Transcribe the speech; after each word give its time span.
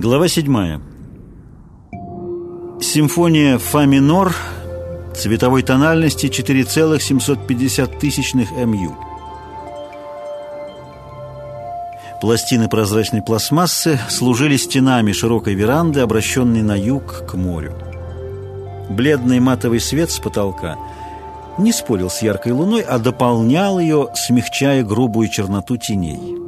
Глава 0.00 0.28
7. 0.28 0.80
Симфония 2.80 3.58
фа 3.58 3.84
минор 3.84 4.32
цветовой 5.12 5.64
тональности 5.64 6.28
4,750 6.28 7.98
тысячных 7.98 8.52
МЮ. 8.52 8.94
Пластины 12.20 12.68
прозрачной 12.68 13.22
пластмассы 13.22 13.98
служили 14.08 14.56
стенами 14.56 15.10
широкой 15.10 15.54
веранды, 15.54 15.98
обращенной 15.98 16.62
на 16.62 16.78
юг 16.78 17.24
к 17.26 17.34
морю. 17.34 17.74
Бледный 18.88 19.40
матовый 19.40 19.80
свет 19.80 20.12
с 20.12 20.20
потолка 20.20 20.76
не 21.58 21.72
спорил 21.72 22.08
с 22.08 22.22
яркой 22.22 22.52
луной, 22.52 22.82
а 22.82 23.00
дополнял 23.00 23.80
ее, 23.80 24.10
смягчая 24.14 24.84
грубую 24.84 25.28
черноту 25.28 25.76
теней. 25.76 26.47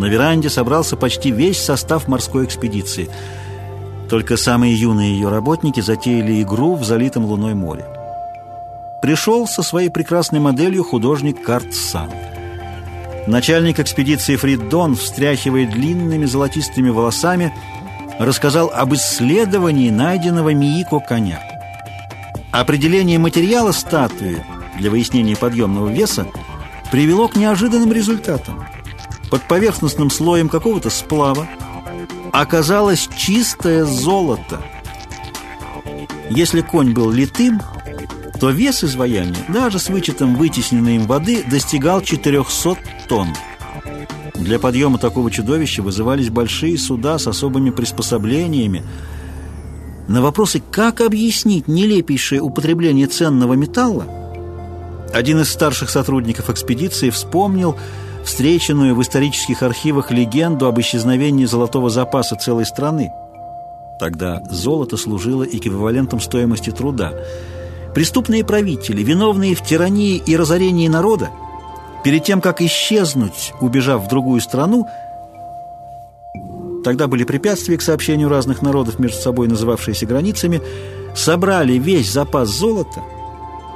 На 0.00 0.06
веранде 0.06 0.48
собрался 0.48 0.96
почти 0.96 1.30
весь 1.30 1.62
состав 1.62 2.08
морской 2.08 2.46
экспедиции. 2.46 3.10
Только 4.08 4.38
самые 4.38 4.74
юные 4.74 5.12
ее 5.12 5.28
работники 5.28 5.80
затеяли 5.80 6.40
игру 6.40 6.74
в 6.74 6.84
залитом 6.84 7.26
луной 7.26 7.52
море. 7.52 7.84
Пришел 9.02 9.46
со 9.46 9.62
своей 9.62 9.90
прекрасной 9.90 10.40
моделью 10.40 10.84
художник 10.84 11.44
Карт 11.44 11.74
Сан. 11.74 12.10
Начальник 13.26 13.78
экспедиции 13.78 14.36
Фриддон, 14.36 14.96
встряхивая 14.96 15.66
длинными 15.66 16.24
золотистыми 16.24 16.88
волосами, 16.88 17.52
рассказал 18.18 18.70
об 18.74 18.94
исследовании 18.94 19.90
найденного 19.90 20.54
Миико 20.54 21.00
коня. 21.00 21.42
Определение 22.52 23.18
материала 23.18 23.72
статуи 23.72 24.42
для 24.78 24.90
выяснения 24.90 25.36
подъемного 25.36 25.88
веса 25.88 26.26
привело 26.90 27.28
к 27.28 27.36
неожиданным 27.36 27.92
результатам– 27.92 28.64
под 29.30 29.42
поверхностным 29.46 30.10
слоем 30.10 30.48
какого-то 30.48 30.90
сплава 30.90 31.48
оказалось 32.32 33.08
чистое 33.16 33.84
золото. 33.84 34.60
Если 36.30 36.60
конь 36.60 36.92
был 36.92 37.10
литым, 37.10 37.60
то 38.40 38.50
вес 38.50 38.84
изваяния, 38.84 39.44
даже 39.48 39.78
с 39.78 39.88
вычетом 39.88 40.36
вытесненной 40.36 40.96
им 40.96 41.06
воды, 41.06 41.44
достигал 41.48 42.00
400 42.00 42.76
тонн. 43.08 43.28
Для 44.34 44.58
подъема 44.58 44.98
такого 44.98 45.30
чудовища 45.30 45.82
вызывались 45.82 46.30
большие 46.30 46.78
суда 46.78 47.18
с 47.18 47.26
особыми 47.26 47.70
приспособлениями. 47.70 48.82
На 50.08 50.22
вопросы, 50.22 50.62
как 50.70 51.02
объяснить 51.02 51.68
нелепейшее 51.68 52.40
употребление 52.40 53.06
ценного 53.06 53.52
металла, 53.54 54.06
один 55.12 55.40
из 55.40 55.50
старших 55.50 55.90
сотрудников 55.90 56.48
экспедиции 56.48 57.10
вспомнил, 57.10 57.76
встреченную 58.30 58.94
в 58.94 59.02
исторических 59.02 59.64
архивах 59.64 60.12
легенду 60.12 60.66
об 60.66 60.78
исчезновении 60.78 61.46
золотого 61.46 61.90
запаса 61.90 62.36
целой 62.36 62.64
страны. 62.64 63.12
Тогда 63.98 64.40
золото 64.48 64.96
служило 64.96 65.42
эквивалентом 65.42 66.20
стоимости 66.20 66.70
труда. 66.70 67.12
Преступные 67.92 68.44
правители, 68.44 69.02
виновные 69.02 69.56
в 69.56 69.62
тирании 69.62 70.16
и 70.24 70.36
разорении 70.36 70.86
народа, 70.86 71.30
перед 72.04 72.22
тем, 72.22 72.40
как 72.40 72.62
исчезнуть, 72.62 73.52
убежав 73.60 74.04
в 74.04 74.08
другую 74.08 74.40
страну, 74.40 74.86
тогда 76.84 77.08
были 77.08 77.24
препятствия 77.24 77.78
к 77.78 77.82
сообщению 77.82 78.28
разных 78.28 78.62
народов, 78.62 79.00
между 79.00 79.18
собой 79.18 79.48
называвшиеся 79.48 80.06
границами, 80.06 80.62
собрали 81.16 81.72
весь 81.72 82.12
запас 82.12 82.48
золота– 82.48 83.00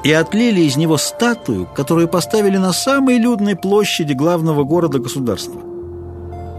и 0.05 0.13
отлили 0.13 0.61
из 0.61 0.77
него 0.77 0.99
статую, 0.99 1.67
которую 1.67 2.09
поставили 2.09 2.59
на 2.59 2.73
самой 2.73 3.17
людной 3.17 3.57
площади 3.57 4.13
главного 4.13 4.63
города 4.63 4.99
государства. 4.99 5.61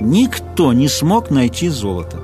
Никто 0.01 0.73
не 0.73 0.87
смог 0.87 1.29
найти 1.29 1.69
золото. 1.69 2.19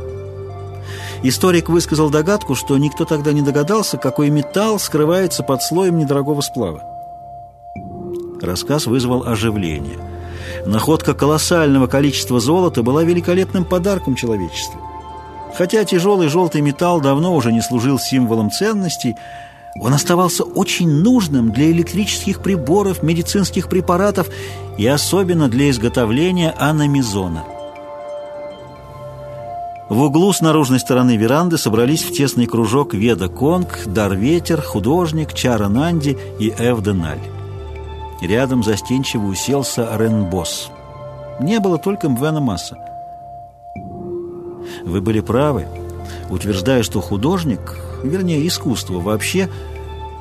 Историк 1.24 1.70
высказал 1.70 2.10
догадку, 2.10 2.56
что 2.56 2.76
никто 2.80 3.06
тогда 3.06 3.32
не 3.32 3.44
догадался, 3.44 3.98
какой 3.98 4.32
металл 4.32 4.80
скрывается 4.80 5.44
под 5.44 5.62
слоем 5.62 6.00
недорогого 6.00 6.42
сплава. 6.42 6.84
Рассказ 8.42 8.88
вызвал 8.88 9.28
оживление. 9.28 10.00
Находка 10.66 11.14
колоссального 11.14 11.86
количества 11.86 12.40
золота 12.40 12.82
была 12.82 13.04
великолепным 13.04 13.66
подарком 13.66 14.16
человечеству. 14.16 14.82
Хотя 15.56 15.84
тяжелый 15.86 16.28
желтый 16.28 16.62
металл 16.62 17.00
давно 17.00 17.36
уже 17.36 17.52
не 17.52 17.62
служил 17.62 18.00
символом 18.00 18.50
ценностей, 18.50 19.16
он 19.80 19.94
оставался 19.94 20.44
очень 20.44 20.90
нужным 20.90 21.52
для 21.52 21.72
электрических 21.72 22.42
приборов, 22.42 23.04
медицинских 23.04 23.70
препаратов 23.70 24.28
и 24.78 24.86
особенно 24.86 25.48
для 25.48 25.70
изготовления 25.70 26.54
аномизона. 26.58 27.44
В 29.90 30.04
углу 30.04 30.32
с 30.32 30.40
наружной 30.40 30.80
стороны 30.80 31.18
веранды 31.18 31.58
собрались 31.58 32.04
в 32.04 32.14
тесный 32.14 32.46
кружок 32.46 32.94
Веда 32.94 33.28
Конг, 33.28 33.86
Дарветер, 33.86 34.62
художник, 34.62 35.34
Чара 35.34 35.68
Нанди 35.68 36.18
и 36.40 36.50
Эв 36.50 36.82
Деналь. 36.82 37.20
Рядом 38.22 38.64
застенчиво 38.64 39.26
уселся 39.26 39.90
Рен 39.98 40.26
Босс. 40.26 40.70
Не 41.40 41.60
было 41.60 41.78
только 41.78 42.08
Мвена 42.08 42.40
Масса. 42.40 42.78
Вы 44.86 45.02
были 45.02 45.20
правы, 45.20 45.68
утверждая, 46.30 46.84
что 46.84 47.02
художник 47.02 47.78
вернее 48.04 48.46
искусство 48.48 49.00
вообще, 49.00 49.50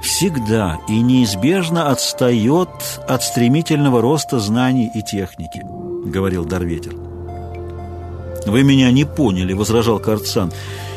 всегда 0.03 0.79
и 0.89 1.01
неизбежно 1.01 1.91
отстает 1.91 2.69
от 3.09 3.23
стремительного 3.23 4.01
роста 4.01 4.39
знаний 4.39 4.91
и 4.95 5.03
техники, 5.03 5.63
говорил 6.05 6.45
Дарветер. 6.45 6.95
«Вы 8.47 8.63
меня 8.63 8.91
не 8.91 9.05
поняли»,— 9.05 9.53
возражал 9.55 9.99
Карцан. 9.99 10.53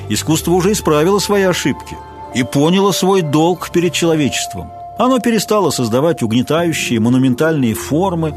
«Искусство 0.10 0.52
уже 0.52 0.72
исправило 0.72 1.20
свои 1.20 1.44
ошибки 1.44 1.98
и 2.34 2.44
поняло 2.44 2.92
свой 2.92 3.22
долг 3.22 3.70
перед 3.72 3.94
человечеством. 3.94 4.72
Оно 4.98 5.20
перестало 5.20 5.70
создавать 5.70 6.24
угнетающие 6.24 7.00
монументальные 7.00 7.74
формы, 7.74 8.34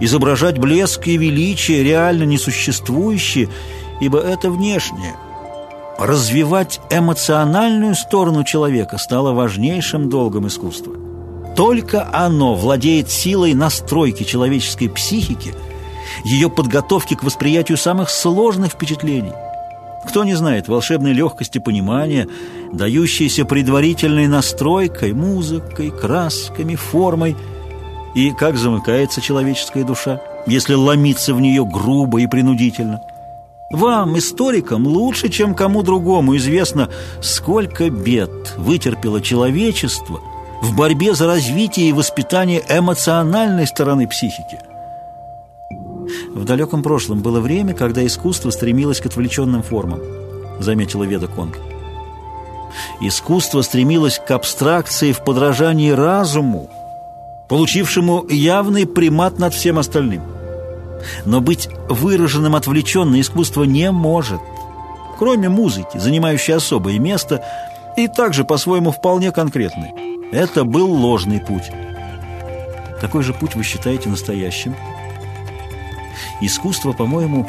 изображать 0.00 0.58
блеск 0.58 1.06
и 1.06 1.16
величие, 1.16 1.82
реально 1.82 2.24
несуществующие, 2.24 3.48
ибо 4.00 4.20
это 4.20 4.50
внешнее— 4.50 5.14
Развивать 5.98 6.78
эмоциональную 6.90 7.94
сторону 7.94 8.44
человека 8.44 8.98
стало 8.98 9.32
важнейшим 9.32 10.10
долгом 10.10 10.46
искусства. 10.46 10.92
Только 11.56 12.06
оно 12.12 12.54
владеет 12.54 13.10
силой 13.10 13.54
настройки 13.54 14.22
человеческой 14.24 14.88
психики, 14.88 15.54
ее 16.22 16.50
подготовки 16.50 17.14
к 17.14 17.24
восприятию 17.24 17.78
самых 17.78 18.10
сложных 18.10 18.72
впечатлений. 18.72 19.32
Кто 20.06 20.24
не 20.24 20.34
знает 20.34 20.68
волшебной 20.68 21.14
легкости 21.14 21.58
понимания, 21.58 22.28
дающейся 22.74 23.46
предварительной 23.46 24.28
настройкой, 24.28 25.14
музыкой, 25.14 25.90
красками, 25.90 26.74
формой, 26.74 27.36
и 28.14 28.32
как 28.32 28.58
замыкается 28.58 29.22
человеческая 29.22 29.84
душа, 29.84 30.20
если 30.46 30.74
ломиться 30.74 31.32
в 31.32 31.40
нее 31.40 31.64
грубо 31.64 32.20
и 32.20 32.26
принудительно– 32.26 33.00
вам, 33.70 34.16
историкам, 34.16 34.86
лучше, 34.86 35.28
чем 35.28 35.54
кому 35.54 35.82
другому 35.82 36.36
известно, 36.36 36.88
сколько 37.20 37.90
бед 37.90 38.54
вытерпело 38.56 39.20
человечество 39.20 40.20
в 40.62 40.76
борьбе 40.76 41.14
за 41.14 41.26
развитие 41.26 41.88
и 41.88 41.92
воспитание 41.92 42.62
эмоциональной 42.68 43.66
стороны 43.66 44.06
психики. 44.06 44.58
В 46.32 46.44
далеком 46.44 46.82
прошлом 46.82 47.20
было 47.20 47.40
время, 47.40 47.74
когда 47.74 48.06
искусство 48.06 48.50
стремилось 48.50 49.00
к 49.00 49.06
отвлеченным 49.06 49.62
формам, 49.62 50.00
заметила 50.60 51.02
Веда 51.02 51.26
Конг. 51.26 51.58
Искусство 53.00 53.62
стремилось 53.62 54.20
к 54.24 54.30
абстракции 54.30 55.12
в 55.12 55.24
подражании 55.24 55.90
разуму, 55.90 56.70
получившему 57.48 58.26
явный 58.28 58.86
примат 58.86 59.38
над 59.38 59.54
всем 59.54 59.78
остальным– 59.78 60.22
но 61.24 61.40
быть 61.40 61.68
выраженным 61.88 62.54
отвлеченно 62.54 63.20
искусство 63.20 63.64
не 63.64 63.90
может. 63.90 64.40
Кроме 65.18 65.48
музыки, 65.48 65.98
занимающей 65.98 66.54
особое 66.54 66.98
место 66.98 67.44
и 67.96 68.08
также 68.08 68.44
по-своему 68.44 68.90
вполне 68.90 69.32
конкретный. 69.32 69.92
Это 70.32 70.64
был 70.64 70.90
ложный 70.90 71.40
путь. 71.40 71.70
Какой 73.00 73.22
же 73.22 73.32
путь 73.32 73.54
вы 73.54 73.62
считаете 73.62 74.08
настоящим? 74.08 74.74
Искусство, 76.40 76.92
по-моему, 76.92 77.48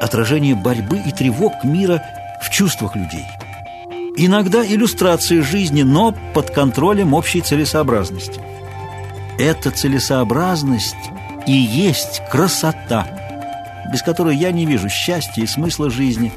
отражение 0.00 0.54
борьбы 0.54 1.00
и 1.04 1.12
тревог 1.12 1.64
мира 1.64 2.02
в 2.40 2.50
чувствах 2.50 2.96
людей. 2.96 3.26
Иногда 4.16 4.64
иллюстрации 4.64 5.40
жизни, 5.40 5.82
но 5.82 6.14
под 6.34 6.50
контролем 6.50 7.14
общей 7.14 7.40
целесообразности. 7.40 8.40
Эта 9.38 9.70
целесообразность 9.70 10.96
и 11.46 11.52
есть 11.52 12.22
красота, 12.30 13.06
без 13.92 14.02
которой 14.02 14.36
я 14.36 14.52
не 14.52 14.66
вижу 14.66 14.88
счастья 14.88 15.42
и 15.42 15.46
смысла 15.46 15.90
жизни. 15.90 16.32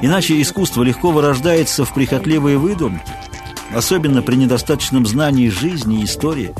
Иначе 0.00 0.40
искусство 0.40 0.82
легко 0.82 1.10
вырождается 1.10 1.84
в 1.84 1.94
прихотливые 1.94 2.58
выдумки, 2.58 3.12
особенно 3.74 4.22
при 4.22 4.36
недостаточном 4.36 5.06
знании 5.06 5.48
жизни 5.48 6.00
и 6.00 6.04
истории. 6.04 6.54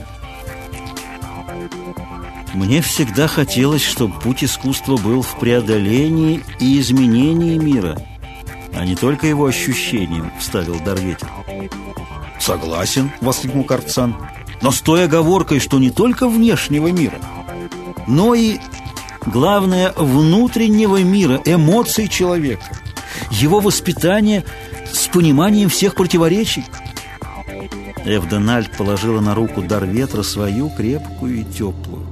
Мне 2.54 2.82
всегда 2.82 3.26
хотелось, 3.26 3.82
чтобы 3.82 4.18
путь 4.20 4.44
искусства 4.44 4.96
был 4.96 5.22
в 5.22 5.38
преодолении 5.38 6.44
и 6.60 6.78
изменении 6.78 7.56
мира, 7.56 7.96
а 8.74 8.84
не 8.84 8.94
только 8.94 9.26
его 9.26 9.46
ощущением, 9.46 10.30
вставил 10.38 10.78
Дарветер. 10.80 11.28
Согласен, 12.38 13.10
воскликнул 13.20 13.64
Карцан, 13.64 14.16
но 14.60 14.70
с 14.70 14.80
той 14.80 15.04
оговоркой, 15.04 15.60
что 15.60 15.78
не 15.78 15.90
только 15.90 16.28
внешнего 16.28 16.88
мира, 16.92 17.18
но 18.06 18.34
и, 18.34 18.58
главное, 19.26 19.92
внутреннего 19.96 21.02
мира, 21.02 21.40
эмоций 21.44 22.08
человека, 22.08 22.64
его 23.30 23.60
воспитания 23.60 24.44
с 24.92 25.08
пониманием 25.08 25.68
всех 25.68 25.94
противоречий. 25.94 26.64
Эвденальд 28.04 28.76
положила 28.76 29.20
на 29.20 29.34
руку 29.34 29.62
дар 29.62 29.84
ветра 29.84 30.22
свою, 30.22 30.70
крепкую 30.70 31.40
и 31.40 31.44
теплую. 31.44 32.06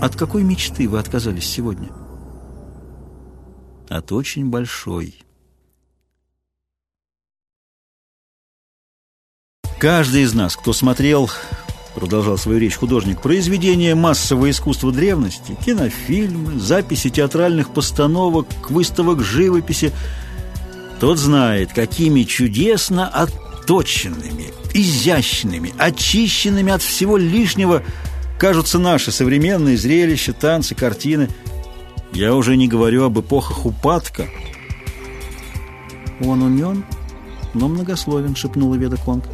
От 0.00 0.16
какой 0.16 0.42
мечты 0.42 0.88
вы 0.88 0.98
отказались 0.98 1.48
сегодня? 1.48 1.88
От 3.88 4.10
очень 4.12 4.50
большой. 4.50 5.22
Каждый 9.78 10.22
из 10.22 10.32
нас, 10.32 10.56
кто 10.56 10.72
смотрел, 10.72 11.28
продолжал 11.94 12.38
свою 12.38 12.58
речь 12.58 12.76
художник, 12.76 13.20
произведения 13.20 13.94
массового 13.94 14.50
искусства 14.50 14.92
древности, 14.92 15.56
кинофильмы, 15.64 16.58
записи 16.58 17.10
театральных 17.10 17.70
постановок, 17.70 18.46
выставок 18.70 19.22
живописи, 19.22 19.92
тот 21.00 21.18
знает, 21.18 21.72
какими 21.72 22.22
чудесно 22.22 23.08
отточенными, 23.08 24.52
изящными, 24.74 25.72
очищенными 25.78 26.72
от 26.72 26.82
всего 26.82 27.16
лишнего– 27.16 27.82
кажутся 28.42 28.80
наши 28.80 29.12
современные 29.12 29.76
зрелища, 29.76 30.32
танцы, 30.32 30.74
картины. 30.74 31.28
Я 32.12 32.34
уже 32.34 32.56
не 32.56 32.66
говорю 32.66 33.04
об 33.04 33.20
эпохах 33.20 33.64
упадка. 33.64 34.26
Он 36.20 36.42
умен, 36.42 36.84
но 37.54 37.68
многословен, 37.68 38.34
шепнула 38.34 38.74
Веда 38.74 38.96
Конг. 38.96 39.26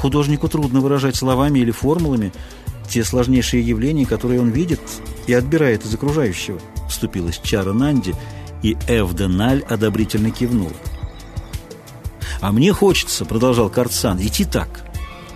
Художнику 0.00 0.48
трудно 0.48 0.80
выражать 0.80 1.16
словами 1.16 1.60
или 1.60 1.70
формулами 1.70 2.32
те 2.88 3.02
сложнейшие 3.02 3.66
явления, 3.66 4.06
которые 4.06 4.40
он 4.40 4.50
видит 4.50 4.80
и 5.26 5.32
отбирает 5.32 5.84
из 5.84 5.94
окружающего, 5.94 6.60
вступилась 6.88 7.40
Чара 7.42 7.72
Нанди, 7.72 8.14
и 8.62 8.76
Эвденаль 8.86 9.62
одобрительно 9.68 10.30
кивнула. 10.30 10.72
«А 12.40 12.52
мне 12.52 12.72
хочется,— 12.72 13.24
продолжал 13.26 13.70
Карцан,— 13.70 14.18
идти 14.20 14.44
так, 14.44 14.84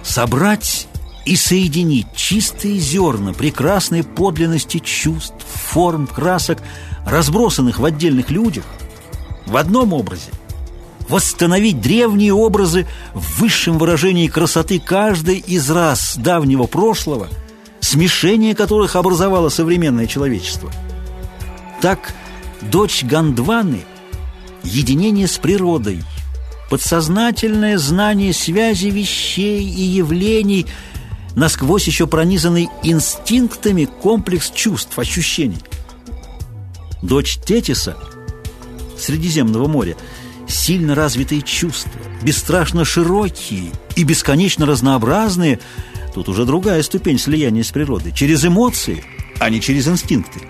собрать 0.02 0.86
и 1.24 1.36
соединить 1.36 2.06
чистые 2.14 2.78
зерна 2.78 3.32
прекрасной 3.32 4.04
подлинности 4.04 4.78
чувств, 4.78 5.34
форм, 5.44 6.06
красок, 6.06 6.58
разбросанных 7.06 7.78
в 7.78 7.84
отдельных 7.84 8.30
людях, 8.30 8.64
в 9.46 9.56
одном 9.56 9.92
образе, 9.92 10.30
восстановить 11.10 11.80
древние 11.80 12.32
образы 12.32 12.86
в 13.12 13.40
высшем 13.40 13.78
выражении 13.78 14.28
красоты 14.28 14.78
каждой 14.78 15.38
из 15.38 15.70
рас 15.70 16.16
давнего 16.16 16.64
прошлого, 16.64 17.28
смешение 17.80 18.54
которых 18.54 18.96
образовало 18.96 19.48
современное 19.50 20.06
человечество. 20.06 20.72
Так, 21.82 22.14
дочь 22.62 23.02
Гандваны– 23.04 23.82
единение 24.62 25.26
с 25.26 25.36
природой, 25.36 26.02
подсознательное 26.70 27.76
знание 27.76 28.32
связи 28.32 28.86
вещей 28.86 29.62
и 29.62 29.82
явлений– 29.82 30.66
насквозь 31.34 31.86
еще 31.86 32.06
пронизанный 32.06 32.68
инстинктами 32.82 33.84
комплекс 33.84 34.50
чувств, 34.50 34.98
ощущений. 34.98 35.58
Дочь 37.02 37.38
Тетиса 37.38 37.96
Средиземного 38.98 39.66
моря 39.66 39.96
сильно 40.50 40.94
развитые 40.94 41.42
чувства, 41.42 42.00
бесстрашно 42.22 42.84
широкие 42.84 43.70
и 43.96 44.04
бесконечно 44.04 44.66
разнообразные, 44.66 45.60
тут 46.14 46.28
уже 46.28 46.44
другая 46.44 46.82
ступень 46.82 47.18
слияния 47.18 47.62
с 47.62 47.70
природой, 47.70 48.12
через 48.12 48.44
эмоции, 48.44 49.04
а 49.38 49.48
не 49.48 49.60
через 49.60 49.88
инстинкты. 49.88 50.40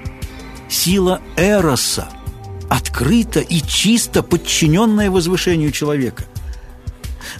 Сила 0.68 1.20
Эроса, 1.36 2.08
открыта 2.68 3.40
и 3.40 3.60
чисто 3.60 4.22
подчиненная 4.22 5.10
возвышению 5.10 5.70
человека– 5.70 6.24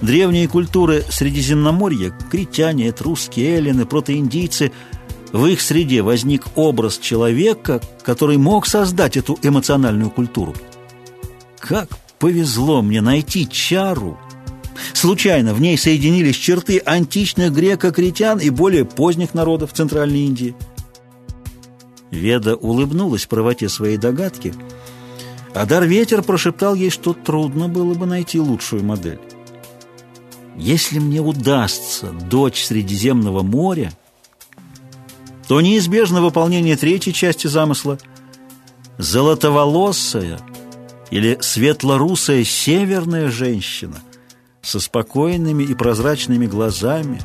Древние 0.00 0.48
культуры 0.48 1.04
Средиземноморья, 1.10 2.12
критяне, 2.30 2.88
этруски, 2.90 3.40
эллины, 3.40 3.86
протоиндийцы, 3.86 4.72
в 5.32 5.46
их 5.46 5.60
среде 5.60 6.02
возник 6.02 6.46
образ 6.56 6.98
человека, 6.98 7.80
который 8.02 8.36
мог 8.36 8.66
создать 8.66 9.16
эту 9.16 9.38
эмоциональную 9.42 10.10
культуру. 10.10 10.54
Как 11.58 11.88
повезло 12.20 12.82
мне 12.82 13.00
найти 13.00 13.49
чару! 13.49 14.19
Случайно 14.93 15.55
в 15.55 15.61
ней 15.61 15.76
соединились 15.76 16.37
черты 16.37 16.78
античных 16.78 17.52
греко-критян 17.52 18.38
и 18.38 18.50
более 18.50 18.84
поздних 18.84 19.34
народов 19.34 19.72
Центральной 19.72 20.20
Индии. 20.20 20.55
Веда 22.11 22.56
улыбнулась 22.56 23.26
правоте 23.26 23.69
своей 23.69 23.96
догадки, 23.96 24.55
а 25.55 25.67
Дарветер 25.67 26.22
прошептал 26.22 26.75
ей, 26.75 26.90
что 26.90 27.12
трудно 27.12 27.69
было 27.69 27.94
бы 27.94 28.06
найти 28.06 28.38
лучшую 28.38 28.84
модель. 28.84 29.20
Если 30.56 30.99
мне 30.99 31.20
удастся 31.20 32.11
дочь 32.12 32.64
Средиземного 32.64 33.43
моря, 33.43 33.93
то 35.49 35.61
неизбежно 35.61 36.20
выполнение 36.20 36.76
третьей 36.76 37.12
части 37.12 37.46
замысла– 37.46 37.99
золотоволосая 38.99 40.38
или 41.10 41.38
светлорусая 41.40 42.44
северная 42.44 43.30
женщина 43.30 43.96
со 44.62 44.80
спокойными 44.80 45.64
и 45.64 45.74
прозрачными 45.74 46.46
глазами, 46.46 47.20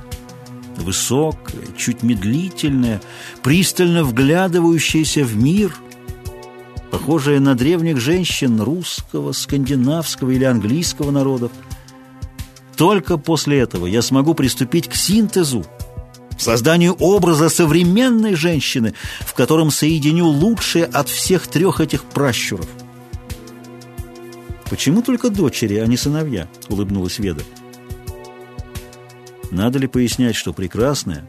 высокая, 0.77 1.65
чуть 1.77 2.03
медлительная, 2.03 3.01
пристально 3.43 4.03
вглядывающаяся 4.03 5.23
в 5.23 5.35
мир, 5.35 5.73
похожая 6.91 7.39
на 7.39 7.55
древних 7.55 7.99
женщин 7.99 8.61
русского, 8.61 9.31
скандинавского 9.31 10.31
или 10.31 10.43
английского 10.43 11.11
народов– 11.11 11.51
только 12.75 13.17
после 13.17 13.59
этого 13.59 13.85
я 13.85 14.01
смогу 14.01 14.33
приступить 14.33 14.87
к 14.87 14.95
синтезу, 14.95 15.65
созданию 16.37 16.93
образа 16.93 17.49
современной 17.49 18.35
женщины, 18.35 18.93
в 19.21 19.33
котором 19.33 19.71
соединю 19.71 20.25
лучшее 20.25 20.85
от 20.85 21.07
всех 21.07 21.47
трех 21.47 21.79
этих 21.79 22.03
пращуров. 22.03 22.67
«Почему 24.69 25.01
только 25.01 25.29
дочери, 25.29 25.75
а 25.75 25.85
не 25.85 25.97
сыновья?»— 25.97 26.47
улыбнулась 26.69 27.19
Веда. 27.19 27.43
«Надо 29.51 29.79
ли 29.79 29.87
пояснять, 29.87 30.35
что 30.35 30.53
прекрасное 30.53 31.27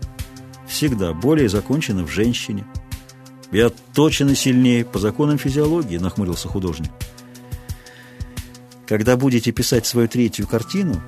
всегда 0.67 1.13
более 1.13 1.49
закончено 1.49 2.05
в 2.05 2.11
женщине 2.11 2.67
и 3.53 3.61
отточено 3.61 4.35
сильнее 4.35 4.85
по 4.85 4.99
законам 4.99 5.39
физиологии?»— 5.39 5.97
нахмурился 5.99 6.49
художник. 6.49 6.91
«Когда 8.87 9.17
будете 9.17 9.53
писать 9.53 9.87
свою 9.87 10.09
третью 10.09 10.47
картину...» 10.47 11.01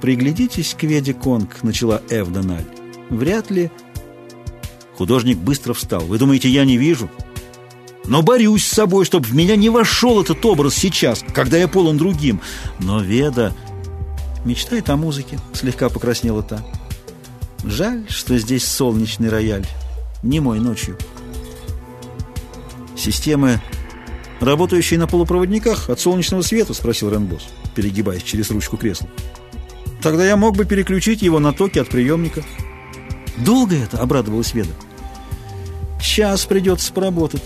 «Приглядитесь 0.00 0.74
к 0.78 0.82
Веде 0.82 1.14
Конг»,— 1.14 1.60
начала 1.62 2.02
Эвдональ. 2.10 2.66
«Вряд 3.08 3.50
ли...» 3.50 3.70
Художник 4.96 5.38
быстро 5.38 5.72
встал. 5.72 6.04
«Вы 6.04 6.18
думаете, 6.18 6.50
я 6.50 6.66
не 6.66 6.76
вижу?» 6.76 7.10
«Но 8.06 8.22
борюсь 8.22 8.66
с 8.66 8.72
собой, 8.72 9.04
чтобы 9.04 9.26
в 9.26 9.34
меня 9.34 9.56
не 9.56 9.70
вошел 9.70 10.20
этот 10.20 10.44
образ 10.44 10.74
сейчас, 10.74 11.24
когда 11.34 11.56
я 11.56 11.68
полон 11.68 11.96
другим. 11.96 12.40
Но 12.78 13.00
Веда...» 13.00 13.54
«Мечтает 14.44 14.90
о 14.90 14.96
музыке»,— 14.96 15.38
слегка 15.54 15.88
покраснела 15.88 16.42
та. 16.42 16.64
«Жаль, 17.64 18.04
что 18.08 18.36
здесь 18.38 18.66
солнечный 18.66 19.30
рояль. 19.30 19.66
Не 20.22 20.40
мой 20.40 20.60
ночью». 20.60 20.98
«Системы, 22.96 23.60
работающие 24.40 24.98
на 24.98 25.06
полупроводниках 25.06 25.88
от 25.88 25.98
солнечного 25.98 26.42
света?»— 26.42 26.74
спросил 26.74 27.10
Ренбос, 27.10 27.46
перегибаясь 27.74 28.22
через 28.22 28.50
ручку 28.50 28.76
кресла. 28.76 29.08
Тогда 30.04 30.26
я 30.26 30.36
мог 30.36 30.54
бы 30.54 30.66
переключить 30.66 31.22
его 31.22 31.38
на 31.38 31.54
токи 31.54 31.78
от 31.78 31.88
приемника. 31.88 32.42
Долго 33.38 33.74
это? 33.74 33.96
Обрадовалась 34.02 34.52
Веда. 34.52 34.74
Час 35.98 36.44
придется 36.44 36.92
поработать. 36.92 37.42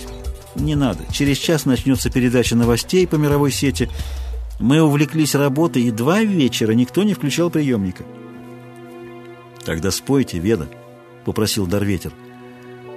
Не 0.58 0.74
надо. 0.74 1.04
Через 1.12 1.38
час 1.38 1.66
начнется 1.66 2.10
передача 2.10 2.56
новостей 2.56 3.06
по 3.06 3.16
мировой 3.16 3.50
сети. 3.50 3.88
Мы 4.58 4.82
увлеклись 4.82 5.34
работой, 5.34 5.82
и 5.82 5.90
два 5.90 6.22
вечера 6.22 6.72
никто 6.72 7.02
не 7.04 7.14
включал 7.14 7.50
приемника. 7.50 8.04
Тогда 9.64 9.90
спойте, 9.90 10.38
Веда, 10.38 10.68
попросил 11.24 11.66
Дарветер. 11.66 12.12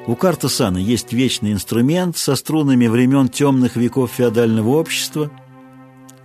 У 0.08 0.16
Картасана 0.16 0.78
есть 0.78 1.14
вечный 1.14 1.54
инструмент 1.54 2.18
со 2.18 2.36
струнами 2.36 2.88
времен 2.88 3.30
темных 3.30 3.76
веков 3.76 4.12
феодального 4.12 4.70
общества. 4.70 5.30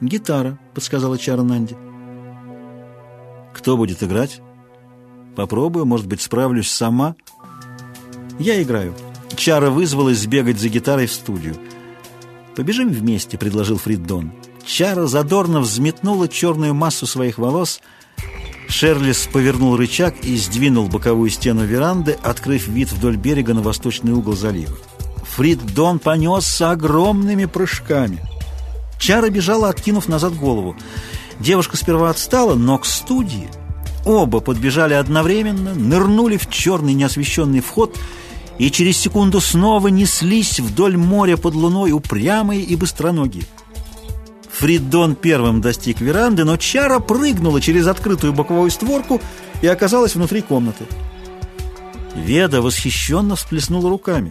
«Гитара»,— 0.01 0.59
подсказала 0.75 1.19
Чара 1.19 1.43
Нанди. 1.43 1.77
Кто 3.57 3.77
будет 3.77 4.03
играть? 4.03 4.43
Попробую, 5.35 5.87
может 5.87 6.07
быть, 6.07 6.21
справлюсь 6.21 6.71
сама. 6.71 7.17
Я 8.39 8.63
играю. 8.63 8.95
Чара 9.37 9.71
вызвалась 9.71 10.19
сбегать 10.19 10.59
за 10.59 10.69
гитарой 10.69 11.07
в 11.07 11.13
студию. 11.13 11.57
«Побежим 12.57 12.91
вместе»,— 12.91 13.39
предложил 13.39 13.79
Фриддон. 13.79 14.33
Чара 14.65 15.07
задорно 15.07 15.61
взметнула 15.61 16.29
черную 16.29 16.75
массу 16.75 17.07
своих 17.07 17.39
волос. 17.39 17.81
Шерлис 18.69 19.29
повернул 19.33 19.77
рычаг 19.77 20.17
и 20.25 20.37
сдвинул 20.37 20.89
боковую 20.89 21.31
стену 21.31 21.65
веранды, 21.65 22.19
открыв 22.23 22.67
вид 22.67 22.91
вдоль 22.91 23.17
берега 23.17 23.55
на 23.55 23.63
восточный 23.63 24.13
угол 24.13 24.35
залива. 24.35 24.77
Фриддон 25.37 25.99
понесся 25.99 26.71
огромными 26.71 27.45
прыжками. 27.45 28.21
Чара 28.99 29.29
бежала, 29.29 29.69
откинув 29.69 30.09
назад 30.09 30.35
голову. 30.35 30.77
Девушка 31.39 31.77
сперва 31.77 32.11
отстала, 32.11 32.55
но 32.55 32.79
к 32.79 32.87
студии 32.87 33.49
оба 34.05 34.41
подбежали 34.41 34.95
одновременно, 34.95 35.75
нырнули 35.75 36.39
в 36.39 36.49
черный 36.49 36.95
неосвещенный 36.95 37.61
вход 37.61 37.97
и 38.59 38.71
через 38.71 38.99
секунду 38.99 39.41
снова 39.41 39.89
неслись 39.89 40.61
вдоль 40.61 40.97
моря 40.97 41.37
под 41.37 41.55
луной 41.55 41.93
упрямые 41.93 42.63
и 42.63 42.77
быстроногие. 42.77 43.45
Фридон 44.51 45.17
первым 45.17 45.61
достиг 45.61 46.01
веранды, 46.01 46.45
но 46.45 46.57
Чара 46.57 46.99
прыгнула 46.99 47.61
через 47.61 47.87
открытую 47.87 48.33
боковую 48.33 48.71
створку 48.71 49.21
и 49.61 49.67
оказалась 49.67 50.15
внутри 50.15 50.41
комнаты. 50.41 50.87
Веда 52.15 52.63
восхищенно 52.63 53.37
всплеснула 53.37 53.91
руками. 53.91 54.31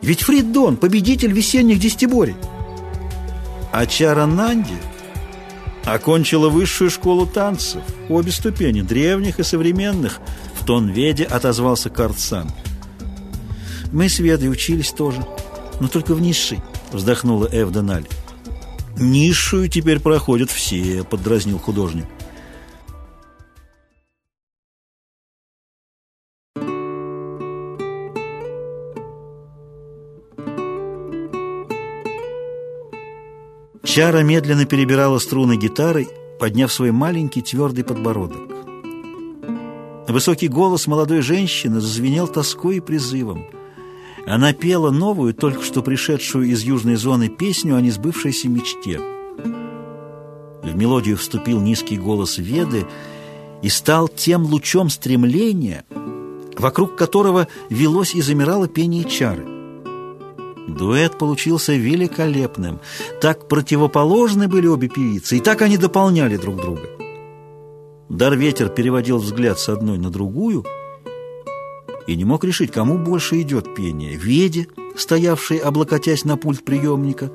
«Ведь 0.00 0.22
Фридон— 0.22 0.76
победитель 0.78 1.32
весенних 1.32 1.80
десятиборий!» 1.80 2.36
А 3.72 3.86
Чара 3.86 4.26
Нанди 4.26 4.76
окончила 5.84 6.48
высшую 6.48 6.90
школу 6.90 7.26
танцев, 7.26 7.82
обе 8.08 8.30
ступени, 8.30 8.82
древних 8.82 9.40
и 9.40 9.42
современных, 9.42 10.20
в 10.54 10.64
тон 10.64 10.88
Веде 10.88 11.24
отозвался 11.24 11.90
Картсан. 11.90 12.48
«Мы 13.92 14.08
с 14.08 14.18
Ведой 14.18 14.50
учились 14.50 14.90
тоже, 14.90 15.24
но 15.80 15.88
только 15.88 16.14
в 16.14 16.20
низшей»,— 16.20 16.60
вздохнула 16.92 17.48
Эвденаль. 17.50 18.06
«Низшую 18.98 19.68
теперь 19.68 20.00
проходят 20.00 20.50
все»,— 20.50 21.04
поддразнил 21.10 21.58
художник. 21.58 22.06
Чара 33.96 34.22
медленно 34.22 34.66
перебирала 34.66 35.18
струны 35.18 35.56
гитары, 35.56 36.06
подняв 36.38 36.70
свой 36.70 36.90
маленький 36.90 37.40
твердый 37.40 37.82
подбородок. 37.82 38.42
Высокий 40.06 40.48
голос 40.48 40.86
молодой 40.86 41.22
женщины 41.22 41.80
зазвенел 41.80 42.28
тоской 42.28 42.76
и 42.76 42.80
призывом. 42.80 43.46
Она 44.26 44.52
пела 44.52 44.90
новую, 44.90 45.34
только 45.34 45.62
что 45.62 45.82
пришедшую 45.82 46.48
из 46.48 46.62
южной 46.62 46.96
зоны 46.96 47.28
песню 47.28 47.76
о 47.76 47.80
несбывшейся 47.80 48.48
мечте. 48.48 49.00
В 50.62 50.74
мелодию 50.74 51.16
вступил 51.16 51.60
низкий 51.60 51.96
голос 51.96 52.38
Веды 52.38 52.86
и 53.62 53.68
стал 53.68 54.08
тем 54.08 54.44
лучом 54.44 54.90
стремления, 54.90 55.84
вокруг 56.58 56.96
которого 56.96 57.46
велось 57.70 58.16
и 58.16 58.20
замирало 58.20 58.66
пение 58.66 59.04
чары. 59.04 59.46
Дуэт 60.66 61.16
получился 61.16 61.74
великолепным. 61.74 62.80
Так 63.20 63.46
противоположны 63.46 64.48
были 64.48 64.66
обе 64.66 64.88
певицы, 64.88 65.36
и 65.36 65.40
так 65.40 65.62
они 65.62 65.78
дополняли 65.78 66.36
друг 66.36 66.56
друга. 66.56 66.82
Дар-ветер 68.08 68.70
переводил 68.70 69.18
взгляд 69.18 69.60
с 69.60 69.68
одной 69.68 69.98
на 69.98 70.10
другую 70.10 70.64
и 72.06 72.16
не 72.16 72.24
мог 72.24 72.44
решить, 72.44 72.70
кому 72.70 72.98
больше 72.98 73.40
идет 73.40 73.74
пение. 73.74 74.16
Веде, 74.16 74.68
стоявшей, 74.96 75.58
облокотясь 75.58 76.24
на 76.24 76.36
пульт 76.36 76.64
приемника, 76.64 77.30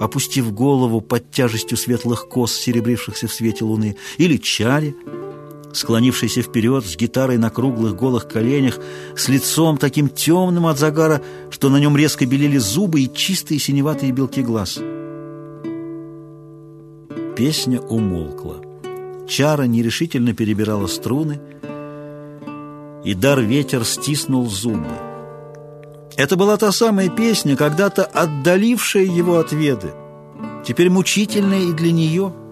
опустив 0.00 0.52
голову 0.52 1.00
под 1.00 1.30
тяжестью 1.30 1.76
светлых 1.76 2.28
кос, 2.28 2.52
серебрившихся 2.52 3.28
в 3.28 3.32
свете 3.32 3.64
луны, 3.64 3.96
или 4.16 4.36
Чаре, 4.36 4.94
склонившийся 5.72 6.42
вперед 6.42 6.86
с 6.86 6.96
гитарой 6.96 7.36
на 7.36 7.50
круглых 7.50 7.96
голых 7.96 8.28
коленях, 8.28 8.78
с 9.16 9.28
лицом 9.28 9.76
таким 9.76 10.08
темным 10.08 10.66
от 10.66 10.78
загара, 10.78 11.20
что 11.50 11.68
на 11.68 11.78
нем 11.78 11.96
резко 11.96 12.26
белели 12.26 12.58
зубы 12.58 13.02
и 13.02 13.12
чистые 13.12 13.58
синеватые 13.60 14.12
белки 14.12 14.42
глаз. 14.42 14.78
Песня 17.36 17.80
умолкла. 17.80 18.62
Чара 19.26 19.64
нерешительно 19.64 20.34
перебирала 20.34 20.86
струны, 20.86 21.40
и 23.04 23.14
дар 23.14 23.40
ветер 23.40 23.84
стиснул 23.84 24.48
зубы. 24.48 24.96
Это 26.16 26.36
была 26.36 26.56
та 26.56 26.72
самая 26.72 27.08
песня, 27.08 27.56
когда-то 27.56 28.04
отдалившая 28.04 29.04
его 29.04 29.38
от 29.38 29.52
Веды, 29.52 29.92
теперь 30.64 30.90
мучительная 30.90 31.60
и 31.60 31.72
для 31.72 31.92
нее– 31.92 32.32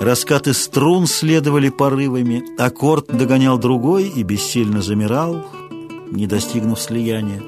Раскаты 0.00 0.54
струн 0.54 1.06
следовали 1.06 1.68
порывами, 1.68 2.42
аккорд 2.56 3.08
догонял 3.08 3.58
другой 3.58 4.08
и 4.08 4.22
бессильно 4.22 4.80
замирал, 4.80 5.44
не 6.10 6.26
достигнув 6.26 6.80
слияния. 6.80 7.42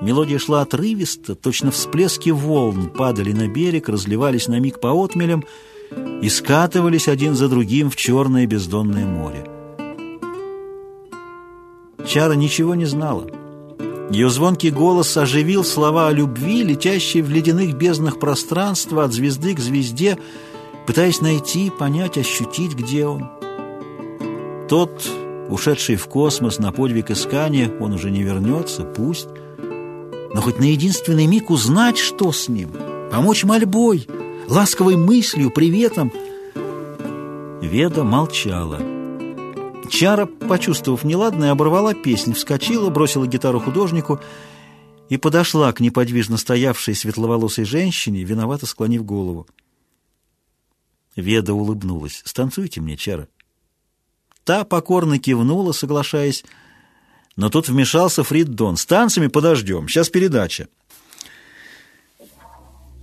Мелодия 0.00 0.38
шла 0.38 0.62
отрывисто, 0.62 1.34
точно 1.34 1.72
всплески 1.72 2.30
волн 2.30 2.88
падали 2.88 3.32
на 3.32 3.48
берег, 3.48 3.88
разливались 3.88 4.46
на 4.46 4.60
миг 4.60 4.78
по 4.78 4.92
отмелям 4.92 5.42
и 6.22 6.28
скатывались 6.28 7.08
один 7.08 7.34
за 7.34 7.48
другим 7.48 7.90
в 7.90 7.96
черное 7.96 8.46
бездонное 8.46 9.04
море. 9.04 9.44
Чара 12.06 12.34
ничего 12.34 12.74
не 12.74 12.84
знала. 12.84 13.26
Ее 14.10 14.28
звонкий 14.28 14.70
голос 14.70 15.16
оживил 15.16 15.64
слова 15.64 16.08
о 16.08 16.12
любви, 16.12 16.62
летящие 16.62 17.22
в 17.22 17.30
ледяных 17.30 17.74
безднах 17.74 18.18
пространства 18.18 19.04
от 19.04 19.12
звезды 19.12 19.54
к 19.54 19.58
звезде, 19.58 20.18
пытаясь 20.86 21.20
найти, 21.20 21.70
понять, 21.70 22.18
ощутить, 22.18 22.74
где 22.74 23.06
он. 23.06 23.30
Тот, 24.68 25.08
ушедший 25.48 25.96
в 25.96 26.06
космос 26.08 26.58
на 26.58 26.72
подвиг 26.72 27.10
искания, 27.10 27.72
он 27.80 27.94
уже 27.94 28.10
не 28.10 28.22
вернется, 28.22 28.82
пусть. 28.82 29.28
Но 30.34 30.40
хоть 30.40 30.58
на 30.58 30.64
единственный 30.64 31.26
миг 31.26 31.50
узнать, 31.50 31.98
что 31.98 32.32
с 32.32 32.48
ним, 32.48 32.70
помочь 33.10 33.44
мольбой, 33.44 34.06
ласковой 34.48 34.96
мыслью, 34.96 35.50
приветом. 35.50 36.12
Веда 37.62 38.04
молчала. 38.04 38.91
Чара, 39.92 40.24
почувствовав 40.24 41.04
неладное, 41.04 41.50
оборвала 41.50 41.92
песнь, 41.92 42.32
вскочила, 42.32 42.88
бросила 42.88 43.26
гитару 43.26 43.60
художнику 43.60 44.20
и 45.10 45.18
подошла 45.18 45.70
к 45.70 45.80
неподвижно 45.80 46.38
стоявшей 46.38 46.94
светловолосой 46.94 47.66
женщине, 47.66 48.24
виновато 48.24 48.64
склонив 48.64 49.04
голову. 49.04 49.46
Веда 51.14 51.52
улыбнулась. 51.52 52.22
«Станцуйте 52.24 52.80
мне, 52.80 52.96
Чара». 52.96 53.28
Та 54.44 54.64
покорно 54.64 55.18
кивнула, 55.18 55.72
соглашаясь, 55.72 56.42
но 57.36 57.50
тут 57.50 57.68
вмешался 57.68 58.24
Фрид 58.24 58.48
Дон. 58.48 58.78
«С 58.78 58.86
танцами 58.86 59.26
подождем, 59.26 59.88
сейчас 59.88 60.08
передача». 60.08 60.68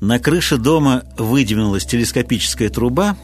На 0.02 0.18
крыше 0.18 0.58
дома 0.58 1.04
выдвинулась 1.20 1.86
телескопическая 1.86 2.70
труба, 2.70 3.16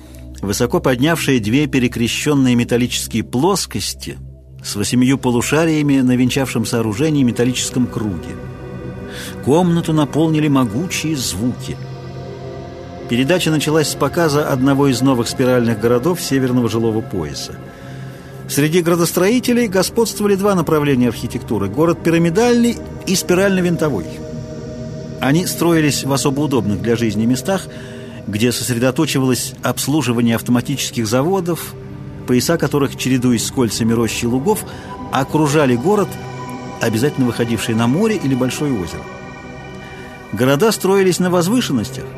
высоко 0.42 0.80
поднявшая 0.80 1.40
две 1.40 1.68
перекрещенные 1.68 2.56
металлические 2.56 3.24
плоскости 3.24 4.18
с 4.64 4.76
восемью 4.76 5.18
полушариями 5.18 6.02
на 6.02 6.16
венчавшем 6.16 6.66
сооружении 6.66 7.24
металлическом 7.24 7.88
круге. 7.88 8.36
Комнату 9.44 9.94
наполнили 9.94 10.48
могучие 10.48 11.16
звуки– 11.16 11.78
Передача 13.10 13.52
началась 13.52 13.90
с 13.90 13.96
показа 13.96 14.50
одного 14.50 14.88
из 14.88 15.02
новых 15.02 15.28
спиральных 15.28 15.80
городов 15.80 16.20
северного 16.22 16.70
жилого 16.70 17.02
пояса. 17.02 17.54
Среди 18.50 18.82
градостроителей 18.82 19.68
господствовали 19.68 20.36
два 20.36 20.56
направления 20.56 21.10
архитектуры– 21.10 21.68
город 21.70 22.04
пирамидальный 22.04 22.78
и 23.06 23.16
спирально-винтовой. 23.16 24.06
Они 25.22 25.46
строились 25.46 26.04
в 26.04 26.12
особо 26.12 26.42
удобных 26.42 26.82
для 26.82 26.96
жизни 26.96 27.26
местах, 27.26 27.68
где 28.28 28.52
сосредоточивалось 28.52 29.54
обслуживание 29.64 30.36
автоматических 30.36 31.08
заводов, 31.08 31.74
пояса 32.28 32.58
которых, 32.58 32.96
чередуясь 32.96 33.46
с 33.46 33.52
кольцами 33.52 33.94
рощи 33.94 34.26
лугов, 34.26 34.66
окружали 35.12 35.76
город, 35.76 36.10
обязательно 36.82 37.28
выходивший 37.28 37.76
на 37.76 37.88
море 37.88 38.20
или 38.22 38.36
большое 38.36 38.74
озеро. 38.74 39.04
Города 40.34 40.72
строились 40.72 41.20
на 41.20 41.30
возвышенностях– 41.30 42.06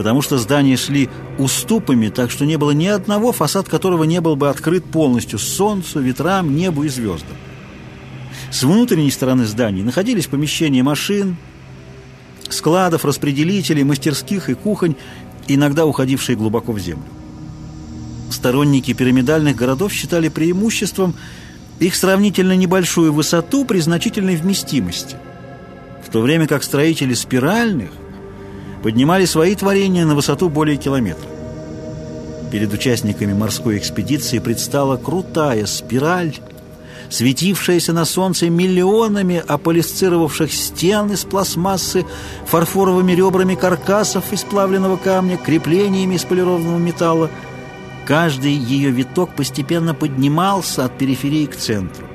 потому 0.00 0.22
что 0.22 0.38
здания 0.38 0.78
шли 0.78 1.10
уступами, 1.36 2.08
так 2.08 2.30
что 2.30 2.46
не 2.46 2.56
было 2.56 2.70
ни 2.70 2.86
одного, 2.86 3.32
фасад 3.32 3.68
которого 3.68 4.04
не 4.04 4.22
был 4.22 4.34
бы 4.34 4.48
открыт 4.48 4.82
полностью 4.82 5.38
солнцу, 5.38 6.00
ветрам, 6.00 6.56
небу 6.56 6.84
и 6.84 6.88
звездам. 6.88 7.36
С 8.50 8.62
внутренней 8.62 9.10
стороны 9.10 9.44
зданий 9.44 9.82
находились 9.82 10.26
помещения 10.26 10.82
машин, 10.82 11.36
складов, 12.48 13.04
распределителей, 13.04 13.84
мастерских 13.84 14.48
и 14.48 14.54
кухонь, 14.54 14.96
иногда 15.54 15.86
уходившие 15.86 16.36
глубоко 16.36 16.72
в 16.72 16.78
землю. 16.78 17.04
Сторонники 18.30 18.92
пирамидальных 18.92 19.56
городов 19.56 19.92
считали 19.92 20.28
преимуществом 20.28 21.14
их 21.80 21.94
сравнительно 21.94 22.54
небольшую 22.56 23.12
высоту 23.12 23.64
при 23.64 23.80
значительной 23.80 24.36
вместимости, 24.36 25.16
в 26.06 26.10
то 26.10 26.20
время 26.20 26.46
как 26.46 26.62
строители 26.62 27.14
спиральных 27.14 27.90
поднимали 28.82 29.24
свои 29.24 29.54
творения 29.54 30.04
на 30.04 30.14
высоту 30.14 30.48
более 30.48 30.76
километра. 30.76 31.28
Перед 32.50 32.72
участниками 32.72 33.32
морской 33.32 33.78
экспедиции 33.78 34.38
предстала 34.38 34.96
крутая 34.96 35.66
спираль, 35.66 36.34
светившаяся 37.10 37.92
на 37.92 38.04
солнце 38.04 38.48
миллионами 38.48 39.42
аполисцировавших 39.46 40.52
стен 40.52 41.10
из 41.12 41.24
пластмассы, 41.24 42.06
фарфоровыми 42.46 43.12
ребрами 43.12 43.56
каркасов 43.56 44.32
из 44.32 44.42
плавленного 44.44 44.96
камня, 44.96 45.36
креплениями 45.36 46.14
из 46.14 46.24
полированного 46.24 46.78
металла. 46.78 47.30
Каждый 48.06 48.52
ее 48.52 48.90
виток 48.90 49.34
постепенно 49.36 49.92
поднимался 49.92 50.84
от 50.84 50.96
периферии 50.96 51.46
к 51.46 51.56
центру. 51.56 52.06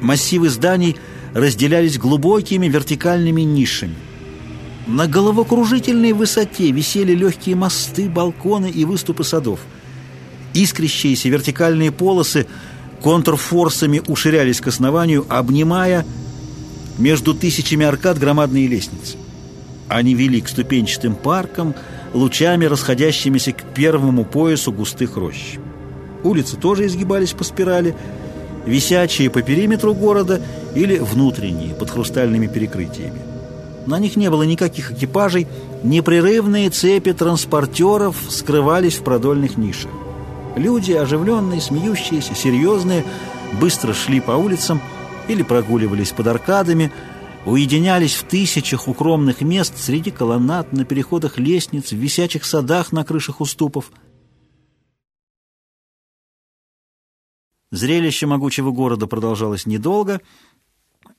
Массивы 0.00 0.48
зданий 0.48 0.96
разделялись 1.34 1.98
глубокими 1.98 2.68
вертикальными 2.68 3.42
нишами. 3.42 3.94
На 4.86 5.06
головокружительной 5.06 6.12
высоте 6.12 6.72
висели 6.72 7.14
легкие 7.14 7.54
мосты, 7.54 8.08
балконы 8.08 8.68
и 8.68 8.84
выступы 8.84 9.22
садов. 9.22 9.60
Искрящиеся 10.54 11.28
вертикальные 11.28 11.92
полосы 11.92 12.46
контрфорсами 13.02 14.00
уширялись 14.06 14.60
к 14.60 14.68
основанию, 14.68 15.26
обнимая 15.28 16.06
между 16.98 17.34
тысячами 17.34 17.84
аркад 17.84 18.18
громадные 18.18 18.68
лестницы. 18.68 19.16
Они 19.88 20.14
вели 20.14 20.40
к 20.40 20.48
ступенчатым 20.48 21.14
паркам, 21.14 21.74
лучами 22.14 22.64
расходящимися 22.64 23.52
к 23.52 23.62
первому 23.74 24.24
поясу 24.24 24.72
густых 24.72 25.16
рощ. 25.16 25.56
Улицы 26.22 26.56
тоже 26.56 26.86
изгибались 26.86 27.32
по 27.32 27.44
спирали, 27.44 27.94
висячие 28.64 29.28
по 29.28 29.42
периметру 29.42 29.94
города 29.94 30.40
или 30.74 30.98
внутренние, 30.98 31.74
под 31.74 31.90
хрустальными 31.90 32.46
перекрытиями. 32.46 33.20
На 33.86 33.98
них 33.98 34.14
не 34.16 34.30
было 34.30 34.44
никаких 34.44 34.92
экипажей, 34.92 35.48
непрерывные 35.82 36.70
цепи 36.70 37.12
транспортеров 37.12 38.16
скрывались 38.28 38.94
в 38.94 39.02
продольных 39.02 39.56
нишах. 39.56 39.90
Люди, 40.56 40.92
оживленные, 40.92 41.60
смеющиеся, 41.60 42.34
серьезные, 42.34 43.04
быстро 43.60 43.92
шли 43.92 44.20
по 44.20 44.32
улицам 44.32 44.80
или 45.28 45.42
прогуливались 45.42 46.12
под 46.12 46.26
аркадами, 46.26 46.92
уединялись 47.46 48.14
в 48.14 48.24
тысячах 48.24 48.86
укромных 48.86 49.40
мест 49.40 49.78
среди 49.78 50.10
колоннад, 50.10 50.72
на 50.72 50.84
переходах 50.84 51.38
лестниц, 51.38 51.92
в 51.92 51.96
висячих 51.96 52.44
садах 52.44 52.92
на 52.92 53.04
крышах 53.04 53.40
уступов. 53.40 53.90
Зрелище 57.70 58.26
могучего 58.26 58.70
города 58.70 59.06
продолжалось 59.06 59.64
недолго. 59.64 60.20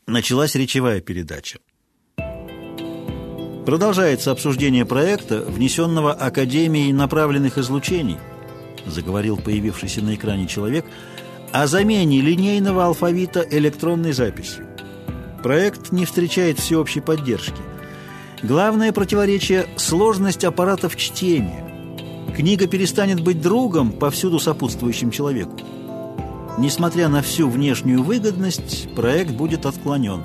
Началась 0.06 0.54
речевая 0.54 1.02
передача. 1.02 1.60
Продолжается 3.66 4.32
обсуждение 4.32 4.86
проекта, 4.86 5.42
внесенного 5.42 6.12
Академией 6.14 6.92
направленных 6.92 7.58
излучений, 7.58 8.18
заговорил 8.86 9.38
появившийся 9.38 10.02
на 10.04 10.16
экране 10.16 10.48
человек, 10.48 10.86
о 11.52 11.68
замене 11.68 12.22
линейного 12.22 12.86
алфавита 12.86 13.46
электронной 13.50 14.14
записью. 14.14 14.66
Проект 15.44 15.92
не 15.92 16.06
встречает 16.06 16.58
всеобщей 16.58 17.02
поддержки. 17.02 17.62
Главное 18.42 18.92
противоречие– 18.92 19.68
сложность 19.78 20.44
аппаратов 20.44 20.96
чтения. 20.96 21.64
Книга 22.36 22.68
перестанет 22.68 23.22
быть 23.22 23.42
другом, 23.42 23.92
повсюду 23.92 24.40
сопутствующим 24.40 25.12
человеку. 25.12 25.60
Несмотря 26.58 27.10
на 27.10 27.22
всю 27.22 27.50
внешнюю 27.50 28.04
выгодность, 28.04 28.94
проект 28.96 29.32
будет 29.32 29.66
отклонен. 29.66 30.24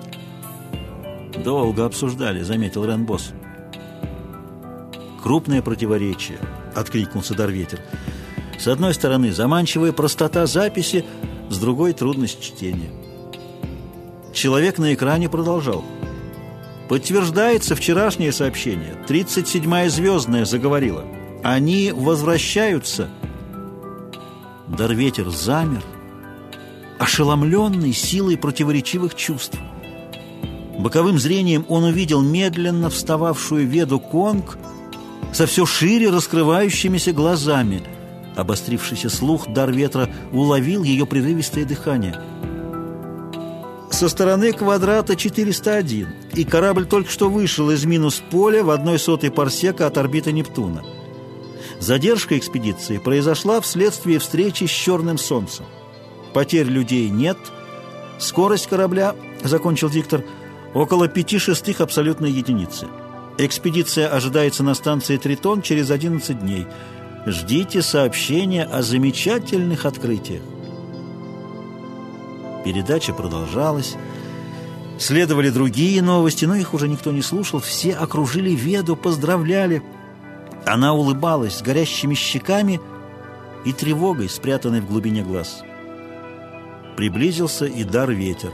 «Долго 1.44 1.84
обсуждали»,— 1.84 2.42
заметил 2.42 2.84
Ренбос. 2.84 3.32
«Крупное 5.22 5.62
противоречие»,— 5.62 6.38
откликнулся 6.74 7.34
Дарветер. 7.34 7.80
«С 8.58 8.66
одной 8.66 8.92
стороны, 8.94 9.32
заманчивая 9.32 9.92
простота 9.92 10.46
записи, 10.46 11.04
с 11.48 11.58
другой— 11.58 11.92
трудность 11.94 12.40
чтения». 12.40 12.90
Человек 14.32 14.78
на 14.78 14.94
экране 14.94 15.28
продолжал. 15.28 15.84
«Подтверждается 16.88 17.74
вчерашнее 17.76 18.32
сообщение. 18.32 18.96
37-я 19.06 19.88
звездная 19.90 20.44
заговорила. 20.44 21.04
Они 21.42 21.92
возвращаются». 21.92 23.08
Дарветер 24.66 25.30
замер, 25.30 25.82
ошеломленный 26.98 27.92
силой 27.92 28.36
противоречивых 28.36 29.14
чувств. 29.14 29.58
Боковым 30.78 31.18
зрением 31.18 31.64
он 31.68 31.84
увидел 31.84 32.22
медленно 32.22 32.90
встававшую 32.90 33.66
Веду 33.66 33.98
Конг 33.98 34.58
со 35.32 35.46
все 35.46 35.66
шире 35.66 36.10
раскрывающимися 36.10 37.12
глазами. 37.12 37.82
Обострившийся 38.38 39.10
слух 39.10 39.48
дар 39.48 39.72
ветра 39.72 40.08
уловил 40.32 40.84
ее 40.84 41.06
прерывистое 41.06 41.64
дыхание. 41.64 42.22
Со 43.90 44.08
стороны 44.08 44.52
квадрата 44.52 45.16
401, 45.16 46.06
и 46.34 46.44
корабль 46.44 46.86
только 46.86 47.10
что 47.10 47.30
вышел 47.30 47.68
из 47.72 47.84
минус 47.84 48.22
поля 48.30 48.62
в 48.62 48.70
одной 48.70 49.00
сотой 49.00 49.32
парсека 49.32 49.88
от 49.88 49.98
орбиты 49.98 50.30
Нептуна. 50.30 50.84
Задержка 51.80 52.38
экспедиции 52.38 52.98
произошла 52.98 53.60
вследствие 53.60 54.20
встречи 54.20 54.64
с 54.66 54.70
черным 54.70 55.18
солнцем. 55.18 55.66
Потерь 56.32 56.68
людей 56.68 57.08
нет. 57.08 57.38
Скорость 58.20 58.68
корабля, 58.68 59.16
закончил 59.42 59.90
диктор, 59.90 60.22
около 60.74 61.08
пяти 61.08 61.38
шестых 61.38 61.80
абсолютной 61.80 62.30
единицы. 62.30 62.86
Экспедиция 63.36 64.08
ожидается 64.08 64.62
на 64.62 64.74
станции 64.74 65.16
Тритон 65.16 65.60
через 65.60 65.90
11 65.90 66.38
дней. 66.38 66.68
Ждите 67.30 67.82
сообщения 67.82 68.64
о 68.64 68.80
замечательных 68.80 69.84
открытиях. 69.84 70.40
Передача 72.64 73.12
продолжалась. 73.12 73.96
Следовали 74.98 75.50
другие 75.50 76.00
новости, 76.00 76.46
но 76.46 76.56
их 76.56 76.72
уже 76.72 76.88
никто 76.88 77.12
не 77.12 77.20
слушал. 77.20 77.60
Все 77.60 77.92
окружили 77.92 78.50
Веду, 78.52 78.96
поздравляли. 78.96 79.82
Она 80.64 80.94
улыбалась 80.94 81.58
с 81.58 81.62
горящими 81.62 82.14
щеками 82.14 82.80
и 83.66 83.74
тревогой, 83.74 84.30
спрятанной 84.30 84.80
в 84.80 84.86
глубине 84.86 85.22
глаз. 85.22 85.62
Приблизился 86.96 87.66
и 87.66 87.84
дар 87.84 88.10
ветер. 88.10 88.52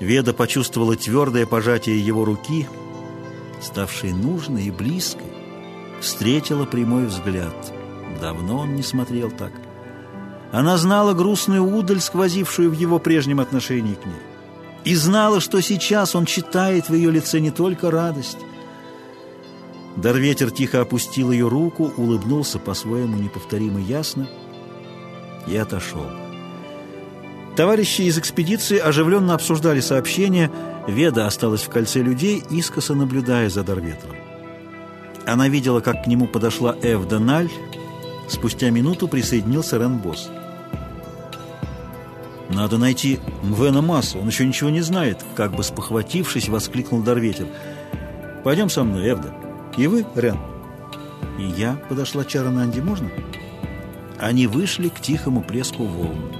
Веда 0.00 0.32
почувствовала 0.32 0.96
твердое 0.96 1.44
пожатие 1.44 2.00
его 2.00 2.24
руки, 2.24 2.66
ставшей 3.60 4.14
нужной 4.14 4.64
и 4.64 4.70
близкой. 4.70 5.37
Встретила 6.00 6.64
прямой 6.64 7.06
взгляд. 7.06 7.54
Давно 8.20 8.58
он 8.58 8.76
не 8.76 8.82
смотрел 8.82 9.30
так. 9.30 9.52
Она 10.52 10.76
знала 10.76 11.12
грустную 11.12 11.62
удаль, 11.62 12.00
сквозившую 12.00 12.70
в 12.70 12.74
его 12.74 12.98
прежнем 12.98 13.40
отношении 13.40 13.94
к 13.94 14.06
ней. 14.06 14.22
И 14.84 14.94
знала, 14.94 15.40
что 15.40 15.60
сейчас 15.60 16.14
он 16.14 16.24
читает 16.24 16.88
в 16.88 16.94
ее 16.94 17.10
лице 17.10 17.40
не 17.40 17.50
только 17.50 17.90
радость. 17.90 18.38
Дарветер 19.96 20.50
тихо 20.50 20.80
опустил 20.80 21.32
ее 21.32 21.48
руку, 21.48 21.92
улыбнулся 21.96 22.58
по-своему 22.58 23.16
неповторимо 23.16 23.80
ясно 23.80 24.28
и 25.46 25.56
отошел. 25.56 26.06
Товарищи 27.56 28.02
из 28.02 28.16
экспедиции 28.16 28.78
оживленно 28.78 29.34
обсуждали 29.34 29.80
сообщение. 29.80 30.52
Веда 30.86 31.26
осталась 31.26 31.62
в 31.62 31.68
кольце 31.68 32.00
людей, 32.00 32.42
искоса 32.50 32.94
наблюдая 32.94 33.50
за 33.50 33.64
Дарветром. 33.64 34.27
Она 35.28 35.48
видела, 35.48 35.80
как 35.80 36.04
к 36.04 36.06
нему 36.06 36.26
подошла 36.26 36.74
Эвда 36.80 37.18
Наль. 37.18 37.50
Спустя 38.28 38.70
минуту 38.70 39.08
присоединился 39.08 39.76
Рен 39.76 39.98
Босс. 39.98 40.30
«Надо 42.48 42.78
найти 42.78 43.20
Мвена 43.42 43.82
Массу, 43.82 44.18
он 44.18 44.28
еще 44.28 44.46
ничего 44.46 44.70
не 44.70 44.80
знает», 44.80 45.22
как 45.36 45.54
бы 45.54 45.62
спохватившись, 45.62 46.48
воскликнул 46.48 47.02
Дарветер. 47.02 47.46
«Пойдем 48.42 48.70
со 48.70 48.84
мной, 48.84 49.10
Эвда. 49.10 49.34
И 49.76 49.86
вы, 49.86 50.06
Рен?» 50.14 50.38
«И 51.38 51.42
я»,— 51.42 51.78
подошла 51.90 52.24
Чара 52.24 52.48
Нанди, 52.48 52.80
«можно?» 52.80 53.10
Они 54.18 54.46
вышли 54.46 54.88
к 54.88 54.98
тихому 54.98 55.42
плеску 55.42 55.84
волн. 55.84 56.32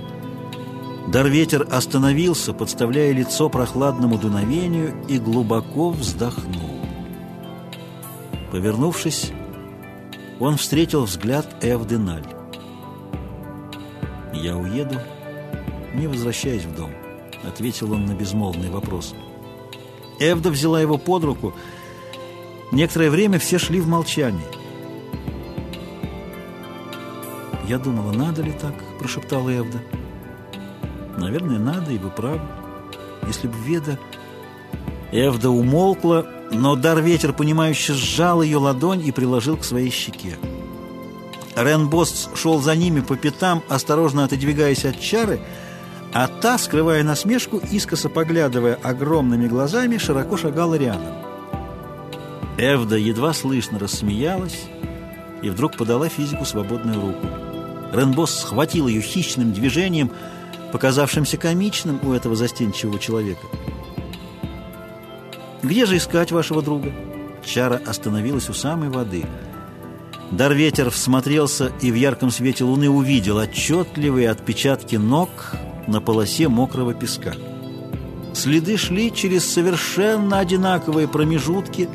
Дарветер 1.08 1.66
остановился, 1.70 2.54
подставляя 2.54 3.12
лицо 3.12 3.50
прохладному 3.50 4.16
дуновению, 4.16 4.94
и 5.08 5.18
глубоко 5.18 5.90
вздохнул. 5.90 6.77
Повернувшись, 8.50 9.32
он 10.40 10.56
встретил 10.56 11.04
взгляд 11.04 11.46
Эвденаль. 11.62 12.24
«Я 14.32 14.56
уеду, 14.56 14.96
не 15.94 16.06
возвращаясь 16.06 16.64
в 16.64 16.74
дом»,— 16.74 16.90
ответил 17.46 17.92
он 17.92 18.06
на 18.06 18.12
безмолвный 18.12 18.70
вопрос. 18.70 19.14
Эвда 20.18 20.50
взяла 20.50 20.80
его 20.80 20.96
под 20.96 21.24
руку. 21.24 21.54
Некоторое 22.72 23.10
время 23.10 23.38
все 23.38 23.58
шли 23.58 23.80
в 23.80 23.88
молчании. 23.88 24.44
«Я 27.66 27.78
думала, 27.78 28.12
надо 28.12 28.42
ли 28.42 28.52
так?»– 28.52 28.74
прошептала 28.98 29.50
Эвда. 29.50 29.78
«Наверное, 31.18 31.58
надо, 31.58 31.92
и 31.92 31.98
вы 31.98 32.08
правы. 32.08 32.40
Если 33.26 33.46
бы 33.46 33.54
Веда...» 33.58 33.98
Эвда 35.12 35.50
умолкла, 35.50 36.26
но 36.50 36.76
дар 36.76 37.00
ветер, 37.00 37.32
понимающе 37.32 37.94
сжал 37.94 38.42
ее 38.42 38.58
ладонь 38.58 39.06
и 39.06 39.12
приложил 39.12 39.56
к 39.56 39.64
своей 39.64 39.90
щеке. 39.90 40.36
Рен 41.56 41.88
Босс 41.88 42.28
шел 42.34 42.60
за 42.60 42.76
ними 42.76 43.00
по 43.00 43.16
пятам, 43.16 43.62
осторожно 43.68 44.24
отодвигаясь 44.24 44.84
от 44.84 45.00
чары, 45.00 45.40
а 46.12 46.28
та, 46.28 46.56
скрывая 46.58 47.02
насмешку, 47.02 47.58
искоса 47.58 48.08
поглядывая 48.08 48.78
огромными 48.82 49.48
глазами, 49.48 49.98
широко 49.98 50.36
шагала 50.36 50.74
рядом. 50.74 51.14
Эвда 52.58 52.96
едва 52.96 53.32
слышно 53.32 53.78
рассмеялась 53.78 54.64
и 55.42 55.50
вдруг 55.50 55.76
подала 55.76 56.08
физику 56.08 56.44
свободную 56.44 57.00
руку. 57.00 57.26
Ренбос 57.92 58.40
схватил 58.40 58.88
ее 58.88 59.00
хищным 59.00 59.52
движением, 59.52 60.10
показавшимся 60.72 61.38
комичным 61.38 62.00
у 62.02 62.12
этого 62.12 62.36
застенчивого 62.36 62.98
человека. 62.98 63.46
«Где 65.68 65.84
же 65.84 65.98
искать 65.98 66.32
вашего 66.32 66.62
друга?» 66.62 66.90
Чара 67.44 67.78
остановилась 67.84 68.48
у 68.48 68.54
самой 68.54 68.88
воды. 68.88 69.26
Дарветер 70.30 70.88
всмотрелся 70.88 71.70
и 71.82 71.90
в 71.90 71.94
ярком 71.94 72.30
свете 72.30 72.64
луны 72.64 72.88
увидел 72.88 73.36
отчетливые 73.36 74.30
отпечатки 74.30 74.96
ног 74.96 75.28
на 75.86 76.00
полосе 76.00 76.48
мокрого 76.48 76.94
песка. 76.94 77.34
Следы 78.32 78.78
шли 78.78 79.12
через 79.12 79.44
совершенно 79.44 80.38
одинаковые 80.38 81.06
промежутки 81.06 81.90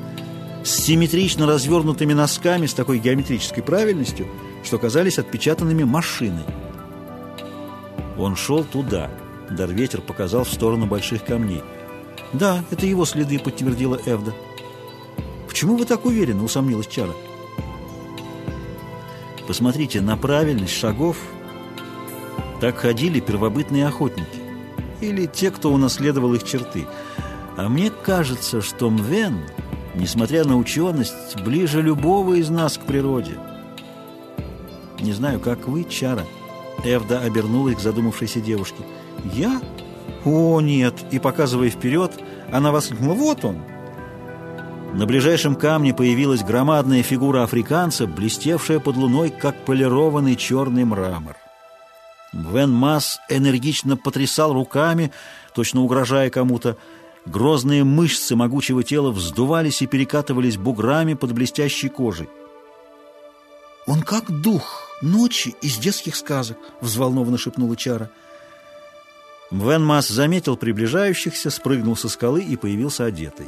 с 0.64 0.70
симметрично 0.70 1.48
развернутыми 1.48 2.14
носками 2.14 2.68
с 2.68 2.76
такой 2.76 3.00
геометрической 3.00 3.64
правильностью, 3.64 4.28
что 4.64 4.78
казались 4.78 5.18
отпечатанными 5.18 5.84
машиной. 5.84 6.46
Он 8.20 8.36
шел 8.36 8.64
туда. 8.64 9.10
Дарветер 9.50 10.02
показал 10.02 10.44
в 10.44 10.54
сторону 10.54 10.86
больших 10.86 11.26
камней. 11.26 11.64
«Да, 12.34 12.63
это 12.72 12.86
его 12.86 13.06
следы»,— 13.06 13.39
подтвердила 13.43 14.00
Эвда. 14.06 14.34
«Почему 15.48 15.78
вы 15.78 15.86
так 15.86 16.06
уверены?»— 16.06 16.43
усомнилась 16.43 16.88
Чара. 16.88 17.13
«Посмотрите 19.48 20.02
на 20.02 20.17
правильность 20.17 20.74
шагов. 20.74 21.17
Так 22.60 22.78
ходили 22.78 23.19
первобытные 23.19 23.88
охотники. 23.88 24.41
Или 25.00 25.28
те, 25.28 25.52
кто 25.52 25.72
унаследовал 25.72 26.34
их 26.34 26.43
черты. 26.43 26.88
А 27.56 27.69
мне 27.69 27.91
кажется, 27.91 28.62
что 28.62 28.89
Мвен, 28.89 29.41
несмотря 29.93 30.43
на 30.43 30.58
ученость, 30.58 31.39
ближе 31.43 31.82
любого 31.82 32.36
из 32.36 32.50
нас 32.50 32.78
к 32.80 32.82
природе. 32.82 33.38
Не 35.00 35.13
знаю, 35.13 35.39
как 35.39 35.67
вы, 35.67 35.84
Чара». 35.84 36.26
Эвда 36.84 37.19
обернулась 37.19 37.76
к 37.76 37.80
задумавшейся 37.80 38.41
девушке. 38.41 38.84
«Я? 39.34 39.62
О, 40.26 40.62
нет!» 40.62 40.96
И, 41.12 41.20
показывая 41.20 41.70
вперед, 41.70 42.12
она 42.52 42.72
воскликнула. 42.72 43.13
«Вот 43.13 43.46
он!» 43.46 43.63
На 44.94 45.08
ближайшем 45.08 45.56
камне 45.56 45.94
появилась 45.94 46.44
громадная 46.44 47.02
фигура 47.02 47.44
африканца, 47.44 48.06
блестевшая 48.06 48.80
под 48.80 48.96
луной, 48.96 49.32
как 49.32 49.66
полированный 49.66 50.36
черный 50.36 50.86
мрамор. 50.86 51.36
Вен 52.32 52.72
Масс 52.72 53.20
энергично 53.30 53.98
потрясал 53.98 54.54
руками, 54.54 55.12
точно 55.54 55.82
угрожая 55.82 56.30
кому-то. 56.30 56.78
Грозные 57.26 57.84
мышцы 57.84 58.36
могучего 58.36 58.84
тела 58.84 59.12
вздувались 59.12 59.82
и 59.82 59.88
перекатывались 59.88 60.58
буграми 60.58 61.13
под 61.13 61.32
блестящей 61.32 61.89
кожей. 61.89 62.30
«Он 63.88 64.02
как 64.02 64.30
дух 64.30 64.89
ночи 65.02 65.56
из 65.62 65.78
детских 65.78 66.16
сказок»,— 66.16 66.58
взволнованно 66.82 67.38
шепнула 67.38 67.76
Чара. 67.76 68.10
Мвен 69.54 69.86
Мас 69.86 70.08
заметил 70.08 70.58
приближающихся, 70.58 71.52
спрыгнул 71.52 71.96
со 71.96 72.10
скалы 72.10 72.44
и 72.44 72.56
появился 72.58 73.06
одетый. 73.06 73.48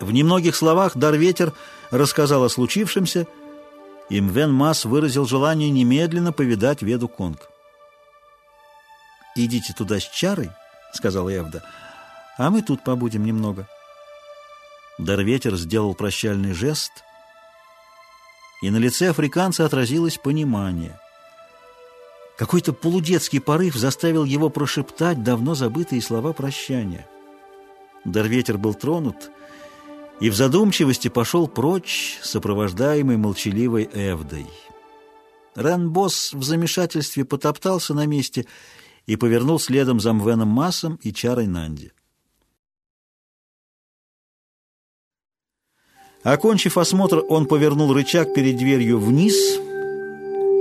В 0.00 0.12
немногих 0.12 0.56
словах 0.56 0.96
Дарветер 0.96 1.52
рассказал 1.90 2.44
о 2.44 2.48
случившемся, 2.48 3.26
и 4.08 4.20
Мвен 4.20 4.52
Мас 4.52 4.84
выразил 4.84 5.26
желание 5.26 5.70
немедленно 5.70 6.32
повидать 6.32 6.82
Веду 6.82 7.08
Конг. 7.08 7.48
«Идите 9.34 9.74
туда 9.74 9.98
с 9.98 10.04
Чарой»,— 10.08 10.50
сказала 10.94 11.30
Эвда,— 11.30 11.64
«а 12.38 12.50
мы 12.50 12.62
тут 12.62 12.84
побудем 12.84 13.24
немного». 13.24 13.66
Дарветер 14.98 15.56
сделал 15.56 15.94
прощальный 15.94 16.52
жест— 16.52 16.92
и 18.62 18.70
на 18.70 18.76
лице 18.76 19.10
африканца 19.10 19.66
отразилось 19.66 20.16
понимание. 20.16 20.98
Какой-то 22.36 22.72
полудетский 22.72 23.40
порыв 23.40 23.74
заставил 23.74 24.24
его 24.24 24.48
прошептать 24.48 25.22
давно 25.22 25.54
забытые 25.54 26.00
слова 26.00 26.32
прощания. 26.32 27.06
Дарветер 28.04 28.58
был 28.58 28.74
тронут 28.74 29.30
и 30.20 30.30
в 30.30 30.34
задумчивости 30.34 31.08
пошел 31.08 31.48
прочь, 31.48 32.18
сопровождаемый 32.22 33.16
молчаливой 33.16 33.88
Эвдой. 33.92 34.46
Ренбос 35.54 36.32
в 36.32 36.42
замешательстве 36.42 37.24
потоптался 37.24 37.92
на 37.92 38.06
месте 38.06 38.46
и 39.06 39.16
повернул 39.16 39.58
следом 39.58 40.00
за 40.00 40.12
Мвеном 40.12 40.48
Массом 40.48 40.98
и 41.02 41.12
Чарой 41.12 41.46
Нанди. 41.46 41.92
Окончив 46.22 46.78
осмотр, 46.78 47.24
он 47.28 47.46
повернул 47.46 47.92
рычаг 47.92 48.32
перед 48.32 48.56
дверью 48.56 49.00
вниз, 49.00 49.58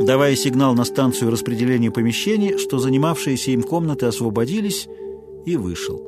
давая 0.06 0.36
сигнал 0.36 0.74
на 0.74 0.84
станцию 0.84 1.32
распределения 1.32 1.92
помещений, 1.92 2.58
что 2.58 2.80
занимавшиеся 2.80 3.52
им 3.52 3.64
комнаты 3.64 4.06
освободились, 4.06 4.88
и 5.46 5.58
вышел. 5.58 6.08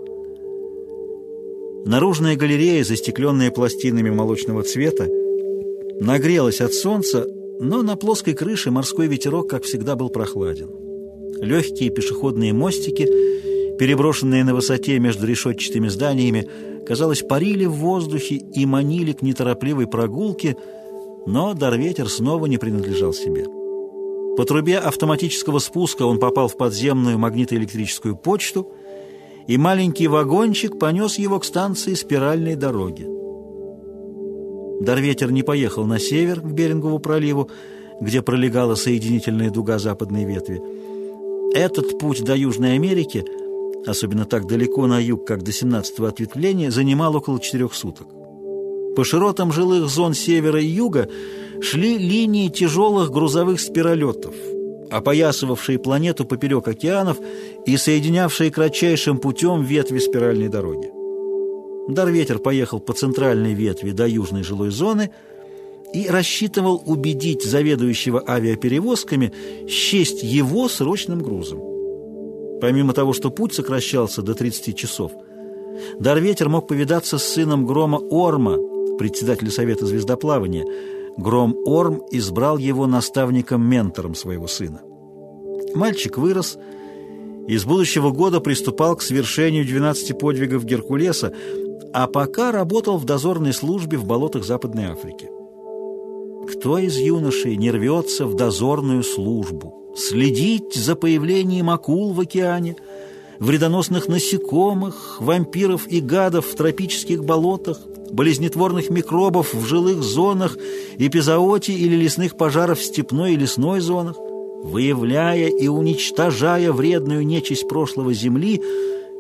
Наружная 1.85 2.35
галерея, 2.35 2.83
застекленная 2.83 3.51
пластинами 3.51 4.09
молочного 4.09 4.63
цвета, 4.63 5.07
нагрелась 5.99 6.61
от 6.61 6.73
солнца, 6.73 7.27
но 7.59 7.81
на 7.81 7.95
плоской 7.95 8.33
крыше 8.33 8.71
морской 8.71 9.07
ветерок, 9.07 9.49
как 9.49 9.63
всегда, 9.63 9.95
был 9.95 10.09
прохладен. 10.09 10.69
Легкие 11.41 11.89
пешеходные 11.89 12.53
мостики, 12.53 13.07
переброшенные 13.77 14.43
на 14.43 14.53
высоте 14.53 14.97
между 14.99 15.25
решетчатыми 15.25 15.89
зданиями, 15.89 16.47
казалось, 16.85 17.21
парили 17.21 17.65
в 17.65 17.73
воздухе 17.73 18.35
и 18.35 18.65
манили 18.65 19.11
к 19.11 19.21
неторопливой 19.21 19.87
прогулке, 19.87 20.55
но 21.25 21.53
Дарветер 21.53 22.07
снова 22.07 22.45
не 22.45 22.57
принадлежал 22.57 23.13
себе. 23.13 23.45
По 24.37 24.45
трубе 24.45 24.79
автоматического 24.79 25.59
спуска 25.59 26.03
он 26.03 26.19
попал 26.19 26.47
в 26.47 26.57
подземную 26.57 27.17
магнитоэлектрическую 27.19 28.15
почту, 28.15 28.71
и 29.47 29.57
маленький 29.57 30.07
вагончик 30.07 30.79
понес 30.79 31.17
его 31.17 31.39
к 31.39 31.45
станции 31.45 31.93
спиральной 31.93 32.55
дороги. 32.55 33.07
Дарветер 34.81 35.31
не 35.31 35.43
поехал 35.43 35.85
на 35.85 35.99
север, 35.99 36.41
к 36.41 36.45
Берингову 36.45 36.99
проливу, 36.99 37.49
где 38.01 38.21
пролегала 38.21 38.75
соединительная 38.75 39.49
дуга 39.51 39.79
западной 39.79 40.25
ветви. 40.25 40.61
Этот 41.53 41.99
путь 41.99 42.23
до 42.23 42.35
Южной 42.35 42.75
Америки– 42.75 43.23
особенно 43.85 44.25
так 44.25 44.47
далеко 44.47 44.87
на 44.87 44.99
юг, 44.99 45.25
как 45.25 45.43
до 45.43 45.51
17-го 45.51 46.05
ответвления, 46.05 46.71
занимал 46.71 47.15
около 47.15 47.39
четырех 47.39 47.73
суток. 47.73 48.07
По 48.95 49.03
широтам 49.03 49.51
жилых 49.51 49.89
зон 49.89 50.13
севера 50.13 50.61
и 50.61 50.65
юга 50.65 51.09
шли 51.61 51.97
линии 51.97 52.49
тяжелых 52.49 53.09
грузовых 53.11 53.59
спиролетов, 53.59 54.35
опоясывавшие 54.91 55.79
планету 55.79 56.25
поперек 56.25 56.67
океанов 56.67 57.17
и 57.65 57.77
соединявшие 57.77 58.51
кратчайшим 58.51 59.17
путем 59.17 59.63
ветви 59.63 59.97
спиральной 59.97 60.49
дороги. 60.49 60.91
Дарветер 61.87 62.39
поехал 62.39 62.79
по 62.79 62.93
центральной 62.93 63.53
ветви 63.53 63.91
до 63.91 64.07
южной 64.07 64.43
жилой 64.43 64.69
зоны 64.69 65.09
и 65.93 66.07
рассчитывал 66.07 66.81
убедить 66.85 67.43
заведующего 67.43 68.23
авиаперевозками 68.25 69.33
счесть 69.67 70.23
его 70.23 70.69
срочным 70.69 71.21
грузом. 71.21 71.59
Помимо 72.61 72.93
того, 72.93 73.13
что 73.13 73.29
путь 73.31 73.53
сокращался 73.53 74.21
до 74.21 74.33
30 74.35 74.77
часов, 74.77 75.11
Дарветер 75.99 76.49
мог 76.49 76.67
повидаться 76.67 77.17
с 77.17 77.23
сыном 77.23 77.65
Грома 77.65 77.99
Орма, 78.09 78.57
председателя 78.97 79.51
Совета 79.51 79.85
звездоплавания. 79.85 80.65
Гром 81.17 81.55
Орм 81.65 82.01
избрал 82.11 82.57
его 82.57 82.87
наставником-ментором 82.87 84.15
своего 84.15 84.47
сына. 84.47 84.81
Мальчик 85.75 86.17
вырос 86.17 86.57
и 87.47 87.57
с 87.57 87.65
будущего 87.65 88.11
года 88.11 88.39
приступал 88.39 88.95
к 88.95 89.01
свершению 89.01 89.65
12 89.65 90.17
подвигов 90.17 90.65
Геркулеса, 90.65 91.33
а 91.93 92.07
пока 92.07 92.51
работал 92.51 92.97
в 92.97 93.05
дозорной 93.05 93.53
службе 93.53 93.97
в 93.97 94.05
болотах 94.05 94.43
Западной 94.43 94.85
Африки. 94.85 95.29
Кто 96.51 96.77
из 96.77 96.97
юношей 96.97 97.55
не 97.57 97.71
рвется 97.71 98.25
в 98.25 98.35
дозорную 98.35 99.03
службу? 99.03 99.83
следить 99.95 100.73
за 100.73 100.95
появлением 100.95 101.69
акул 101.69 102.13
в 102.13 102.19
океане, 102.19 102.75
вредоносных 103.43 104.07
насекомых, 104.07 105.17
вампиров 105.19 105.87
и 105.87 105.99
гадов 105.99 106.45
в 106.47 106.55
тропических 106.55 107.23
болотах, 107.23 107.79
болезнетворных 108.11 108.89
микробов 108.89 109.53
в 109.53 109.65
жилых 109.65 110.01
зонах, 110.01 110.57
эпизооте 110.97 111.73
или 111.73 111.95
лесных 111.95 112.37
пожаров 112.37 112.79
в 112.79 112.83
степной 112.83 113.33
и 113.33 113.37
лесной 113.37 113.81
зонах. 113.81 114.17
выявляя 114.63 115.49
и 115.49 115.67
уничтожая 115.67 116.71
вредную 116.71 117.25
нечисть 117.25 117.67
прошлого 117.67 118.13
Земли, 118.13 118.61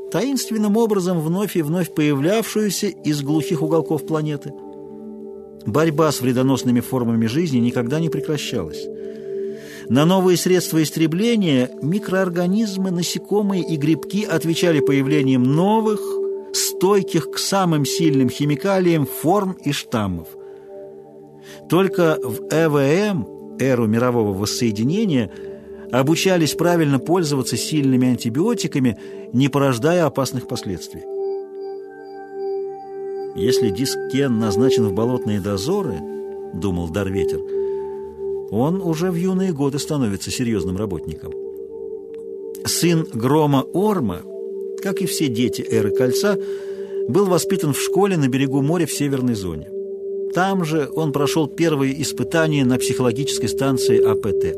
таинственным 0.09 0.77
образом 0.77 1.19
вновь 1.19 1.57
и 1.57 1.61
вновь 1.61 1.93
появлявшуюся 1.93 2.87
из 2.87 3.21
глухих 3.21 3.61
уголков 3.61 4.05
планеты. 4.05 4.53
Борьба 5.65 6.13
с 6.13 6.21
вредоносными 6.21 6.79
формами 6.79 7.25
жизни 7.25 7.57
никогда 7.57 7.99
не 7.99 8.07
прекращалась. 8.07 8.87
На 9.89 10.05
новые 10.05 10.37
средства 10.37 10.81
истребления 10.81 11.69
микроорганизмы, 11.81 12.91
насекомые 12.91 13.63
и 13.63 13.75
грибки 13.75 14.23
отвечали 14.23 14.79
появлением 14.79 15.43
новых, 15.43 15.99
стойких 16.53 17.31
к 17.31 17.37
самым 17.37 17.85
сильным 17.85 18.29
химикалиям 18.29 19.05
форм 19.05 19.53
и 19.63 19.71
штаммов. 19.71 20.27
Только 21.69 22.17
в 22.21 22.47
ЭВМ, 22.49 23.57
эру 23.59 23.87
мирового 23.87 24.33
воссоединения, 24.33 25.31
обучались 25.91 26.53
правильно 26.53 26.99
пользоваться 26.99 27.57
сильными 27.57 28.09
антибиотиками, 28.09 28.97
не 29.33 29.49
порождая 29.49 30.05
опасных 30.05 30.47
последствий. 30.47 31.03
Если 33.35 33.69
диск 33.69 33.97
Кен 34.11 34.39
назначен 34.39 34.87
в 34.87 34.93
болотные 34.93 35.39
дозоры, 35.41 35.95
думал 36.53 36.89
Дарветер, 36.89 37.39
он 38.53 38.81
уже 38.81 39.09
в 39.09 39.15
юные 39.15 39.51
годы 39.51 39.79
становится 39.79 40.29
серьезным 40.29 40.77
работником. 40.77 41.33
Сын 42.65 43.07
Грома 43.11 43.65
Орма, 43.73 44.21
как 44.81 45.01
и 45.01 45.07
все 45.07 45.27
дети 45.27 45.65
Эры 45.67 45.89
Кольца, 45.89 46.37
был 47.09 47.25
воспитан 47.25 47.73
в 47.73 47.81
школе 47.81 48.15
на 48.15 48.27
берегу 48.27 48.61
моря 48.61 48.85
в 48.85 48.91
северной 48.91 49.33
зоне. 49.33 49.69
Там 50.35 50.65
же 50.65 50.87
он 50.95 51.11
прошел 51.11 51.47
первые 51.47 51.99
испытания 52.01 52.63
на 52.63 52.77
психологической 52.77 53.49
станции 53.49 53.99
АПТ. 53.99 54.55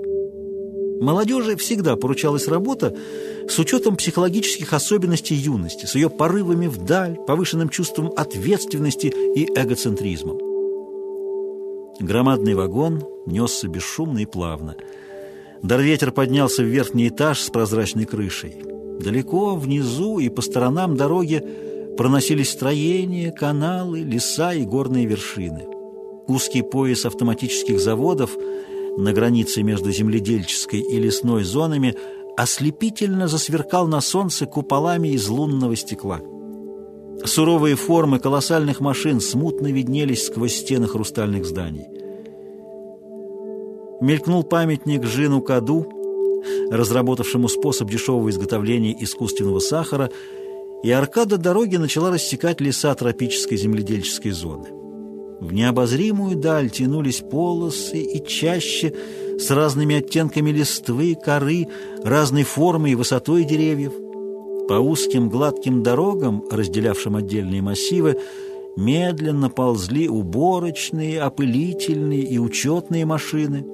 Молодежи 1.02 1.56
всегда 1.56 1.96
поручалась 1.96 2.48
работа 2.48 2.94
с 3.48 3.58
учетом 3.60 3.96
психологических 3.96 4.74
особенностей 4.74 5.36
юности, 5.36 5.86
с 5.86 5.96
ее 5.96 6.10
порывами 6.10 6.68
вдаль, 6.68 7.18
повышенным 7.26 7.70
чувством 7.70 8.12
ответственности 8.16 9.08
и 9.36 9.46
эгоцентризмом. 9.46 10.55
Громадный 12.00 12.56
вагон 12.56 13.04
несся 13.26 13.68
бесшумно 13.68 14.20
и 14.20 14.26
плавно. 14.26 14.76
Дарветер 15.62 16.12
поднялся 16.12 16.62
в 16.62 16.66
верхний 16.66 17.08
этаж 17.08 17.40
с 17.40 17.50
прозрачной 17.50 18.06
крышей. 18.06 18.56
Далеко 19.00 19.56
внизу 19.56 20.20
и 20.20 20.30
по 20.30 20.42
сторонам 20.42 20.96
дороги 20.96 21.44
проносились 21.98 22.52
строения, 22.52 23.32
каналы, 23.32 24.02
леса 24.02 24.54
и 24.54 24.66
горные 24.66 25.06
вершины. 25.06 25.66
Узкий 26.28 26.62
пояс 26.62 27.06
автоматических 27.06 27.80
заводов 27.80 28.36
на 28.98 29.14
границе 29.14 29.64
между 29.64 29.92
земледельческой 29.92 30.82
и 30.82 31.00
лесной 31.00 31.44
зонами 31.44 31.96
ослепительно 32.38 33.28
засверкал 33.28 33.88
на 33.88 34.02
солнце 34.02 34.46
куполами 34.46 35.10
из 35.10 35.28
лунного 35.28 35.76
стекла. 35.76 36.20
Суровые 37.23 37.75
формы 37.75 38.19
колоссальных 38.19 38.80
машин 38.80 39.19
смутно 39.19 39.71
виднелись 39.71 40.25
сквозь 40.25 40.56
стены 40.56 40.88
хрустальных 40.88 41.45
зданий. 41.45 41.88
Мелькнул 44.01 44.43
памятник 44.43 45.04
Жину 45.06 45.41
Каду, 45.41 45.88
разработавшему 46.69 47.47
способ 47.47 47.89
дешевого 47.89 48.30
изготовления 48.30 48.95
искусственного 49.01 49.60
сахара, 49.60 50.12
и 50.84 50.91
аркада 50.91 51.38
дороги 51.38 51.78
начала 51.78 52.12
рассекать 52.12 52.62
леса 52.62 52.93
тропической 52.93 53.58
земледельческой 53.58 54.32
зоны. 54.32 54.67
В 55.39 55.51
необозримую 55.51 56.36
даль 56.36 56.69
тянулись 56.69 57.21
полосы 57.21 58.01
и 58.01 58.25
чаще 58.25 58.93
с 59.39 59.49
разными 59.51 59.95
оттенками 59.95 60.51
листвы, 60.51 61.15
коры, 61.15 61.67
разной 62.04 62.43
формы 62.43 62.91
и 62.91 62.95
высотой 62.95 63.43
деревьев. 63.43 63.93
По 64.67 64.73
узким 64.73 65.30
гладким 65.30 65.84
дорогам, 65.84 66.43
разделявшим 66.49 67.15
отдельные 67.15 67.62
массивы, 67.62 68.17
медленно 68.75 69.49
ползли 69.49 70.08
уборочные, 70.10 71.21
опылительные 71.21 72.21
и 72.21 72.38
учетные 72.38 73.06
машины. 73.06 73.65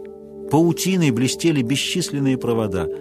Паутиной 0.52 1.12
блестели 1.12 1.62
бесчисленные 1.62 2.38
провода– 2.38 2.88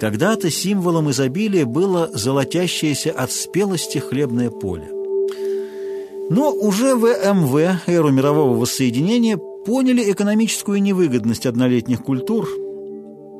когда-то 0.00 0.50
символом 0.50 1.10
изобилия 1.10 1.64
было 1.64 2.10
золотящееся 2.12 3.12
от 3.12 3.32
спелости 3.32 3.96
хлебное 3.96 4.50
поле. 4.50 4.90
Но 6.28 6.52
уже 6.52 6.94
в 6.94 7.06
МВ, 7.06 7.80
эру 7.86 8.10
мирового 8.10 8.56
воссоединения, 8.58 9.38
поняли 9.38 10.12
экономическую 10.12 10.82
невыгодность 10.82 11.46
однолетних 11.46 12.02
культур, 12.02 12.46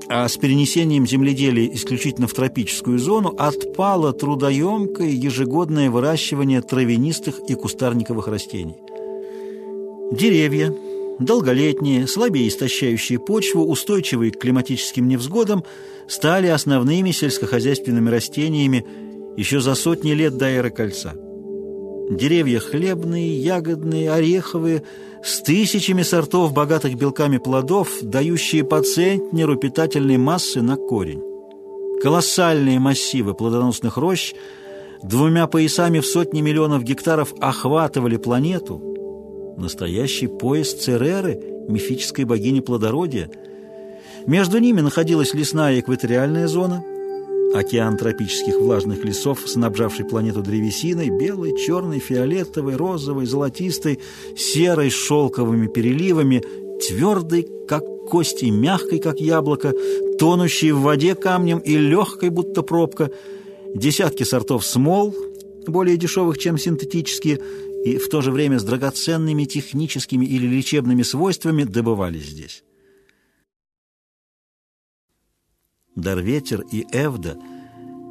а 0.08 0.28
с 0.28 0.36
перенесением 0.36 1.06
земледелия 1.06 1.68
исключительно 1.74 2.26
в 2.26 2.32
тропическую 2.32 2.98
зону 2.98 3.34
отпало 3.36 4.12
трудоемкое 4.12 5.08
ежегодное 5.08 5.90
выращивание 5.90 6.62
травянистых 6.62 7.40
и 7.48 7.54
кустарниковых 7.54 8.28
растений. 8.28 8.76
Деревья, 10.12 10.72
долголетние, 11.18 12.06
слабее 12.06 12.48
истощающие 12.48 13.18
почву, 13.18 13.64
устойчивые 13.66 14.30
к 14.30 14.38
климатическим 14.38 15.08
невзгодам, 15.08 15.64
стали 16.06 16.46
основными 16.46 17.10
сельскохозяйственными 17.10 18.08
растениями 18.08 18.86
еще 19.36 19.60
за 19.60 19.74
сотни 19.74 20.12
лет 20.12 20.36
до 20.36 20.46
эры 20.46 20.70
кольца. 20.70 21.14
Деревья 22.10 22.60
хлебные, 22.60 23.36
ягодные, 23.36 24.12
ореховые, 24.12 24.84
с 25.26 25.40
тысячами 25.40 26.02
сортов 26.02 26.52
богатых 26.52 26.94
белками 26.94 27.38
плодов, 27.38 27.88
дающие 28.00 28.64
по 28.64 28.80
центнеру 28.82 29.56
питательной 29.56 30.16
массы 30.16 30.62
на 30.62 30.76
корень. 30.76 31.22
Колоссальные 32.02 32.78
массивы 32.78 33.34
плодоносных 33.34 33.96
рощ 33.96 34.34
двумя 35.02 35.46
поясами 35.46 35.98
в 35.98 36.06
сотни 36.06 36.40
миллионов 36.40 36.84
гектаров 36.84 37.34
охватывали 37.40 38.16
планету– 38.16 38.80
настоящий 39.56 40.26
пояс 40.26 40.72
Цереры, 40.74 41.40
мифической 41.68 42.24
богини 42.24 42.60
плодородия. 42.60 43.30
Между 44.26 44.58
ними 44.58 44.80
находилась 44.80 45.34
лесная 45.34 45.80
экваториальная 45.80 46.46
зона, 46.46 46.84
океан 47.54 47.96
тропических 47.96 48.56
влажных 48.56 49.04
лесов, 49.04 49.40
снабжавший 49.46 50.04
планету 50.04 50.42
древесиной, 50.42 51.10
белой, 51.10 51.56
черной, 51.56 51.98
фиолетовой, 51.98 52.76
розовой, 52.76 53.26
золотистой, 53.26 53.98
серой, 54.36 54.90
шелковыми 54.90 55.66
переливами, 55.66 56.42
твердой, 56.86 57.48
как 57.68 57.82
кость, 58.06 58.42
и 58.42 58.50
мягкой, 58.50 58.98
как 58.98 59.20
яблоко, 59.20 59.74
тонущей 60.18 60.70
в 60.70 60.80
воде 60.80 61.14
камнем 61.14 61.58
и 61.58 61.76
легкой, 61.76 62.30
будто 62.30 62.62
пробка, 62.62 63.10
десятки 63.74 64.22
сортов 64.22 64.64
смол, 64.64 65.14
более 65.66 65.96
дешевых, 65.96 66.38
чем 66.38 66.58
синтетические, 66.58 67.40
и 67.84 67.98
в 67.98 68.08
то 68.08 68.20
же 68.20 68.32
время 68.32 68.58
с 68.58 68.64
драгоценными 68.64 69.44
техническими 69.44 70.24
или 70.24 70.46
лечебными 70.46 71.02
свойствами 71.02 71.64
добывались 71.64 72.26
здесь. 72.26 72.64
Дарветер 75.96 76.60
и 76.70 76.86
Эвда 76.92 77.36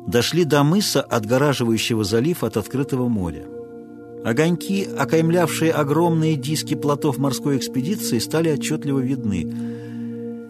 дошли 0.08 0.44
до 0.44 0.64
мыса, 0.64 1.02
отгораживающего 1.02 2.04
залив 2.04 2.44
от 2.44 2.58
открытого 2.58 3.08
моря. 3.08 3.46
Огоньки, 4.24 4.86
окаймлявшие 4.86 5.72
огромные 5.72 6.36
диски 6.36 6.74
плотов 6.74 7.20
морской 7.20 7.58
экспедиции, 7.58 8.18
стали 8.18 8.50
отчетливо 8.50 9.00
видны. 9.00 9.46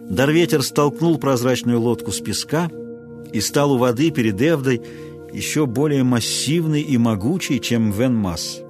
Дарветер 0.08 0.62
столкнул 0.62 1.18
прозрачную 1.18 1.78
лодку 1.78 2.10
с 2.10 2.20
песка 2.20 2.70
и 3.32 3.40
стал 3.40 3.72
у 3.72 3.78
воды 3.78 4.10
перед 4.10 4.40
Эвдой 4.40 4.80
еще 5.32 5.66
более 5.66 6.04
массивный 6.04 6.80
и 6.80 6.96
могучий, 6.96 7.60
чем 7.60 7.90
Венмас. 7.90 8.62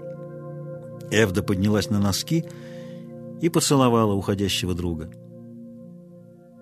Эвда 1.13 1.45
поднялась 1.45 1.89
на 1.89 2.01
носки 2.01 2.45
и 3.41 3.49
поцеловала 3.49 4.15
уходящего 4.15 4.75
друга. 4.75 5.09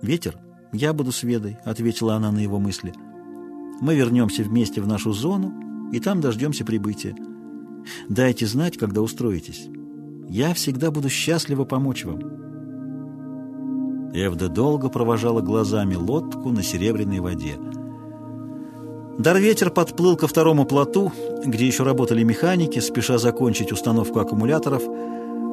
«Ветер, 0.02 0.36
я 0.74 0.92
буду 0.92 1.12
с 1.12 1.22
Ведой»,— 1.22 1.56
ответила 1.64 2.16
она 2.16 2.32
на 2.32 2.38
его 2.38 2.58
мысли. 2.58 2.92
«Мы 3.80 3.94
вернемся 3.94 4.42
вместе 4.42 4.80
в 4.80 4.88
нашу 4.88 5.12
зону, 5.12 5.52
и 5.92 6.00
там 6.00 6.20
дождемся 6.20 6.64
прибытия. 6.64 7.14
Дайте 8.08 8.46
знать, 8.46 8.76
когда 8.76 9.00
устроитесь. 9.00 9.68
Я 10.28 10.52
всегда 10.52 10.90
буду 10.90 11.08
счастлива 11.08 11.64
помочь 11.64 12.04
вам». 12.04 12.20
Эвда 14.12 14.48
долго 14.48 14.88
провожала 14.88 15.40
глазами 15.40 15.94
лодку 15.94 16.50
на 16.50 16.62
серебряной 16.62 17.20
воде. 17.20 17.56
Дарветер 19.18 19.70
подплыл 19.70 20.16
ко 20.16 20.26
второму 20.26 20.64
плоту, 20.64 21.12
где 21.44 21.66
еще 21.66 21.84
работали 21.84 22.24
механики, 22.24 22.80
спеша 22.80 23.18
закончить 23.18 23.70
установку 23.70 24.18
аккумуляторов. 24.18 24.82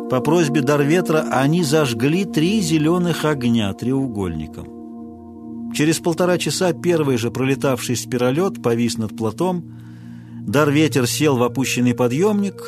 По 0.10 0.20
просьбе 0.20 0.62
Дарветра 0.62 1.28
они 1.32 1.64
зажгли 1.64 2.26
три 2.26 2.60
зеленых 2.60 3.24
огня 3.24 3.72
треугольником. 3.74 4.81
Через 5.74 6.00
полтора 6.00 6.38
часа 6.38 6.74
первый 6.74 7.18
же 7.18 7.32
пролетавший 7.32 7.96
спиролет 7.96 8.62
повис 8.62 8.98
над 8.98 9.16
плотом. 9.16 9.80
Дарветер 10.46 11.08
сел 11.08 11.38
в 11.38 11.44
опущенный 11.44 11.94
подъемник, 11.94 12.62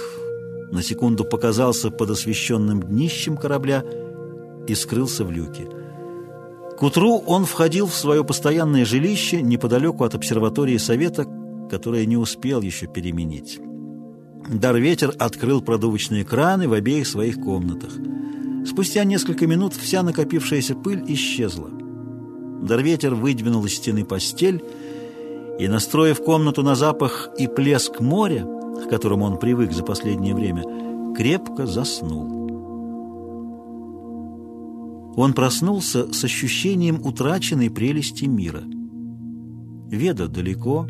на 0.71 0.81
секунду 0.81 1.25
показался 1.25 1.91
под 1.91 2.11
освещенным 2.11 2.81
днищем 2.81 3.35
корабля 3.35 3.83
и 4.67 4.75
скрылся 4.75 5.25
в 5.25 5.31
люке. 5.31 5.67
К 6.77 6.81
утру 6.83 7.17
он 7.17 7.45
входил 7.45 7.87
в 7.87 7.93
свое 7.93 8.23
постоянное 8.23 8.85
жилище 8.85 9.41
неподалеку 9.41 10.03
от 10.03 10.15
обсерватории 10.15 10.77
Совета, 10.77 11.27
которое 11.69 12.05
не 12.05 12.17
успел 12.17 12.61
еще 12.61 12.87
переменить. 12.87 13.59
Дарветер 14.47 15.13
открыл 15.19 15.61
продувочные 15.61 16.25
краны 16.25 16.67
в 16.67 16.73
обеих 16.73 17.07
своих 17.07 17.39
комнатах. 17.39 17.91
Спустя 18.65 19.03
несколько 19.03 19.45
минут 19.47 19.73
вся 19.73 20.03
накопившаяся 20.03 20.75
пыль 20.75 21.03
исчезла. 21.07 21.82
Дарветер 22.63 23.13
выдвинул 23.13 23.65
из 23.65 23.75
стены 23.75 24.05
постель 24.05 24.63
и, 25.59 25.67
настроив 25.67 26.23
комнату 26.23 26.63
на 26.63 26.75
запах 26.75 27.29
и 27.37 27.47
плеск 27.47 27.99
моря, 27.99 28.45
к 28.45 28.89
которому 28.89 29.25
он 29.25 29.37
привык 29.37 29.73
за 29.73 29.83
последнее 29.83 30.33
время, 30.33 30.63
крепко 31.13 31.65
заснул. 31.65 32.43
Он 35.15 35.33
проснулся 35.33 36.11
с 36.11 36.23
ощущением 36.23 37.05
утраченной 37.05 37.69
прелести 37.69 38.25
мира. 38.25 38.63
Веда 39.91 40.27
далеко 40.27 40.87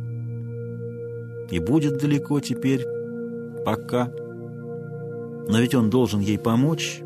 и 1.49 1.59
будет 1.59 1.97
далеко 1.97 2.39
теперь, 2.39 2.85
пока. 3.65 4.11
Но 5.49 5.59
ведь 5.59 5.75
он 5.75 5.89
должен 5.89 6.19
ей 6.19 6.37
помочь, 6.37 7.01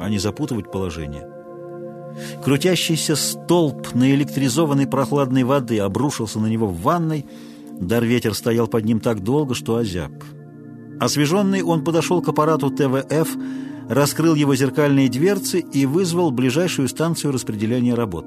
а 0.00 0.10
не 0.10 0.18
запутывать 0.18 0.70
положение. 0.70 1.27
Крутящийся 2.42 3.16
столб 3.16 3.94
наэлектризованной 3.94 4.86
прохладной 4.86 5.44
воды 5.44 5.78
обрушился 5.78 6.38
на 6.38 6.46
него 6.46 6.66
в 6.66 6.80
ванной. 6.80 7.26
Дар-ветер 7.80 8.34
стоял 8.34 8.66
под 8.66 8.84
ним 8.84 9.00
так 9.00 9.22
долго, 9.22 9.54
что 9.54 9.76
озяб. 9.76 10.12
Освеженный 11.00 11.62
он 11.62 11.84
подошел 11.84 12.20
к 12.20 12.28
аппарату 12.28 12.70
ТВФ, 12.70 13.36
раскрыл 13.88 14.34
его 14.34 14.54
зеркальные 14.54 15.08
дверцы 15.08 15.60
и 15.60 15.86
вызвал 15.86 16.30
ближайшую 16.30 16.88
станцию 16.88 17.32
распределения 17.32 17.94
работ. 17.94 18.26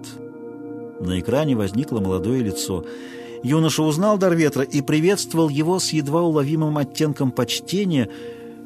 На 0.99 1.19
экране 1.19 1.56
возникло 1.56 1.99
молодое 1.99 2.41
лицо. 2.43 2.86
Юноша 3.43 3.84
узнал 3.84 4.17
Дарветра 4.17 4.63
и 4.63 4.82
приветствовал 4.82 5.49
его 5.49 5.80
с 5.80 5.91
едва 5.91 6.21
уловимым 6.21 6.77
оттенком 6.77 7.32
почтения, 7.32 8.08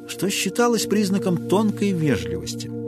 что 0.06 0.30
считалось 0.30 0.86
признаком 0.86 1.48
тонкой 1.48 1.92
вежливости. 1.92 2.85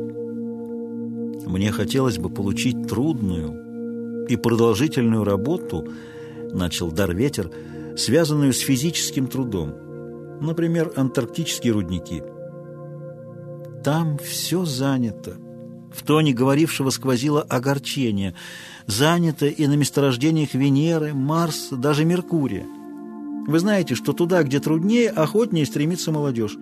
«Мне 1.48 1.72
хотелось 1.72 2.18
бы 2.18 2.30
получить 2.30 2.86
трудную 2.86 4.26
и 4.26 4.36
продолжительную 4.36 5.24
работу»,— 5.24 5.88
начал 6.52 6.92
Дарветер, 6.92 7.50
связанную 7.96 8.52
с 8.52 8.58
физическим 8.60 9.26
трудом, 9.26 9.74
например, 10.40 10.92
антарктические 10.94 11.72
рудники— 11.72 12.22
там 13.88 14.18
все 14.18 14.64
занято. 14.64 15.36
В 15.92 16.02
тоне 16.02 16.32
говорившего 16.34 16.90
сквозило 16.90 17.40
огорчение. 17.40 18.34
Занято 18.86 19.46
и 19.46 19.66
на 19.66 19.74
месторождениях 19.74 20.54
Венеры, 20.54 21.14
Марса, 21.14 21.76
даже 21.76 22.04
Меркурия. 22.04 22.66
Вы 23.46 23.58
знаете, 23.58 23.94
что 23.94 24.12
туда, 24.12 24.42
где 24.42 24.60
труднее, 24.60 25.08
охотнее 25.10 25.64
стремится 25.64 26.12
молодежь. 26.12 26.56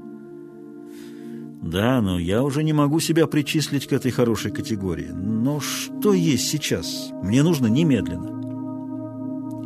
Да, 1.66 2.00
но 2.00 2.18
я 2.18 2.42
уже 2.42 2.62
не 2.62 2.72
могу 2.72 3.00
себя 3.00 3.26
причислить 3.26 3.86
к 3.86 3.92
этой 3.92 4.10
хорошей 4.10 4.50
категории. 4.50 5.10
Но 5.12 5.60
что 5.60 6.12
есть 6.12 6.48
сейчас? 6.48 7.10
Мне 7.22 7.42
нужно 7.42 7.66
немедленно. 7.66 8.34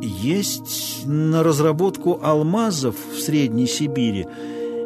Есть 0.03 1.07
на 1.07 1.43
разработку 1.43 2.19
алмазов 2.23 2.97
в 3.15 3.21
Средней 3.21 3.67
Сибири– 3.67 4.27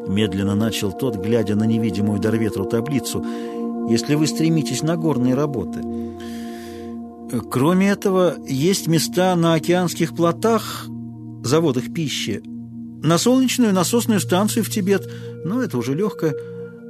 Медленно 0.07 0.55
начал 0.55 0.93
тот, 0.93 1.17
глядя 1.17 1.57
на 1.57 1.65
невидимую 1.65 2.21
Дарветру 2.21 2.65
таблицу. 2.67 3.25
«Если 3.89 4.15
вы 4.15 4.27
стремитесь 4.27 4.83
на 4.83 4.97
горные 4.97 5.35
работы. 5.35 5.81
Кроме 7.51 7.91
этого, 7.91 8.37
есть 8.47 8.87
места 8.87 9.35
на 9.35 9.55
океанских 9.55 10.15
плотах, 10.15 10.87
заводах 11.43 11.93
пищи, 11.93 12.43
на 13.03 13.19
солнечную 13.19 13.73
насосную 13.73 14.21
станцию 14.21 14.65
в 14.65 14.71
Тибет, 14.71 15.11
но 15.45 15.63
это 15.63 15.77
уже 15.77 15.95
легкое. 15.95 16.35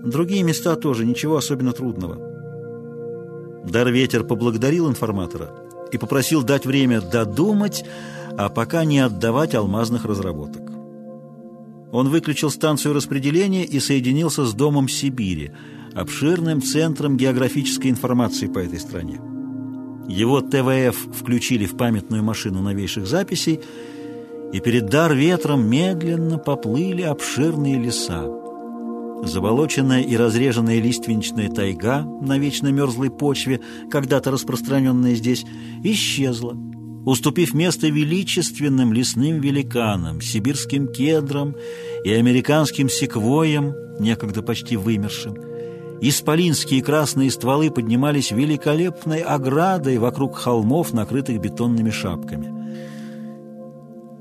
Другие 0.05 0.43
места 0.43 0.77
тоже, 0.77 1.05
ничего 1.05 1.37
особенно 1.37 1.73
трудного». 1.73 2.19
Дарветер 3.65 4.25
поблагодарил 4.25 4.89
информатора 4.89 5.51
и 5.91 5.99
попросил 5.99 6.43
дать 6.43 6.67
время 6.67 7.01
додумать, 7.01 7.85
а 8.37 8.49
пока 8.49 8.85
не 8.85 9.01
отдавать 9.01 9.55
алмазных 9.55 10.05
разработок. 10.05 10.63
Он 11.93 12.09
выключил 12.09 12.51
станцию 12.51 12.95
распределения 12.95 13.65
и 13.65 13.79
соединился 13.81 14.45
с 14.45 14.53
Домом 14.53 14.89
Сибири, 14.89 15.53
обширным 15.95 16.61
центром 16.61 17.17
географической 17.17 17.91
информации 17.91 18.49
по 18.49 18.59
этой 18.59 18.81
стране. 18.81 19.21
Его 20.09 20.41
ТВФ 20.41 21.17
включили 21.17 21.67
в 21.67 21.77
памятную 21.77 22.23
машину 22.23 22.61
новейших 22.61 23.07
записей, 23.07 23.61
и 24.53 24.61
перед 24.61 24.87
дар 24.87 25.15
ветром 25.15 25.69
медленно 25.69 26.39
поплыли 26.39 27.03
обширные 27.03 27.79
леса. 27.81 28.44
Заболоченная 29.25 30.03
и 30.03 30.17
разреженная 30.17 30.81
лиственничная 30.81 31.49
тайга 31.49 32.03
на 32.03 32.39
вечно 32.39 32.69
мерзлой 32.69 33.11
почве, 33.11 33.61
когда-то 33.91 34.31
распространенная 34.31 35.15
здесь, 35.15 35.45
исчезла 35.83 36.57
уступив 37.05 37.55
место 37.55 37.89
величественным 37.89 38.93
лесным 38.93 39.41
великанам, 39.41 40.21
сибирским 40.21 40.89
кедрам 40.89 41.55
и 42.05 42.13
американским 42.13 42.89
секвоям, 42.89 43.75
некогда 44.01 44.43
почти 44.43 44.77
вымершим. 44.77 45.37
Исполинские 46.01 46.83
красные 46.83 47.31
стволы 47.31 47.71
поднимались 47.71 48.31
великолепной 48.31 49.21
оградой 49.21 49.99
вокруг 49.99 50.37
холмов, 50.37 50.93
накрытых 50.93 51.41
бетонными 51.41 51.91
шапками. 51.91 52.53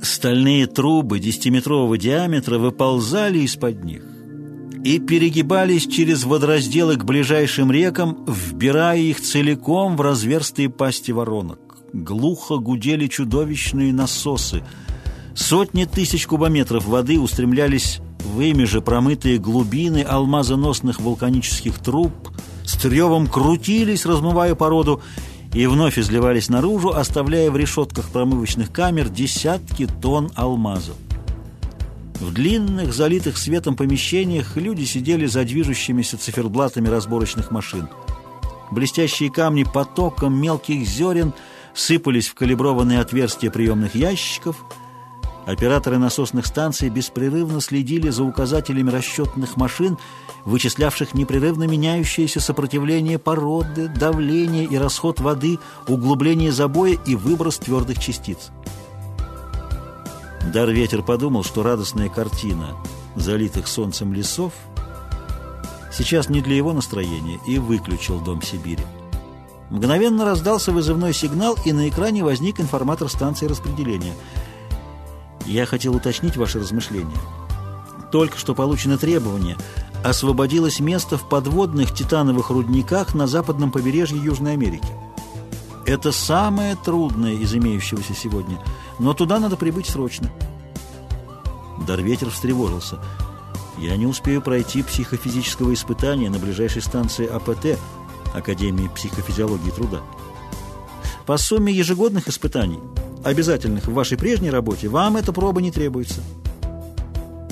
Стальные 0.01 0.67
трубы 0.67 1.19
десятиметрового 1.19 1.97
диаметра 1.97 2.57
выползали 2.57 3.39
из-под 3.39 3.83
них 3.83 4.12
и 4.83 4.99
перегибались 4.99 5.87
через 5.87 6.23
водоразделы 6.23 6.97
к 6.97 7.05
ближайшим 7.05 7.71
рекам, 7.71 8.25
вбирая 8.27 8.99
их 8.99 9.21
целиком 9.21 9.95
в 9.95 10.01
разверстые 10.01 10.69
пасти 10.69 11.11
воронок 11.11 11.63
глухо 11.93 12.57
гудели 12.57 13.07
чудовищные 13.07 13.93
насосы. 13.93 14.63
Сотни 15.35 15.85
тысяч 15.85 16.27
кубометров 16.27 16.85
воды 16.85 17.19
устремлялись 17.19 17.99
в 18.19 18.41
ими 18.41 18.65
же 18.65 18.81
промытые 18.81 19.37
глубины 19.37 20.01
алмазоносных 20.01 20.99
вулканических 20.99 21.79
труб, 21.79 22.11
с 22.65 22.73
тревом 22.73 23.27
крутились, 23.27 24.05
размывая 24.05 24.55
породу, 24.55 25.01
и 25.53 25.67
вновь 25.67 25.99
изливались 25.99 26.49
наружу, 26.49 26.89
оставляя 26.89 27.51
в 27.51 27.57
решетках 27.57 28.09
промывочных 28.09 28.71
камер 28.71 29.09
десятки 29.09 29.87
тонн 30.01 30.31
алмазов. 30.35 30.95
В 32.19 32.33
длинных, 32.33 32.93
залитых 32.93 33.37
светом 33.37 33.75
помещениях 33.75 34.55
люди 34.55 34.83
сидели 34.83 35.25
за 35.25 35.43
движущимися 35.43 36.17
циферблатами 36.17 36.87
разборочных 36.87 37.51
машин. 37.51 37.89
Блестящие 38.71 39.31
камни 39.31 39.63
потоком 39.63 40.39
мелких 40.39 40.87
зерен– 40.87 41.33
сыпались 41.73 42.27
в 42.27 42.35
калиброванные 42.35 42.99
отверстия 42.99 43.51
приемных 43.51 43.95
ящиков. 43.95 44.57
Операторы 45.45 45.97
насосных 45.97 46.45
станций 46.45 46.87
беспрерывно 46.87 47.59
следили 47.59 48.09
за 48.09 48.23
указателями 48.23 48.89
расчетных 48.89 49.57
машин, 49.57 49.97
вычислявших 50.45 51.13
непрерывно 51.13 51.65
меняющееся 51.65 52.39
сопротивление 52.39 53.19
породы, 53.19 53.89
давление 53.89 54.63
и 54.63 54.77
расход 54.77 55.19
воды, 55.19 55.59
углубление 55.87 56.53
забоя 56.53 56.97
и 57.05 57.15
выброс 57.15 57.57
твердых 57.57 57.99
частиц. 57.99 58.51
Дар 60.51 60.69
ветер 60.69 61.03
подумал, 61.03 61.43
что 61.43 61.63
радостная 61.63 62.09
картина 62.09 62.75
залитых 63.15 63.67
солнцем 63.67 64.13
лесов 64.13 64.53
сейчас 65.91 66.29
не 66.29 66.41
для 66.41 66.55
его 66.55 66.73
настроения, 66.73 67.39
и 67.47 67.59
выключил 67.59 68.19
Дом 68.19 68.41
Сибири. 68.41 68.83
Мгновенно 69.69 70.25
раздался 70.25 70.71
вызывной 70.71 71.13
сигнал, 71.13 71.57
и 71.65 71.71
на 71.71 71.87
экране 71.87 72.23
возник 72.23 72.59
информатор 72.59 73.09
станции 73.09 73.47
распределения. 73.47 74.13
Я 75.45 75.65
хотел 75.65 75.95
уточнить 75.95 76.37
ваши 76.37 76.59
размышления. 76.59 77.17
Только 78.11 78.37
что 78.37 78.53
получено 78.53 78.97
требование. 78.97 79.57
Освободилось 80.03 80.79
место 80.79 81.17
в 81.17 81.27
подводных 81.27 81.93
титановых 81.93 82.49
рудниках 82.49 83.15
на 83.15 83.25
западном 83.25 83.71
побережье 83.71 84.21
Южной 84.21 84.53
Америки. 84.53 84.87
Это 85.85 86.11
самое 86.11 86.75
трудное 86.75 87.33
из 87.33 87.53
имеющегося 87.53 88.13
сегодня, 88.13 88.57
но 89.03 89.13
туда 89.13 89.39
надо 89.39 89.57
прибыть 89.57 89.87
срочно. 89.87 90.31
Дарветер 91.85 92.29
встревожился. 92.29 92.99
Я 93.77 93.97
не 93.97 94.05
успею 94.07 94.41
пройти 94.41 94.81
психофизического 94.81 95.73
испытания 95.73 96.29
на 96.29 96.39
ближайшей 96.39 96.81
станции 96.81 97.27
АПТ– 97.27 97.77
Академии 98.33 98.89
психофизиологии 98.95 99.71
труда. 99.71 100.01
По 101.25 101.35
сумме 101.37 101.73
ежегодных 101.73 102.29
испытаний, 102.29 102.79
обязательных 103.25 103.87
в 103.87 103.93
вашей 103.93 104.17
прежней 104.17 104.49
работе, 104.49 104.87
вам 104.87 105.17
эта 105.17 105.33
проба 105.33 105.61
не 105.61 105.71
требуется. 105.71 106.21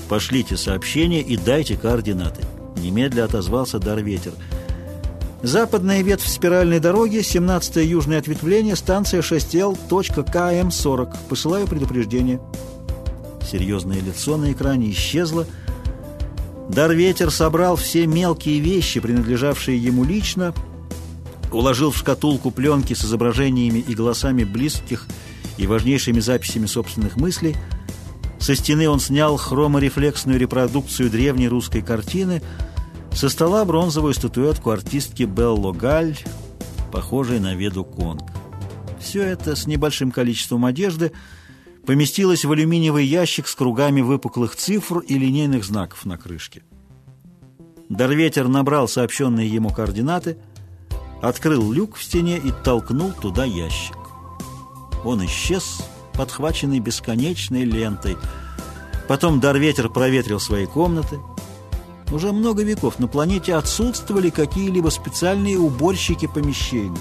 Пошлите 0.10 0.56
сообщение 0.56 1.22
и 1.22 1.36
дайте 1.36 1.76
координаты. 1.76 2.44
Немедля 2.78 3.26
отозвался 3.26 3.78
Дарветер. 3.78 4.34
Западная 5.44 6.04
ветвь 6.04 6.28
спиральной 6.28 6.80
дороги, 6.80 7.18
17-е 7.18 7.90
южное 7.90 8.20
ответвление, 8.20 8.76
станция 8.76 9.22
6L.КМ-40. 9.22 11.18
Посылаю 11.28 11.66
предупреждение. 11.66 12.40
Серьезное 13.50 14.00
лицо 14.00 14.38
на 14.38 14.52
экране 14.52 14.92
исчезло. 14.92 15.48
Дарветер 16.70 17.32
собрал 17.32 17.76
все 17.76 18.06
мелкие 18.06 18.60
вещи, 18.60 19.00
принадлежавшие 19.00 19.84
ему 19.84 20.04
лично, 20.04 20.54
уложил 21.52 21.90
в 21.90 21.98
шкатулку 21.98 22.52
пленки 22.52 22.94
с 22.94 23.04
изображениями 23.04 23.80
и 23.80 23.96
голосами 23.96 24.44
близких 24.44 25.08
и 25.58 25.66
важнейшими 25.66 26.20
записями 26.20 26.68
собственных 26.68 27.18
мыслей. 27.18 27.56
Со 28.38 28.56
стены 28.56 28.88
он 28.88 29.00
снял 29.00 29.38
хроморефлексную 29.38 30.38
репродукцию 30.38 31.10
древней 31.10 31.48
русской 31.48 31.82
картины– 31.82 32.44
со 33.14 33.30
стола 33.30 33.66
бронзовую 33.66 34.14
статуэтку 34.14 34.72
артистки 34.72 35.24
Белло 35.24 35.72
Галь, 35.72 36.18
похожей 36.92 37.40
на 37.40 37.54
Веду 37.56 37.84
Конг. 37.84 38.24
Все 39.00 39.24
это 39.24 39.56
с 39.56 39.68
небольшим 39.68 40.12
количеством 40.12 40.66
одежды 40.66 41.12
поместилось 41.86 42.46
в 42.46 42.52
алюминиевый 42.52 43.06
ящик 43.06 43.48
с 43.48 43.56
кругами 43.56 44.02
выпуклых 44.02 44.56
цифр 44.56 45.00
и 45.00 45.18
линейных 45.18 45.64
знаков 45.64 46.06
на 46.06 46.18
крышке. 46.18 46.64
Дарветер 47.90 48.48
набрал 48.48 48.88
сообщенные 48.88 49.50
ему 49.50 49.70
координаты, 49.70 50.38
открыл 51.22 51.72
люк 51.72 51.98
в 51.98 52.04
стене 52.04 52.38
и 52.38 52.52
толкнул 52.64 53.12
туда 53.12 53.44
ящик. 53.44 53.98
Он 55.04 55.26
исчез, 55.26 55.82
подхваченный 56.14 56.80
бесконечной 56.80 57.66
лентой. 57.66 58.18
Потом 59.08 59.40
Дарветер 59.40 59.90
проветрил 59.90 60.40
свои 60.40 60.66
комнаты, 60.66 61.20
уже 62.12 62.32
много 62.32 62.64
веков 62.64 63.00
на 63.00 63.08
планете 63.08 63.56
отсутствовали 63.56 64.30
какие-либо 64.30 64.90
специальные 64.90 65.58
уборщики 65.58 66.28
помещений. 66.28 67.00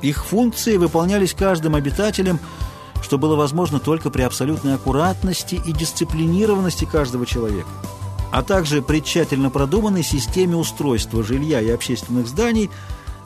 Их 0.00 0.24
функции 0.24 0.76
выполнялись 0.76 1.34
каждым 1.34 1.74
обитателем, 1.74 2.38
что 3.02 3.18
было 3.18 3.36
возможно 3.36 3.80
только 3.80 4.10
при 4.10 4.22
абсолютной 4.22 4.74
аккуратности 4.74 5.60
и 5.66 5.72
дисциплинированности 5.72 6.84
каждого 6.84 7.26
человека, 7.26 7.68
а 8.32 8.42
также 8.42 8.82
при 8.82 9.00
тщательно 9.00 9.50
продуманной 9.50 10.02
системе 10.02 10.56
устройства 10.56 11.22
жилья 11.22 11.60
и 11.60 11.70
общественных 11.70 12.28
зданий 12.28 12.70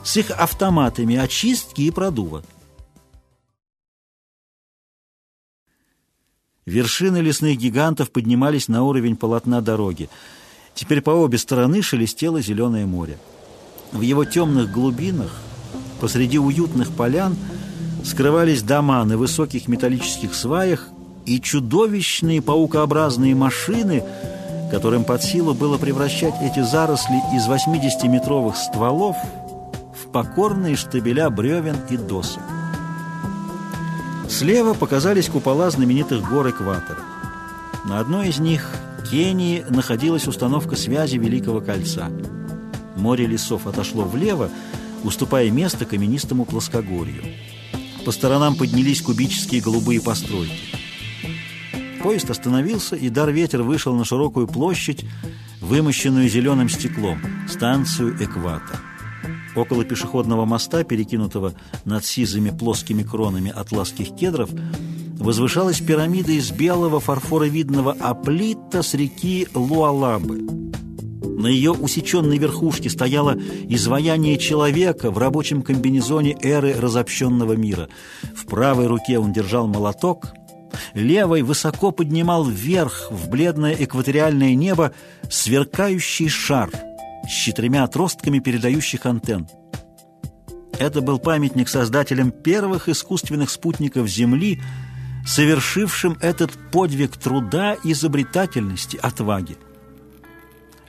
с 0.03 0.17
их 0.17 0.31
автоматами 0.31 1.15
очистки 1.15 1.81
и 1.81 1.91
продува. 1.91 2.43
Вершины 6.65 7.17
лесных 7.17 7.57
гигантов 7.57 8.11
поднимались 8.11 8.67
на 8.67 8.83
уровень 8.83 9.15
полотна 9.15 9.61
дороги– 9.61 10.09
Теперь 10.77 11.01
по 11.01 11.09
обе 11.09 11.39
стороны 11.39 11.81
шелестело 11.81 12.39
зеленое 12.39 12.85
море. 12.85 13.17
В 13.91 14.01
его 14.01 14.25
темных 14.25 14.71
глубинах, 14.71 15.31
посреди 15.99 16.37
уютных 16.37 16.91
полян, 16.91 17.35
скрывались 18.05 18.61
дома 18.61 19.03
на 19.03 19.17
высоких 19.17 19.67
металлических 19.67 20.35
сваях 20.35 20.87
и 21.25 21.41
чудовищные 21.41 22.43
паукообразные 22.43 23.33
машины, 23.33 24.03
которым 24.69 25.03
под 25.03 25.23
силу 25.23 25.55
было 25.55 25.79
превращать 25.79 26.35
эти 26.43 26.61
заросли 26.61 27.23
из 27.35 27.47
80-метровых 27.47 28.55
стволов 28.55 29.17
в 29.99 30.11
покорные 30.11 30.75
штабеля 30.75 31.31
бревен 31.31 31.77
и 31.89 31.97
досок. 31.97 32.43
Слева 34.29 34.75
показались 34.75 35.27
купола 35.27 35.71
знаменитых 35.71 36.21
гор 36.29 36.49
Экватора. 36.51 36.99
На 37.85 37.99
одной 37.99 38.29
из 38.29 38.37
них 38.37 38.69
Кении 39.09 39.63
находилась 39.69 40.27
установка 40.27 40.75
связи 40.75 41.15
Великого 41.17 41.61
кольца. 41.61 42.11
Море 42.97 43.25
лесов 43.25 43.65
отошло 43.65 44.03
влево, 44.03 44.49
уступая 45.03 45.49
место 45.49 45.85
каменистому 45.85 46.43
плоскогорью. 46.43 47.23
По 48.03 48.11
сторонам 48.11 48.55
поднялись 48.55 49.01
кубические 49.01 49.61
голубые 49.61 50.01
постройки. 50.01 50.59
Поезд 52.03 52.29
остановился, 52.29 52.95
и 52.95 53.09
дар-ветер 53.09 53.63
вышел 53.63 53.95
на 53.95 54.03
широкую 54.03 54.47
площадь, 54.47 55.05
вымощенную 55.61 56.27
зеленым 56.27 56.67
стеклом, 56.67 57.19
станцию 57.47 58.21
Эквата. 58.21 58.79
Около 59.55 59.85
пешеходного 59.85 60.45
моста, 60.45 60.83
перекинутого 60.83 61.53
над 61.85 62.05
сизыми 62.05 62.49
плоскими 62.49 63.03
кронами 63.03 63.51
атласских 63.55 64.15
кедров, 64.15 64.49
возвышалась 65.19 65.79
пирамида 65.79 66.31
из 66.31 66.51
белого 66.51 66.99
фарфоровидного 66.99 67.95
аплита 67.99 68.81
с 68.81 68.93
реки 68.93 69.47
Луалабы. 69.53 70.67
На 71.21 71.47
ее 71.47 71.71
усеченной 71.71 72.37
верхушке 72.37 72.89
стояло 72.89 73.37
изваяние 73.69 74.37
человека 74.37 75.11
в 75.11 75.17
рабочем 75.17 75.61
комбинезоне 75.61 76.35
эры 76.41 76.73
разобщенного 76.73 77.53
мира. 77.53 77.89
В 78.35 78.45
правой 78.47 78.87
руке 78.87 79.19
он 79.19 79.33
держал 79.33 79.67
молоток, 79.67 80.33
левой 80.93 81.43
высоко 81.43 81.91
поднимал 81.91 82.43
вверх 82.43 83.09
в 83.11 83.29
бледное 83.29 83.75
экваториальное 83.77 84.55
небо 84.55 84.93
сверкающий 85.29 86.27
шар 86.27 86.71
с 87.27 87.31
четырьмя 87.31 87.83
отростками 87.83 88.39
передающих 88.39 89.05
антенн. 89.05 89.47
Это 90.79 91.01
был 91.01 91.19
памятник 91.19 91.69
создателям 91.69 92.31
первых 92.31 92.87
искусственных 92.89 93.49
спутников 93.49 94.07
Земли– 94.07 94.59
совершившим 95.27 96.17
этот 96.21 96.51
подвиг 96.71 97.17
труда, 97.17 97.75
изобретательности, 97.83 98.97
отваги. 98.97 99.57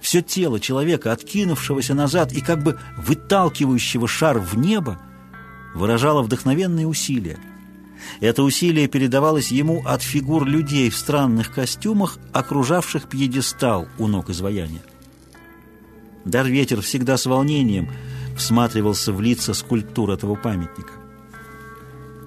Все 0.00 0.22
тело 0.22 0.60
человека, 0.60 1.12
откинувшегося 1.12 1.92
назад 1.92 2.32
и 2.32 2.40
как 2.40 2.62
бы 2.62 2.78
выталкивающего 2.96 4.06
шар 4.06 4.38
в 4.38 4.56
небо, 4.56 5.00
выражало 5.74 6.22
вдохновенные 6.22 6.86
усилия. 6.86 7.38
Это 8.20 8.44
усилие 8.44 8.86
передавалось 8.86 9.50
ему 9.50 9.82
от 9.84 10.02
фигур 10.02 10.46
людей 10.46 10.88
в 10.88 10.96
странных 10.96 11.52
костюмах, 11.52 12.16
окружавших 12.32 13.08
пьедестал 13.08 13.88
у 13.98 14.06
ног 14.06 14.30
изваяния. 14.30 14.82
Дарветер 16.24 16.80
всегда 16.80 17.16
с 17.16 17.26
волнением 17.26 17.90
всматривался 18.36 19.12
в 19.12 19.20
лица 19.20 19.52
скульптур 19.52 20.12
этого 20.12 20.36
памятника. 20.36 20.97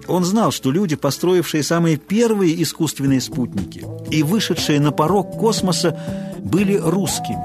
Он 0.08 0.24
знал, 0.26 0.52
что 0.52 0.72
люди, 0.72 0.96
построившие 0.96 1.64
самые 1.64 1.98
первые 1.98 2.62
искусственные 2.62 3.22
спутники 3.22 3.86
и 4.10 4.24
вышедшие 4.24 4.80
на 4.80 4.92
порог 4.92 5.38
космоса, 5.38 5.98
были 6.40 6.76
русскими, 6.76 7.44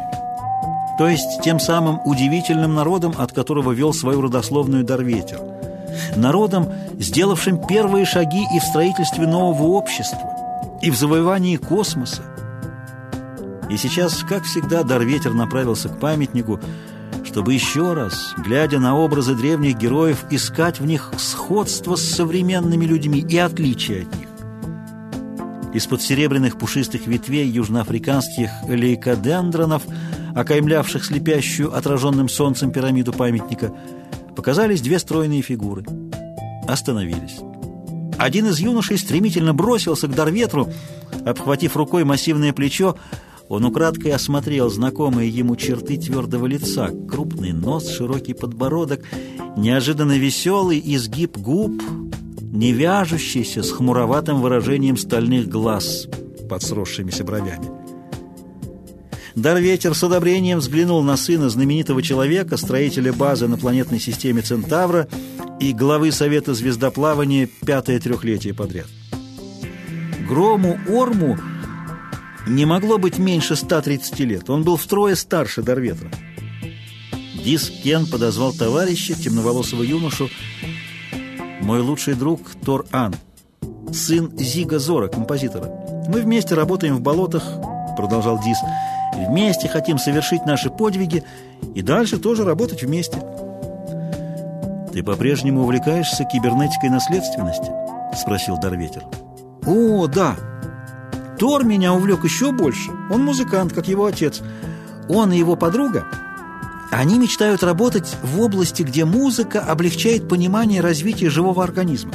то 0.98 1.06
есть 1.06 1.42
тем 1.42 1.60
самым 1.60 2.00
удивительным 2.04 2.74
народом, 2.74 3.14
от 3.16 3.32
которого 3.32 3.72
вел 3.72 3.92
свою 3.92 4.22
родословную 4.22 4.84
Дарветер, 4.84 5.40
народом, 6.16 6.72
сделавшим 6.98 7.64
первые 7.66 8.06
шаги 8.06 8.44
и 8.54 8.58
в 8.58 8.64
строительстве 8.64 9.26
нового 9.26 9.68
общества, 9.72 10.32
и 10.82 10.90
в 10.90 10.96
завоевании 10.96 11.56
космоса. 11.56 12.22
И 13.68 13.76
сейчас, 13.76 14.22
как 14.28 14.44
всегда, 14.44 14.82
Дарветер 14.84 15.34
направился 15.34 15.88
к 15.88 15.98
памятнику, 15.98 16.60
чтобы 17.36 17.52
еще 17.52 17.92
раз, 17.92 18.32
глядя 18.38 18.78
на 18.78 18.96
образы 18.96 19.34
древних 19.34 19.76
героев, 19.76 20.24
искать 20.30 20.80
в 20.80 20.86
них 20.86 21.12
сходство 21.18 21.94
с 21.94 22.02
современными 22.02 22.86
людьми 22.86 23.20
и 23.20 23.36
отличие 23.36 24.04
от 24.04 24.16
них. 24.16 24.28
Из-под 25.74 26.00
серебряных 26.00 26.56
пушистых 26.56 27.06
ветвей 27.06 27.46
южноафриканских 27.46 28.48
лейкодендронов, 28.66 29.82
окаймлявших 30.34 31.04
слепящую 31.04 31.76
отраженным 31.76 32.30
солнцем 32.30 32.70
пирамиду 32.70 33.12
памятника, 33.12 33.70
показались 34.34 34.80
две 34.80 34.98
стройные 34.98 35.42
фигуры. 35.42 35.84
Остановились. 36.66 37.40
Один 38.16 38.46
из 38.46 38.60
юношей 38.60 38.96
стремительно 38.96 39.52
бросился 39.52 40.08
к 40.08 40.14
Дарветру, 40.14 40.72
обхватив 41.26 41.76
рукой 41.76 42.04
массивное 42.04 42.54
плечо, 42.54 42.96
он 43.48 43.64
украдкой 43.64 44.12
осмотрел 44.12 44.70
знакомые 44.70 45.30
ему 45.30 45.56
черты 45.56 45.96
твердого 45.96 46.46
лица, 46.46 46.90
крупный 47.08 47.52
нос, 47.52 47.88
широкий 47.88 48.34
подбородок, 48.34 49.02
неожиданно 49.56 50.18
веселый 50.18 50.82
изгиб 50.84 51.36
губ, 51.36 51.80
не 52.40 52.72
вяжущийся 52.72 53.62
с 53.62 53.70
хмуроватым 53.70 54.40
выражением 54.40 54.96
стальных 54.96 55.48
глаз 55.48 56.08
под 56.48 56.62
сросшимися 56.62 57.22
бровями. 57.24 57.70
Дарветер 59.36 59.94
с 59.94 60.02
одобрением 60.02 60.58
взглянул 60.58 61.02
на 61.02 61.16
сына 61.16 61.50
знаменитого 61.50 62.02
человека, 62.02 62.56
строителя 62.56 63.12
базы 63.12 63.46
на 63.46 63.58
планетной 63.58 64.00
системе 64.00 64.40
Центавра 64.40 65.08
и 65.60 65.72
главы 65.72 66.10
Совета 66.10 66.54
звездоплавания 66.54 67.48
пятое 67.64 68.00
трехлетие 68.00 68.54
подряд. 68.54 68.86
Грому 70.26 70.78
Орму– 70.88 71.36
не 72.46 72.64
могло 72.64 72.98
быть 72.98 73.18
меньше 73.18 73.56
130 73.56 74.20
лет. 74.20 74.48
Он 74.50 74.62
был 74.62 74.76
втрое 74.76 75.14
старше 75.14 75.62
Дарветра. 75.62 76.10
Дис 77.44 77.70
Кен 77.70 78.06
подозвал 78.06 78.52
товарища, 78.52 79.14
темноволосого 79.14 79.82
юношу, 79.82 80.28
мой 81.60 81.80
лучший 81.80 82.14
друг 82.14 82.40
Тор 82.64 82.86
Ан, 82.92 83.14
сын 83.92 84.36
Зига 84.36 84.78
Зора, 84.78 85.08
композитора. 85.08 85.70
Мы 86.08 86.22
вместе 86.22 86.54
работаем 86.54 86.96
в 86.96 87.00
болотах, 87.00 87.44
продолжал 87.96 88.40
Дис, 88.42 88.58
вместе 89.28 89.68
хотим 89.68 89.98
совершить 89.98 90.44
наши 90.44 90.70
подвиги 90.70 91.22
и 91.74 91.82
дальше 91.82 92.18
тоже 92.18 92.44
работать 92.44 92.82
вместе. 92.82 93.18
«Ты 94.92 95.02
по-прежнему 95.02 95.62
увлекаешься 95.62 96.24
кибернетикой 96.24 96.90
наследственности?»— 96.90 97.70
спросил 98.16 98.56
Дарветер. 98.58 99.04
«О, 99.66 100.06
да! 100.06 100.36
Тор 101.38 101.64
меня 101.64 101.92
увлек 101.92 102.24
еще 102.24 102.52
больше. 102.52 102.90
Он 103.10 103.24
музыкант, 103.24 103.72
как 103.72 103.88
его 103.88 104.06
отец. 104.06 104.42
Он 105.08 105.32
и 105.32 105.38
его 105.38 105.56
подруга, 105.56 106.06
они 106.90 107.18
мечтают 107.18 107.62
работать 107.62 108.16
в 108.22 108.40
области, 108.40 108.82
где 108.82 109.04
музыка 109.04 109.60
облегчает 109.60 110.28
понимание 110.28 110.80
развития 110.80 111.30
живого 111.30 111.64
организма. 111.64 112.12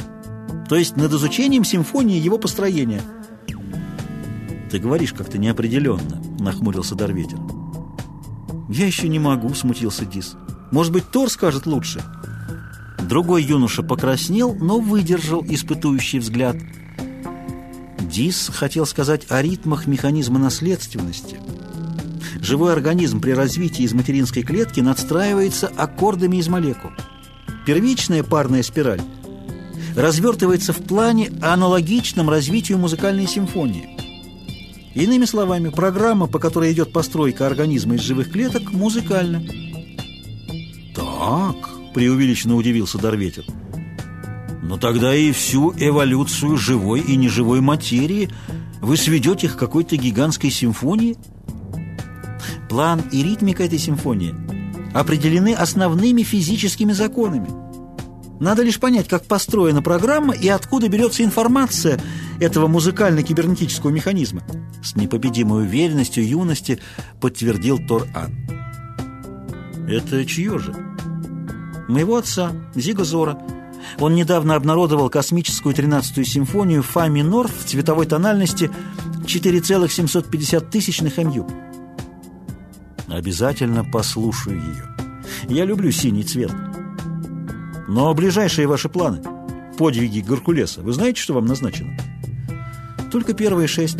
То 0.68 0.76
есть 0.76 0.96
над 0.96 1.12
изучением 1.12 1.64
симфонии 1.64 2.16
и 2.16 2.22
его 2.22 2.38
построения». 2.38 3.02
«Ты 4.70 4.78
говоришь 4.78 5.12
как-то 5.12 5.36
неопределенно»,— 5.36 6.22
нахмурился 6.38 6.94
Дарветер. 6.94 7.38
«Я 8.70 8.86
еще 8.86 9.08
не 9.08 9.18
могу»,— 9.18 9.52
смутился 9.54 10.06
Дис. 10.06 10.34
«Может 10.70 10.92
быть, 10.92 11.10
Тор 11.10 11.28
скажет 11.28 11.66
лучше?» 11.66 12.02
Другой 12.98 13.42
юноша 13.42 13.82
покраснел, 13.82 14.54
но 14.54 14.80
выдержал 14.80 15.44
испытующий 15.46 16.20
взгляд. 16.20 16.56
Дис 18.12 18.50
хотел 18.52 18.84
сказать 18.84 19.22
о 19.30 19.40
ритмах 19.40 19.86
механизма 19.86 20.38
наследственности. 20.38 21.40
Живой 22.42 22.74
организм 22.74 23.22
при 23.22 23.30
развитии 23.30 23.84
из 23.84 23.94
материнской 23.94 24.42
клетки 24.42 24.80
надстраивается 24.80 25.68
аккордами 25.68 26.36
из 26.36 26.46
молекул. 26.46 26.90
Первичная 27.66 28.22
парная 28.22 28.62
спираль 28.62 29.00
развертывается 29.96 30.74
в 30.74 30.82
плане, 30.82 31.32
аналогичном 31.40 32.28
развитию 32.28 32.76
музыкальной 32.76 33.26
симфонии. 33.26 33.88
Иными 34.94 35.24
словами, 35.24 35.70
программа, 35.70 36.26
по 36.26 36.38
которой 36.38 36.70
идет 36.72 36.92
постройка 36.92 37.46
организма 37.46 37.94
из 37.94 38.02
живых 38.02 38.30
клеток, 38.30 38.72
музыкальна. 38.72 39.42
«Так»,— 40.94 41.70
преувеличенно 41.94 42.56
удивился 42.56 42.98
Дарветер, 42.98 43.44
«но 44.62 44.78
тогда 44.78 45.14
и 45.14 45.32
всю 45.32 45.74
эволюцию 45.76 46.56
живой 46.56 47.00
и 47.00 47.16
неживой 47.16 47.60
материи 47.60 48.30
вы 48.80 48.96
сведете 48.96 49.48
к 49.48 49.56
какой-то 49.56 49.96
гигантской 49.96 50.50
симфонии?» 50.50 51.16
План 52.68 53.02
и 53.12 53.22
ритмика 53.22 53.64
этой 53.64 53.78
симфонии 53.78 54.34
определены 54.94 55.54
основными 55.54 56.22
физическими 56.22 56.92
законами. 56.92 57.48
Надо 58.40 58.62
лишь 58.62 58.80
понять, 58.80 59.08
как 59.08 59.24
построена 59.26 59.82
программа 59.82 60.34
и 60.34 60.48
откуда 60.48 60.88
берется 60.88 61.22
информация 61.22 62.00
этого 62.40 62.66
музыкально-кибернетического 62.66 63.90
механизма. 63.90 64.42
С 64.82 64.96
непобедимой 64.96 65.64
уверенностью 65.64 66.26
юности 66.26 66.80
подтвердил 67.20 67.78
Тор-Ан. 67.78 68.32
«Это 69.88 70.24
чье 70.26 70.58
же?» 70.58 70.74
«Моего 71.88 72.16
отца, 72.16 72.52
Зига 72.74 73.04
Зора. 73.04 73.38
Он 73.98 74.14
недавно 74.14 74.54
обнародовал 74.54 75.10
космическую 75.10 75.74
13-ю 75.74 76.24
симфонию 76.24 76.82
фа 76.82 77.08
минор 77.08 77.48
в 77.48 77.64
цветовой 77.64 78.06
тональности 78.06 78.70
4,750 79.26 80.70
тысячных 80.70 81.18
МЮ. 81.18 81.48
Обязательно 83.08 83.84
послушаю 83.84 84.60
ее. 84.60 84.96
Я 85.48 85.64
люблю 85.64 85.90
синий 85.90 86.24
цвет». 86.24 86.52
Но 87.92 88.14
ближайшие 88.14 88.66
ваши 88.66 88.88
планы, 88.88 89.20
подвиги 89.76 90.20
Геркулеса, 90.20 90.80
вы 90.80 90.94
знаете, 90.94 91.20
что 91.20 91.34
вам 91.34 91.44
назначено? 91.44 91.94
Только 93.10 93.34
первые 93.34 93.68
шесть. 93.68 93.98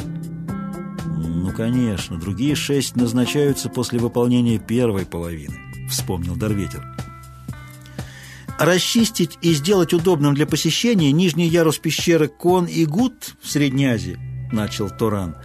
Ну, 1.07 1.53
конечно, 1.53 2.18
другие 2.18 2.55
шесть 2.55 2.97
назначаются 2.97 3.68
после 3.68 3.99
выполнения 3.99 4.59
первой 4.59 5.05
половины, 5.05 5.55
вспомнил 5.91 6.37
Дар 6.36 6.58
Ветер. 6.58 7.01
Расчистить 8.62 9.38
и 9.42 9.52
сделать 9.54 9.92
удобным 9.92 10.34
для 10.34 10.46
посещения 10.46 11.10
нижний 11.10 11.48
ярус 11.48 11.78
пещеры 11.78 12.28
Кон-и-Гут 12.28 13.34
в 13.42 13.50
Средней 13.50 13.86
Азии, 13.86 14.18
начал 14.52 14.88
Тор 14.88 15.12
Ан. 15.12 15.36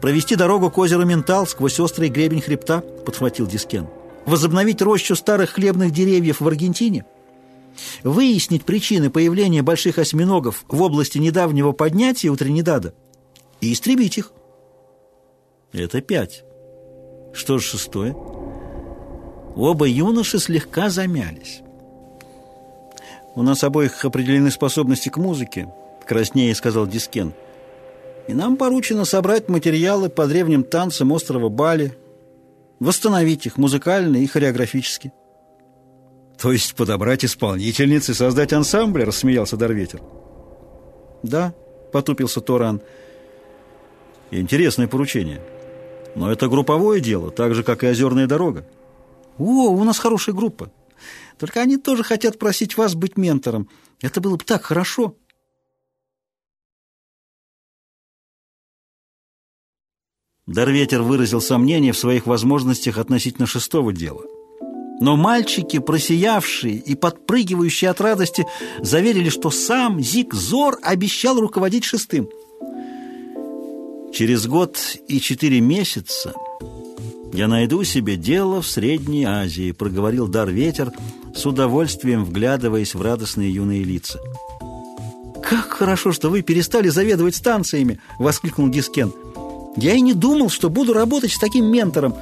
Провести 0.00 0.36
дорогу 0.36 0.70
к 0.70 0.78
озеру 0.78 1.04
Ментал 1.04 1.46
сквозь 1.46 1.80
острый 1.80 2.08
гребень 2.08 2.40
хребта, 2.40 2.80
подхватил 2.80 3.46
Дис 3.46 3.64
Кен. 3.64 3.88
Возобновить 4.24 4.80
рощу 4.82 5.16
старых 5.16 5.50
хлебных 5.50 5.90
деревьев 5.90 6.40
в 6.40 6.46
Аргентине– 6.46 7.04
выяснить 8.02 8.64
причины 8.64 9.10
появления 9.10 9.62
больших 9.62 9.98
осьминогов 9.98 10.64
в 10.68 10.82
области 10.82 11.18
недавнего 11.18 11.72
поднятия 11.72 12.28
у 12.28 12.36
Тринидада 12.36 12.94
и 13.60 13.72
истребить 13.72 14.18
их. 14.18 14.32
Это 15.72 16.00
пять. 16.00 16.44
Что 17.32 17.58
же 17.58 17.64
шестое? 17.64 18.14
Оба 19.54 19.86
юноши 19.86 20.38
слегка 20.38 20.90
замялись. 20.90 21.62
«У 23.34 23.42
нас 23.42 23.64
обоих 23.64 24.04
определены 24.04 24.50
способности 24.50 25.08
к 25.08 25.16
музыке»,— 25.16 25.68
краснее 26.06 26.54
сказал 26.54 26.86
Дискен. 26.86 27.32
«И 28.28 28.34
нам 28.34 28.56
поручено 28.56 29.04
собрать 29.04 29.48
материалы 29.48 30.10
по 30.10 30.26
древним 30.26 30.64
танцам 30.64 31.12
острова 31.12 31.48
Бали, 31.48 31.96
восстановить 32.78 33.46
их 33.46 33.56
музыкально 33.56 34.18
и 34.18 34.26
хореографически». 34.26 35.12
«То 36.38 36.52
есть 36.52 36.74
подобрать 36.74 37.24
исполнительниц 37.24 38.10
и 38.10 38.14
создать 38.14 38.52
ансамбль?»— 38.52 39.04
рассмеялся 39.04 39.56
Дарветер. 39.56 40.02
«Да»,— 41.22 41.54
потупился 41.92 42.40
Торан. 42.40 42.82
«Интересное 44.30 44.88
поручение. 44.88 45.40
Но 46.14 46.30
это 46.30 46.48
групповое 46.48 47.00
дело, 47.00 47.30
так 47.30 47.54
же, 47.54 47.62
как 47.62 47.82
и 47.82 47.86
озерная 47.86 48.26
дорога». 48.26 48.66
«О, 49.38 49.70
у 49.70 49.84
нас 49.84 49.98
хорошая 49.98 50.34
группа. 50.34 50.70
Только 51.42 51.60
они 51.60 51.76
тоже 51.76 52.04
хотят 52.04 52.38
просить 52.38 52.76
вас 52.76 52.94
быть 52.94 53.16
ментором. 53.16 53.68
Это 54.00 54.20
было 54.20 54.36
бы 54.36 54.44
так 54.44 54.62
хорошо». 54.62 55.16
Дарветер 60.46 61.02
выразил 61.02 61.40
сомнение 61.40 61.90
в 61.92 61.98
своих 61.98 62.28
возможностях 62.28 62.96
относительно 62.96 63.48
шестого 63.48 63.92
дела— 63.92 64.22
но 65.00 65.16
мальчики, 65.16 65.80
просиявшие 65.80 66.76
и 66.76 66.94
подпрыгивающие 66.94 67.90
от 67.90 68.00
радости, 68.00 68.46
заверили, 68.78 69.30
что 69.30 69.50
сам 69.50 70.00
Зиг 70.00 70.32
Зор 70.34 70.78
обещал 70.80 71.40
руководить 71.40 71.82
шестым. 71.82 72.28
«Через 74.12 74.46
год 74.46 74.78
и 75.08 75.18
четыре 75.18 75.60
месяца 75.60 76.34
я 77.32 77.48
найду 77.48 77.82
себе 77.84 78.16
дело 78.16 78.60
в 78.60 78.66
Средней 78.66 79.24
Азии», 79.24 79.72
проговорил 79.72 80.28
Дар 80.28 80.50
Ветер, 80.50 80.92
с 81.34 81.46
удовольствием 81.46 82.24
вглядываясь 82.24 82.94
в 82.94 83.00
радостные 83.00 83.52
юные 83.52 83.82
лица. 83.84 84.20
«Как 85.42 85.70
хорошо, 85.70 86.12
что 86.12 86.28
вы 86.28 86.42
перестали 86.42 86.88
заведовать 86.88 87.34
станциями!»— 87.34 88.00
воскликнул 88.18 88.68
Дискен. 88.68 89.12
«Я 89.76 89.94
и 89.94 90.00
не 90.00 90.12
думал, 90.12 90.50
что 90.50 90.68
буду 90.68 90.92
работать 90.92 91.32
с 91.32 91.38
таким 91.38 91.66
ментором!» 91.66 92.14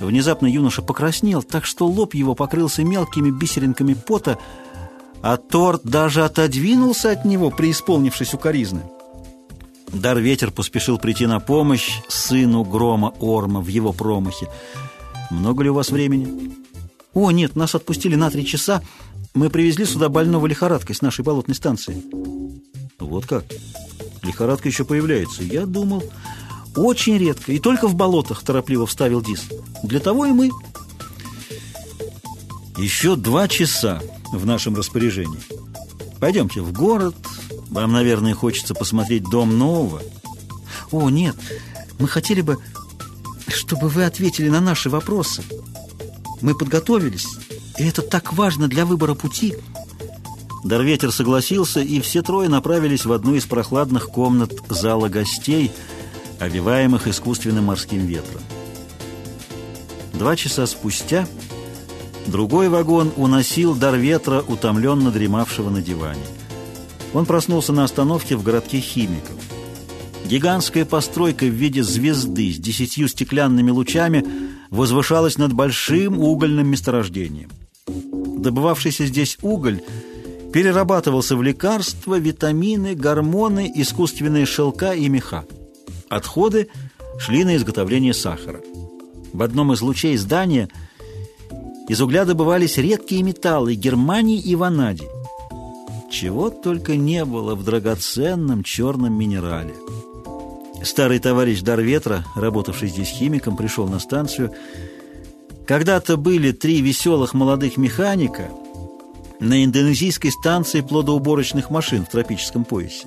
Внезапно 0.00 0.46
юноша 0.46 0.82
покраснел, 0.82 1.42
так 1.42 1.64
что 1.64 1.86
лоб 1.86 2.14
его 2.14 2.34
покрылся 2.34 2.82
мелкими 2.82 3.30
бисеринками 3.30 3.94
пота, 3.94 4.38
а 5.20 5.36
торт 5.36 5.82
даже 5.84 6.24
отодвинулся 6.24 7.10
от 7.10 7.24
него, 7.24 7.50
преисполнившись 7.50 8.34
укоризны. 8.34 8.82
Дар 9.88 10.18
Ветер 10.18 10.50
поспешил 10.50 10.98
прийти 10.98 11.26
на 11.26 11.40
помощь 11.40 12.00
сыну 12.08 12.64
Грома 12.64 13.14
Орма 13.20 13.60
в 13.60 13.68
его 13.68 13.92
промахе. 13.92 14.48
«Много 15.30 15.64
ли 15.64 15.70
у 15.70 15.74
вас 15.74 15.90
времени?» 15.90 16.52
«О, 17.14 17.30
нет, 17.30 17.56
нас 17.56 17.74
отпустили 17.74 18.14
на 18.14 18.30
три 18.30 18.46
часа. 18.46 18.82
Мы 19.34 19.50
привезли 19.50 19.84
сюда 19.84 20.08
больного 20.08 20.46
лихорадкой 20.46 20.94
с 20.94 21.02
нашей 21.02 21.24
болотной 21.24 21.54
станции». 21.54 22.02
«Вот 22.98 23.26
как? 23.26 23.44
Лихорадка 24.22 24.68
еще 24.68 24.84
появляется. 24.84 25.42
Я 25.42 25.66
думал...» 25.66 26.02
Очень 26.76 27.18
редко, 27.18 27.52
и 27.52 27.58
только 27.58 27.86
в 27.86 27.94
болотах, 27.94 28.42
торопливо 28.42 28.86
вставил 28.86 29.20
Дис. 29.20 29.44
Для 29.82 30.00
того 30.00 30.26
и 30.26 30.32
мы. 30.32 30.50
Еще 32.78 33.16
два 33.16 33.46
часа 33.46 34.00
в 34.32 34.46
нашем 34.46 34.74
распоряжении. 34.74 35.38
Пойдемте 36.18 36.62
в 36.62 36.72
город. 36.72 37.14
Вам, 37.72 37.92
наверное, 37.92 38.34
хочется 38.34 38.74
посмотреть 38.74 39.24
дом 39.24 39.58
нового. 39.58 40.00
О, 40.92 41.10
нет, 41.10 41.34
мы 41.98 42.06
хотели 42.06 42.40
бы, 42.40 42.58
чтобы 43.48 43.88
вы 43.88 44.04
ответили 44.04 44.48
на 44.48 44.60
наши 44.60 44.88
вопросы. 44.88 45.42
Мы 46.40 46.54
подготовились, 46.54 47.26
и 47.78 47.84
это 47.84 48.02
так 48.02 48.32
важно 48.32 48.68
для 48.68 48.86
выбора 48.86 49.14
пути. 49.14 49.56
Дарветер 50.62 51.10
согласился, 51.10 51.80
и 51.80 52.00
все 52.00 52.22
трое 52.22 52.48
направились 52.48 53.04
в 53.04 53.12
одну 53.12 53.34
из 53.34 53.46
прохладных 53.46 54.06
комнат 54.06 54.52
зала 54.68 55.08
гостей– 55.08 55.72
овиваемых 56.42 57.06
искусственным 57.06 57.66
морским 57.66 58.04
ветром. 58.04 58.42
Два 60.12 60.36
часа 60.36 60.66
спустя 60.66 61.26
другой 62.26 62.68
вагон 62.68 63.12
уносил 63.16 63.74
дар 63.74 63.96
ветра, 63.96 64.44
утомленно 64.46 65.10
дремавшего 65.10 65.70
на 65.70 65.80
диване. 65.80 66.22
Он 67.14 67.26
проснулся 67.26 67.72
на 67.72 67.84
остановке 67.84 68.36
в 68.36 68.42
городке 68.42 68.80
химиков. 68.80 69.36
Гигантская 70.24 70.84
постройка 70.84 71.44
в 71.44 71.50
виде 71.50 71.82
звезды 71.82 72.52
с 72.52 72.56
десятью 72.56 73.08
стеклянными 73.08 73.70
лучами 73.70 74.24
возвышалась 74.70 75.36
над 75.36 75.52
большим 75.52 76.18
угольным 76.18 76.68
месторождением. 76.68 77.50
Добывавшийся 77.86 79.06
здесь 79.06 79.36
уголь 79.42 79.82
перерабатывался 80.52 81.36
в 81.36 81.42
лекарства, 81.42 82.18
витамины, 82.18 82.94
гормоны, 82.94 83.70
искусственные 83.74 84.46
шелка 84.46 84.94
и 84.94 85.08
меха. 85.08 85.44
Отходы 86.08 86.68
шли 87.18 87.44
на 87.44 87.56
изготовление 87.56 88.14
сахара. 88.14 88.60
В 89.32 89.42
одном 89.42 89.72
из 89.72 89.80
лучей 89.80 90.16
здания 90.16 90.68
из 91.88 92.00
угля 92.00 92.24
добывались 92.24 92.78
редкие 92.78 93.22
металлы 93.22 93.74
Германии 93.74 94.38
и 94.38 94.54
ванадий. 94.54 95.08
Чего 96.12 96.50
только 96.50 96.94
не 96.94 97.24
было 97.24 97.54
в 97.54 97.64
драгоценном 97.64 98.62
черном 98.64 99.14
минерале. 99.14 99.74
Старый 100.84 101.18
товарищ 101.18 101.62
Дарветра, 101.62 102.26
работавший 102.36 102.88
здесь 102.88 103.08
химиком, 103.08 103.56
пришел 103.56 103.88
на 103.88 103.98
станцию. 103.98 104.52
Когда-то 105.66 106.18
были 106.18 106.52
три 106.52 106.82
веселых 106.82 107.32
молодых 107.32 107.78
механика 107.78 108.50
на 109.40 109.64
индонезийской 109.64 110.30
станции 110.30 110.82
плодоуборочных 110.82 111.70
машин 111.70 112.04
в 112.04 112.10
тропическом 112.10 112.66
поясе. 112.66 113.06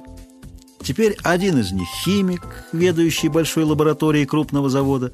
Теперь 0.81 1.15
один 1.21 1.59
из 1.59 1.71
них 1.71 1.87
химик, 2.03 2.65
ведающий 2.71 3.29
большой 3.29 3.65
лабораторией 3.65 4.25
крупного 4.25 4.67
завода. 4.67 5.11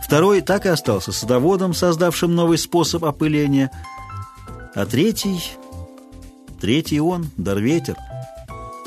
Второй 0.00 0.42
так 0.42 0.64
и 0.64 0.68
остался 0.68 1.10
садоводом, 1.10 1.74
создавшим 1.74 2.36
новый 2.36 2.56
способ 2.56 3.04
опыления. 3.04 3.72
А 4.76 4.86
третий... 4.86 5.40
Третий 6.60 7.00
он, 7.00 7.30
Дарветер— 7.36 7.96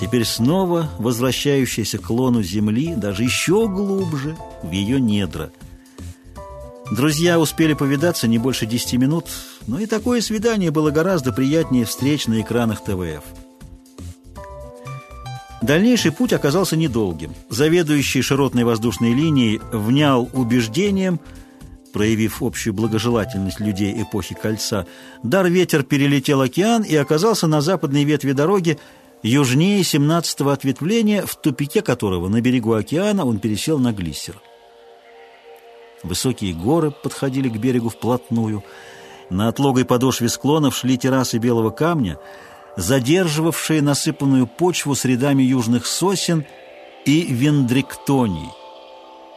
теперь 0.03 0.26
снова 0.26 0.89
возвращающаяся 0.97 1.97
к 1.97 2.09
лону 2.09 2.43
земли, 2.43 2.93
даже 2.95 3.24
еще 3.24 3.67
глубже, 3.69 4.36
в 4.61 4.71
ее 4.71 4.99
недра. 4.99 5.51
Друзья 6.91 7.39
успели 7.39 7.74
повидаться 7.74 8.28
не 8.28 8.38
больше 8.38 8.65
десяти 8.65 8.97
минут, 8.97 9.28
но 9.65 9.80
и 9.80 9.86
такое 9.86 10.19
свидание 10.19 10.71
было 10.71 10.91
гораздо 10.91 11.32
приятнее 11.32 11.86
встреч 11.86 12.28
на 12.28 12.41
экранах 12.41 12.84
ТВФ. 12.84 13.24
Дальнейший 15.61 16.11
путь 16.11 16.34
оказался 16.34 16.76
недолгим. 16.76 17.34
Заведующий 17.49 18.21
широтной 18.21 18.65
воздушной 18.65 19.13
линией 19.13 19.61
внял 19.71 20.30
убеждением, 20.34 21.21
проявив 21.94 22.41
общую 22.41 22.74
благожелательность 22.74 23.60
людей 23.60 24.02
эпохи 24.02 24.36
Кольца, 24.36 24.86
дар 25.22 25.48
ветер 25.48 25.84
перелетел 25.84 26.41
океан 26.41 26.82
и 26.82 26.96
оказался 26.96 27.48
на 27.48 27.62
западной 27.62 28.04
ветви 28.04 28.34
дороги, 28.34 28.80
южнее 29.22 29.82
17-го 29.82 30.50
ответвления, 30.50 31.26
в 31.26 31.36
тупике 31.36 31.82
которого 31.82 32.28
на 32.28 32.41
берегу 32.41 32.74
океана 32.74 33.26
он 33.26 33.39
пересел 33.39 33.80
на 33.80 33.94
глиссер. 33.94 34.41
Высокие 36.02 36.54
горы 36.54 36.91
подходили 36.91 37.48
к 37.48 37.58
берегу 37.58 37.89
вплотную. 37.89 38.64
На 39.30 39.48
отлогой 39.48 39.86
подошве 39.86 40.28
склонов 40.28 40.76
шли 40.76 40.98
террасы 40.98 41.38
белого 41.38 41.70
камня, 41.70 42.18
задерживавшие 42.76 43.82
насыпанную 43.82 44.48
почву 44.48 44.96
с 44.96 45.06
рядами 45.06 45.44
южных 45.44 45.86
сосен 45.86 46.44
и 47.06 47.22
вендриктоний, 47.22 48.50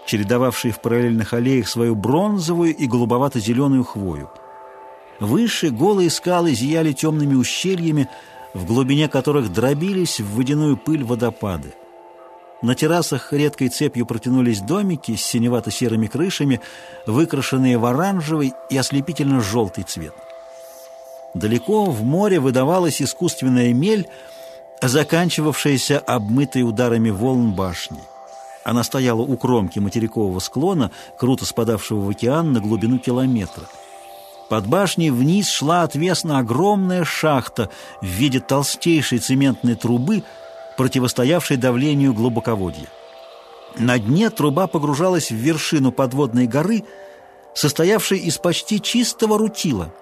чередовавшие 0.07 0.73
в 0.73 0.81
параллельных 0.81 1.33
аллеях 1.35 1.69
свою 1.69 1.95
бронзовую 1.95 2.75
и 2.75 2.87
голубовато-зеленую 2.87 3.85
хвою. 3.85 4.31
Выше 5.21 5.71
голые 5.71 6.11
скалы 6.11 6.55
зияли 6.55 6.93
темными 6.93 7.35
ущельями, 7.35 8.09
в 8.55 8.65
глубине 8.67 9.09
которых 9.09 9.53
дробились 9.53 10.21
в 10.21 10.37
водяную 10.37 10.77
пыль 10.77 11.05
водопады. 11.05 11.75
На 12.63 12.75
террасах 12.75 13.33
редкой 13.33 13.69
цепью 13.69 14.07
протянулись 14.07 14.61
домики 14.61 15.15
с 15.15 15.25
синевато-серыми 15.25 16.07
крышами, 16.07 16.61
выкрашенные 17.07 17.77
в 17.77 17.85
оранжевый 17.85 18.55
и 18.71 18.79
ослепительно-желтый 18.79 19.85
цвет. 19.85 20.15
Далеко 21.35 21.85
в 21.85 22.03
море 22.03 22.41
выдавалась 22.41 23.03
искусственная 23.03 23.75
мель, 23.75 24.09
заканчивавшаяся 24.81 25.99
обмытой 25.99 26.63
ударами 26.63 27.11
волн 27.11 27.53
башни. 27.53 28.01
Она 28.67 28.83
стояла 28.83 29.21
у 29.21 29.37
кромки 29.37 29.79
материкового 29.79 30.41
склона, 30.41 30.91
круто 31.17 31.47
спадавшего 31.47 32.01
в 32.01 32.11
океан 32.11 32.53
на 32.53 32.61
глубину 32.61 32.99
километра. 32.99 33.63
Под 34.49 34.67
башней 34.67 35.11
вниз 35.11 35.49
шла 35.49 35.85
отвесно 35.85 36.41
огромная 36.41 37.05
шахта 37.05 37.71
в 38.03 38.07
виде 38.07 38.41
толстейшей 38.41 39.21
цементной 39.21 39.77
трубы, 39.77 40.25
противостоявшей 40.77 41.59
давлению 41.59 42.13
глубоководья. 42.13 42.89
На 43.79 44.01
дне 44.01 44.31
труба 44.31 44.67
погружалась 44.67 45.31
в 45.31 45.37
вершину 45.37 45.93
подводной 45.93 46.49
горы, 46.49 46.83
состоявшей 47.55 48.19
из 48.19 48.37
почти 48.39 48.81
чистого 48.83 49.39
рутила, 49.39 49.95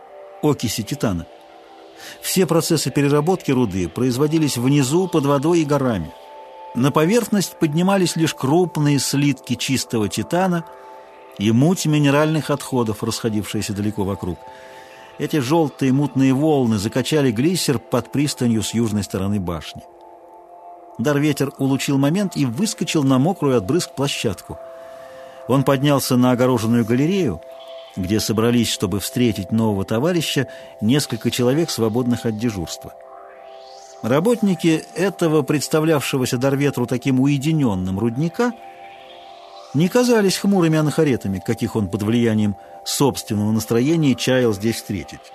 окиси 0.43 0.83
титана. 0.83 1.27
Все 2.23 2.47
процессы 2.47 2.91
переработки 2.91 3.51
руды 3.51 3.91
производились 3.91 4.57
внизу, 4.57 5.07
под 5.07 5.27
водой 5.27 5.61
и 5.61 5.65
горами. 5.67 6.15
На 6.75 6.91
поверхность 6.91 7.59
поднимались 7.59 8.17
лишь 8.17 8.35
крупные 8.35 8.99
слитки 8.99 9.55
чистого 9.55 10.09
титана– 10.09 10.65
и 11.39 11.51
муть 11.53 11.87
минеральных 11.87 12.51
отходов, 12.51 13.03
расходившаяся 13.03 13.73
далеко 13.73 14.05
вокруг. 14.05 14.39
Эти 15.19 15.39
желтые 15.39 15.93
мутные 15.93 16.33
волны 16.33 16.79
закачали 16.79 17.31
глиссер 17.31 17.79
под 17.79 18.11
пристанью 18.11 18.63
с 18.63 18.75
южной 18.75 19.05
стороны 19.05 19.41
башни. 19.41 19.83
Дарветер 20.99 21.53
улучил 21.59 21.99
момент 21.99 22.37
и 22.37 22.45
выскочил 22.47 23.03
на 23.03 23.19
мокрую 23.19 23.57
от 23.57 23.65
брызг 23.65 23.95
площадку. 23.95 24.59
Он 25.49 25.65
поднялся 25.65 26.17
на 26.17 26.31
огороженную 26.31 26.85
галерею, 26.85 27.41
где 27.97 28.19
собрались, 28.19 28.71
чтобы 28.71 29.01
встретить 29.01 29.53
нового 29.53 29.85
товарища, 29.85 30.49
несколько 30.81 31.31
человек, 31.31 31.71
свободных 31.71 32.27
от 32.27 32.39
дежурства. 32.39 32.95
Работники 34.05 34.85
этого, 34.95 35.41
представлявшегося 35.41 36.37
Дарветру 36.37 36.85
таким 36.85 37.21
уединенным 37.21 37.99
рудника, 37.99 38.53
не 39.73 39.89
казались 39.89 40.37
хмурыми 40.37 40.77
анахаретами, 40.77 41.43
каких 41.45 41.75
он 41.75 41.89
под 41.89 42.03
влиянием 42.03 42.55
собственного 42.85 43.51
настроения 43.51 44.15
чаял 44.15 44.53
здесь 44.53 44.77
встретить. 44.77 45.33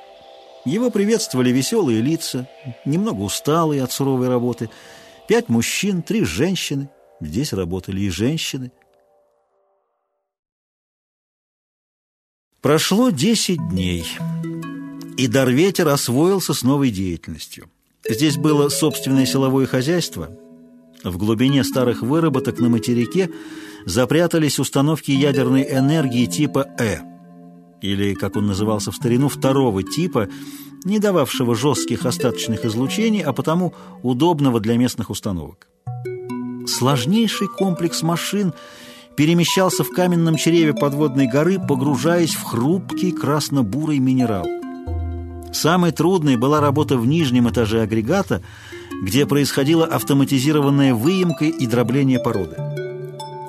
Его 0.66 0.92
приветствовали 0.92 1.50
веселые 1.50 2.00
лица, 2.00 2.48
немного 2.86 3.22
усталые 3.22 3.82
от 3.82 3.92
суровой 3.92 4.28
работы. 4.28 4.70
Пять 5.28 5.50
мужчин, 5.50 6.04
три 6.04 6.24
женщины. 6.24 6.92
Здесь 7.20 7.54
работали 7.54 8.02
и 8.02 8.12
женщины. 8.12 8.72
Прошло 12.62 13.10
десять 13.10 13.68
дней, 13.70 14.06
и 15.18 15.26
Дарветер 15.26 15.88
освоился 15.88 16.54
с 16.54 16.62
новой 16.62 16.92
деятельностью. 16.92 17.68
Здесь 18.10 18.38
было 18.38 18.70
собственное 18.70 19.26
силовое 19.26 19.68
хозяйство. 19.68 20.30
В 21.04 21.18
глубине 21.18 21.64
старых 21.64 22.02
выработок 22.02 22.60
на 22.60 22.68
материке– 22.68 23.30
запрятались 23.86 24.60
установки 24.60 25.12
ядерной 25.12 25.64
энергии 25.64 26.26
типа 26.26 26.68
«Э», 26.78 27.00
или, 27.82 28.14
как 28.14 28.36
он 28.36 28.48
назывался 28.48 28.92
в 28.92 28.96
старину, 28.96 29.30
второго 29.30 29.84
типа, 29.84 30.28
не 30.84 31.00
дававшего 31.00 31.56
жестких 31.56 32.06
остаточных 32.06 32.66
излучений, 32.66 33.22
а 33.22 33.34
потому 33.34 33.74
удобного 34.04 34.60
для 34.60 34.78
местных 34.78 35.10
установок. 35.10 35.68
Сложнейший 36.68 37.48
комплекс 37.48 38.02
машин 38.02 38.54
перемещался 39.16 39.84
в 39.84 39.90
каменном 39.90 40.36
чреве 40.36 40.74
подводной 40.74 41.28
горы, 41.28 41.58
погружаясь 41.60 42.36
в 42.36 42.44
хрупкий 42.44 43.12
красно-бурый 43.12 44.00
минерал. 44.00 44.59
Самой 45.52 45.92
трудной 45.92 46.36
была 46.36 46.62
работа 46.62 46.98
в 46.98 47.06
нижнем 47.06 47.50
этаже 47.50 47.82
агрегата, 47.82 48.42
где 49.04 49.26
происходила 49.26 49.86
автоматизированная 49.86 50.94
выемка 50.94 51.46
и 51.46 51.68
дробление 51.68 52.20
породы. 52.20 52.56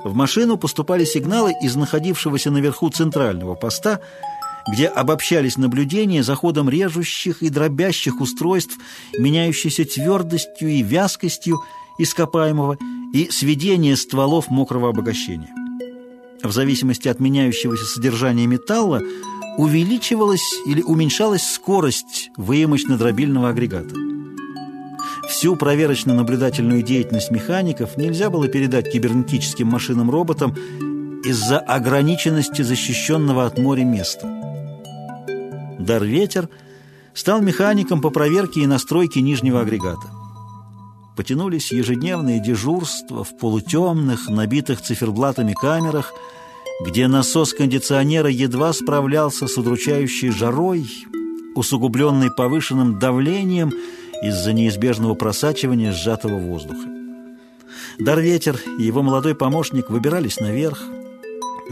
В 0.05 0.15
машину 0.15 0.57
поступали 0.57 1.05
сигналы 1.05 1.53
из 1.63 1.77
находившегося 1.77 2.51
наверху 2.51 2.89
центрального 2.89 3.55
поста, 3.55 4.01
где 4.73 4.87
обобщались 4.87 5.59
наблюдения 5.59 6.23
за 6.23 6.35
ходом 6.35 6.71
режущих 6.71 7.43
и 7.43 7.51
дробящих 7.51 8.21
устройств, 8.21 8.77
меняющейся 9.19 9.85
твердостью 9.85 10.69
и 10.69 10.83
вязкостью 10.83 11.61
ископаемого 11.99 12.79
и 13.13 13.29
сведение 13.31 13.97
стволов 13.97 14.49
мокрого 14.49 14.89
обогащения. 14.89 15.60
В 16.43 16.53
зависимости 16.53 17.09
от 17.09 17.21
меняющегося 17.21 17.85
содержания 17.85 18.47
металла 18.47 19.03
увеличивалась 19.59 20.55
или 20.67 20.81
уменьшалась 20.83 21.43
скорость 21.43 22.31
выемочно-дробильного 22.37 23.51
агрегата. 23.51 23.95
Всю 25.29 25.55
проверочно-наблюдательную 25.55 26.83
деятельность 26.83 27.31
механиков 27.31 27.97
нельзя 27.97 28.31
было 28.31 28.49
передать 28.49 28.91
кибернетическим 28.91 29.67
машинам-роботам 29.67 30.55
из-за 31.25 31.59
ограниченности 31.59 32.63
защищенного 32.63 33.47
от 33.47 33.59
моря 33.59 33.85
места. 33.85 34.27
Дарветер 35.79 36.49
стал 37.15 37.43
механиком 37.43 38.01
по 38.01 38.11
проверке 38.11 38.63
и 38.63 38.67
настройке 38.67 39.21
нижнего 39.21 39.61
агрегата. 39.61 40.20
Потянулись 41.17 41.73
ежедневные 41.73 42.41
дежурства 42.41 43.25
в 43.25 43.37
полутемных, 43.37 44.29
набитых 44.29 44.81
циферблатами 44.81 45.53
камерах, 45.53 46.13
где 46.85 47.09
насос 47.09 47.53
кондиционера 47.53 48.31
едва 48.31 48.73
справлялся 48.73 49.47
с 49.47 49.57
удручающей 49.59 50.31
жарой, 50.31 50.87
усугубленный 51.55 52.31
повышенным 52.31 52.99
давлением 52.99 53.73
из-за 54.23 54.53
неизбежного 54.53 55.15
просачивания 55.15 55.93
сжатого 55.93 56.39
воздуха. 56.39 56.89
Дарветер 57.99 58.59
и 58.79 58.83
его 58.83 59.03
молодой 59.03 59.35
помощник 59.35 59.91
выбирались 59.91 60.41
наверх, 60.41 60.83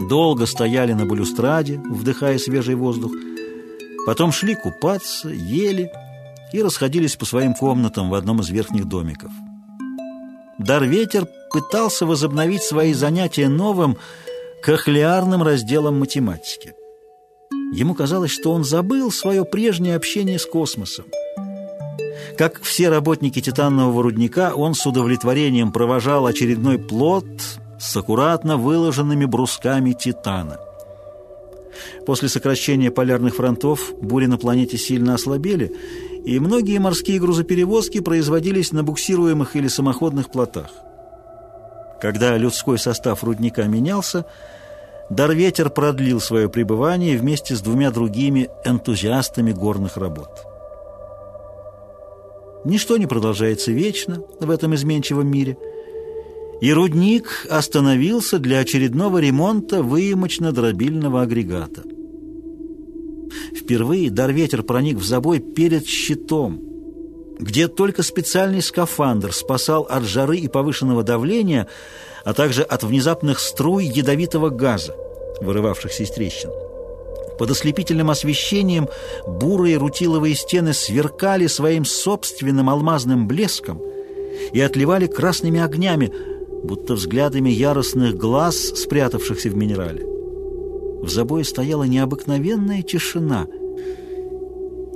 долго 0.08 0.46
стояли 0.46 0.92
на 0.92 1.06
балюстраде, 1.06 1.80
вдыхая 1.88 2.38
свежий 2.38 2.74
воздух, 2.74 3.12
потом 4.04 4.32
шли 4.32 4.54
купаться, 4.54 5.28
ели 5.28 5.90
и 6.52 6.62
расходились 6.62 7.16
по 7.16 7.24
своим 7.24 7.54
комнатам 7.54 8.10
в 8.10 8.14
одном 8.14 8.40
из 8.40 8.48
верхних 8.50 8.86
домиков. 8.86 9.30
Дарветер 10.58 11.26
пытался 11.50 12.04
возобновить 12.04 12.62
свои 12.62 12.92
занятия 12.92 13.48
новым, 13.48 13.96
кохлеарным 14.62 15.42
разделом 15.42 16.00
математики. 16.00 16.74
Ему 17.72 17.94
казалось, 17.94 18.30
что 18.30 18.52
он 18.52 18.64
забыл 18.64 19.10
свое 19.12 19.44
прежнее 19.44 19.94
общение 19.94 20.38
с 20.38 20.46
космосом. 20.46 21.04
Как 22.36 22.62
все 22.62 22.88
работники 22.88 23.40
титанового 23.40 24.02
рудника, 24.02 24.54
он 24.54 24.74
с 24.74 24.86
удовлетворением 24.86 25.72
провожал 25.72 26.26
очередной 26.26 26.78
плод 26.78 27.26
с 27.78 27.96
аккуратно 27.96 28.56
выложенными 28.56 29.24
брусками 29.24 29.92
титана. 29.92 30.58
После 32.06 32.28
сокращения 32.28 32.90
полярных 32.90 33.36
фронтов 33.36 33.92
бури 34.00 34.26
на 34.26 34.38
планете 34.38 34.78
сильно 34.78 35.14
ослабели, 35.14 35.72
и 36.28 36.38
многие 36.40 36.78
морские 36.78 37.20
грузоперевозки 37.20 38.00
производились 38.00 38.72
на 38.72 38.84
буксируемых 38.84 39.56
или 39.56 39.66
самоходных 39.66 40.30
плотах. 40.30 40.68
Когда 42.02 42.36
людской 42.36 42.78
состав 42.78 43.24
рудника 43.24 43.64
менялся, 43.64 44.26
Дарветер 45.08 45.70
продлил 45.70 46.20
свое 46.20 46.50
пребывание 46.50 47.16
вместе 47.16 47.56
с 47.56 47.62
двумя 47.62 47.90
другими 47.90 48.50
энтузиастами 48.62 49.52
горных 49.52 49.96
работ. 49.96 50.28
Ничто 52.66 52.98
не 52.98 53.06
продолжается 53.06 53.72
вечно 53.72 54.22
в 54.38 54.50
этом 54.50 54.74
изменчивом 54.74 55.30
мире, 55.30 55.56
и 56.60 56.70
рудник 56.74 57.46
остановился 57.48 58.38
для 58.38 58.58
очередного 58.58 59.16
ремонта 59.16 59.82
выемочно-дробильного 59.82 61.22
агрегата. 61.22 61.84
Впервые 63.68 64.10
Дарветер 64.10 64.62
проник 64.62 64.96
в 64.96 65.04
забой 65.04 65.40
перед 65.40 65.86
щитом, 65.86 66.62
где 67.38 67.68
только 67.68 68.02
специальный 68.02 68.62
скафандр 68.62 69.32
спасал 69.32 69.82
от 69.82 70.04
жары 70.04 70.38
и 70.38 70.48
повышенного 70.48 71.02
давления– 71.02 71.68
а 72.28 72.34
также 72.34 72.62
от 72.62 72.82
внезапных 72.82 73.38
струй 73.38 73.86
ядовитого 73.86 74.50
газа, 74.50 74.94
вырывавшихся 75.40 76.02
из 76.02 76.10
трещин. 76.10 76.50
Под 77.38 77.50
ослепительным 77.50 78.10
освещением 78.10 78.88
бурые 79.26 79.78
рутиловые 79.78 80.34
стены 80.34 80.74
сверкали 80.74 81.46
своим 81.46 81.86
собственным 81.86 82.68
алмазным 82.68 83.28
блеском 83.28 83.80
и 84.52 84.60
отливали 84.60 85.06
красными 85.06 85.58
огнями, 85.58 86.12
будто 86.64 86.92
взглядами 86.94 87.48
яростных 87.48 88.14
глаз, 88.16 88.56
спрятавшихся 88.56 89.48
в 89.48 89.56
минерале. 89.56 90.04
В 91.00 91.08
забое 91.08 91.44
стояла 91.44 91.84
необыкновенная 91.84 92.82
тишина. 92.82 93.46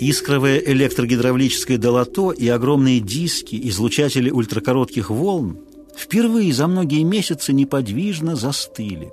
Искровое 0.03 0.59
электрогидравлическое 0.59 1.78
долото 1.78 2.32
и 2.32 2.48
огромные 2.48 2.98
диски, 2.98 3.55
излучатели 3.68 4.30
ультракоротких 4.30 5.11
волн 5.11 5.61
впервые 5.96 6.53
за 6.53 6.66
многие 6.66 7.05
месяцы 7.05 7.53
неподвижно 7.53 8.34
застыли. 8.34 9.12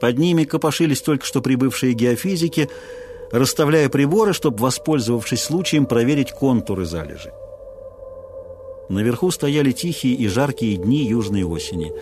Под 0.00 0.16
ними 0.16 0.44
копошились 0.44 1.00
только 1.00 1.26
что 1.26 1.40
прибывшие 1.40 1.94
геофизики, 1.94 2.70
расставляя 3.32 3.88
приборы, 3.88 4.32
чтобы, 4.32 4.58
воспользовавшись 4.58 5.42
случаем, 5.42 5.86
проверить 5.86 6.30
контуры 6.30 6.84
залежи. 6.84 7.32
Наверху 8.90 9.32
стояли 9.32 9.72
тихие 9.72 10.14
и 10.14 10.28
жаркие 10.28 10.76
дни 10.76 11.04
южной 11.04 11.42
осени. 11.42 11.92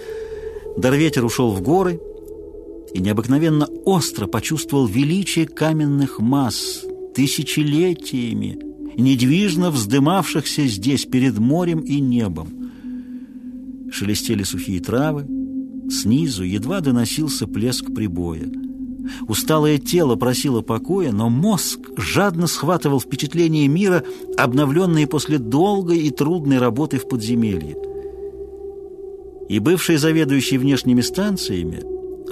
Дарветер 0.77 1.25
ушел 1.25 1.53
в 1.53 1.63
горы 1.63 1.99
и 2.93 3.01
необыкновенно 3.01 3.67
остро 3.87 4.27
почувствовал 4.27 4.87
величие 4.87 5.47
каменных 5.47 6.19
масс, 6.19 6.85
тысячелетиями, 7.19 8.61
недвижно 8.97 9.73
вздымавшихся 9.73 10.69
здесь 10.69 11.05
перед 11.05 11.37
морем 11.37 11.81
и 11.81 11.99
небом 11.99 12.47
шелестели 13.91 14.45
сухие 14.45 14.81
травы, 14.81 15.27
снизу 15.91 16.45
едва 16.45 16.81
доносился 16.81 17.49
плеск 17.49 17.93
прибоя. 17.93 18.49
Усталое 19.27 19.79
тело 19.79 20.15
просило 20.15 20.61
покоя, 20.61 21.11
но 21.11 21.29
мозг 21.29 21.81
жадно 21.97 22.47
схватывал 22.47 23.01
впечатления 23.01 23.67
мира, 23.67 24.05
обновленные 24.37 25.09
после 25.09 25.39
долгой 25.39 25.99
и 25.99 26.11
трудной 26.11 26.59
работы 26.59 26.99
в 26.99 27.09
подземелье. 27.09 27.77
И 29.49 29.59
бывший 29.59 29.97
заведующий 29.97 30.59
внешними 30.59 31.01
станциями, 31.01 31.83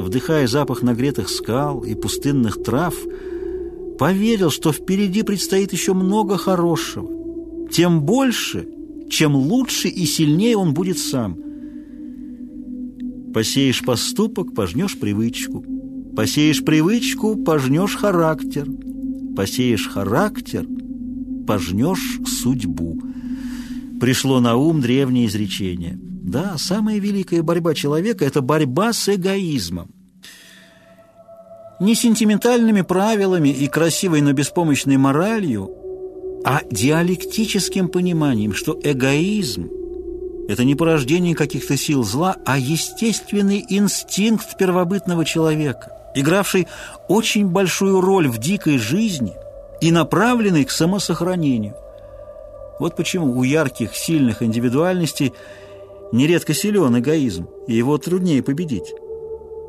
вдыхая 0.00 0.46
запах 0.46 0.82
нагретых 0.82 1.28
скал 1.28 1.80
и 1.80 1.96
пустынных 1.96 2.62
трав, 2.62 2.94
поверил, 3.98 4.50
что 4.50 4.72
впереди 4.72 5.22
предстоит 5.22 5.72
еще 5.72 5.94
много 5.94 6.36
хорошего. 6.36 7.68
Тем 7.70 8.02
больше, 8.02 8.68
чем 9.10 9.34
лучше 9.34 9.88
и 9.88 10.04
сильнее 10.06 10.56
он 10.56 10.74
будет 10.74 10.98
сам– 10.98 11.38
Посеешь 13.36 13.82
поступок, 13.84 14.54
пожнешь 14.54 14.98
привычку. 14.98 15.62
Посеешь 16.16 16.64
привычку, 16.64 17.36
пожнешь 17.36 17.94
характер. 17.94 18.66
Посеешь 19.36 19.90
характер, 19.90 20.66
пожнешь 21.46 22.18
судьбу. 22.26 22.98
Пришло 24.00 24.40
на 24.40 24.56
ум 24.56 24.80
древнее 24.80 25.26
изречение. 25.26 25.98
Да, 26.00 26.56
самая 26.56 26.98
великая 26.98 27.42
борьба 27.42 27.74
человека– 27.74 28.24
это 28.24 28.40
борьба 28.40 28.94
с 28.94 29.14
эгоизмом. 29.14 29.90
Не 31.78 31.94
сентиментальными 31.94 32.80
правилами 32.80 33.50
и 33.50 33.66
красивой, 33.68 34.22
но 34.22 34.32
беспомощной 34.32 34.96
моралью, 34.96 35.70
а 36.44 36.62
диалектическим 36.70 37.88
пониманием, 37.88 38.54
что 38.54 38.78
эгоизм– 38.82 39.68
это 40.48 40.64
не 40.64 40.74
порождение 40.74 41.34
каких-то 41.34 41.76
сил 41.76 42.02
зла, 42.02 42.36
а 42.46 42.58
естественный 42.58 43.64
инстинкт 43.68 44.56
первобытного 44.56 45.24
человека, 45.24 45.92
игравший 46.14 46.66
очень 47.08 47.46
большую 47.48 48.00
роль 48.00 48.28
в 48.28 48.38
дикой 48.38 48.78
жизни 48.78 49.34
и 49.82 49.90
направленный 49.90 50.64
к 50.64 50.70
самосохранению. 50.70 51.74
Вот 52.78 52.96
почему 52.96 53.36
у 53.36 53.42
ярких, 53.42 53.94
сильных 53.94 54.42
индивидуальностей 54.42 55.34
нередко 56.12 56.54
силен 56.54 56.98
эгоизм, 56.98 57.48
и 57.66 57.74
его 57.74 57.98
труднее 57.98 58.42
победить. 58.42 58.94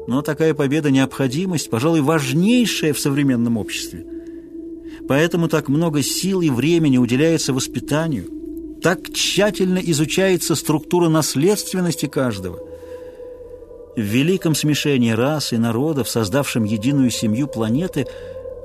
Но 0.07 0.21
такая 0.21 0.53
победа– 0.53 0.89
необходимость, 0.91 1.69
пожалуй, 1.69 2.01
важнейшая 2.01 2.93
в 2.93 2.99
современном 2.99 3.57
обществе. 3.57 4.05
Поэтому 5.07 5.47
так 5.47 5.67
много 5.67 6.01
сил 6.01 6.41
и 6.41 6.49
времени 6.49 6.97
уделяется 6.97 7.53
воспитанию– 7.53 8.29
так 8.81 9.11
тщательно 9.11 9.79
изучается 9.79 10.55
структура 10.55 11.09
наследственности 11.09 12.05
каждого. 12.05 12.59
В 13.95 13.99
великом 14.01 14.53
смешении 14.53 15.11
рас 15.11 15.51
и 15.53 15.57
народов, 15.57 16.09
создавшем 16.09 16.63
единую 16.63 17.09
семью 17.09 17.47
планеты, 17.47 18.05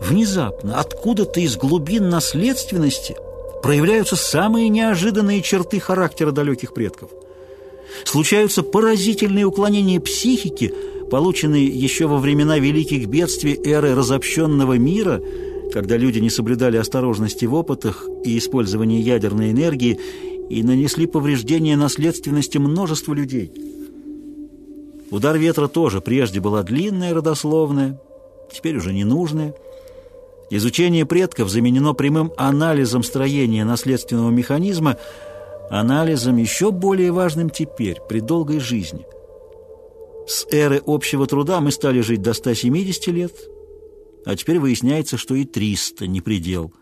внезапно, 0.01 0.79
откуда-то 0.79 1.41
из 1.41 1.57
глубин 1.57 2.11
наследственности 2.11 3.17
проявляются 3.63 4.17
самые 4.17 4.69
неожиданные 4.69 5.41
черты 5.41 5.81
характера 5.81 6.33
далеких 6.33 6.75
предков. 6.75 7.11
Случаются 8.05 8.63
поразительные 8.63 9.47
уклонения 9.47 10.01
психики, 10.01 10.75
полученные 11.13 11.67
еще 11.67 12.09
во 12.09 12.17
времена 12.17 12.59
великих 12.59 13.07
бедствий 13.07 13.55
эры 13.63 13.95
разобщенного 13.95 14.79
мира– 14.79 15.21
когда 15.73 15.97
люди 15.97 16.19
не 16.19 16.31
соблюдали 16.31 16.77
осторожности 16.77 17.47
в 17.47 17.55
опытах 17.55 18.07
и 18.25 18.37
использовании 18.39 19.01
ядерной 19.01 19.51
энергии 19.51 19.99
и 20.51 20.63
нанесли 20.63 21.07
повреждения 21.07 21.77
наследственности 21.77 22.59
множеству 22.59 23.15
людей. 23.15 23.51
Удар 25.11 25.37
ветра 25.39 25.67
тоже 25.69 26.01
прежде 26.01 26.41
была 26.41 26.63
длинная 26.63 27.15
родословная, 27.15 28.01
теперь 28.53 28.77
уже 28.77 28.93
ненужная. 28.93 29.55
Изучение 30.51 31.07
предков 31.07 31.49
заменено 31.49 31.95
прямым 31.95 32.33
анализом 32.37 33.03
строения 33.03 33.65
наследственного 33.65 34.31
механизма, 34.31 34.99
анализом 35.71 36.37
еще 36.37 36.71
более 36.71 37.13
важным 37.13 37.49
теперь, 37.49 37.99
при 38.09 38.21
долгой 38.21 38.61
жизни. 38.61 39.07
С 40.27 40.47
эры 40.51 40.83
общего 40.87 41.27
труда 41.27 41.61
мы 41.61 41.73
стали 41.73 42.01
жить 42.01 42.23
до 42.23 42.33
170 42.33 43.07
лет– 43.09 43.35
а 44.25 44.37
теперь 44.37 44.59
выясняется, 44.59 45.17
что 45.17 45.35
и 45.35 45.45
300 45.45 46.07
не 46.07 46.21
предел. 46.21 46.73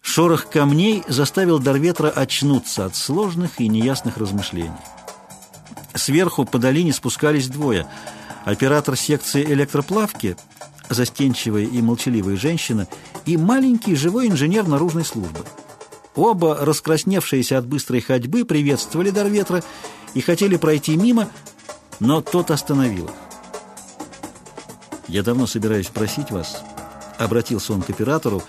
Шорох 0.00 0.48
камней 0.48 1.04
заставил 1.06 1.58
Дарветра 1.58 2.08
очнуться 2.08 2.86
от 2.86 2.96
сложных 2.96 3.60
и 3.60 3.68
неясных 3.68 4.16
размышлений. 4.16 4.70
Сверху 5.94 6.44
по 6.44 6.58
долине 6.58 6.92
спускались 6.92 7.48
двое. 7.48 7.86
Оператор 8.44 8.96
секции 8.96 9.44
электроплавки, 9.44 10.36
застенчивая 10.88 11.64
и 11.64 11.82
молчаливая 11.82 12.36
женщина, 12.36 12.88
и 13.26 13.36
маленький 13.36 13.94
живой 13.94 14.28
инженер 14.28 14.66
наружной 14.66 15.04
службы. 15.04 15.44
Оба, 16.14 16.56
раскрасневшиеся 16.56 17.58
от 17.58 17.66
быстрой 17.66 18.00
ходьбы, 18.00 18.44
приветствовали 18.44 19.10
Дарветра 19.10 19.62
и 20.14 20.20
хотели 20.20 20.56
пройти 20.56 20.96
мимо, 20.96 21.28
но 22.00 22.20
тот 22.20 22.50
остановил 22.50 23.06
их. 23.06 23.10
«Я 25.06 25.22
давно 25.22 25.46
собираюсь 25.46 25.88
просить 25.88 26.30
вас»,— 26.30 26.62
обратился 27.18 27.72
он 27.72 27.82
к 27.82 27.90
оператору, 27.90 28.42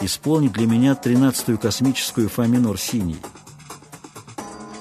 «исполнить 0.00 0.52
для 0.52 0.66
меня 0.66 0.94
тринадцатую 0.94 1.58
космическую 1.58 2.28
фа 2.28 2.46
минор 2.46 2.78
синий. 2.78 3.18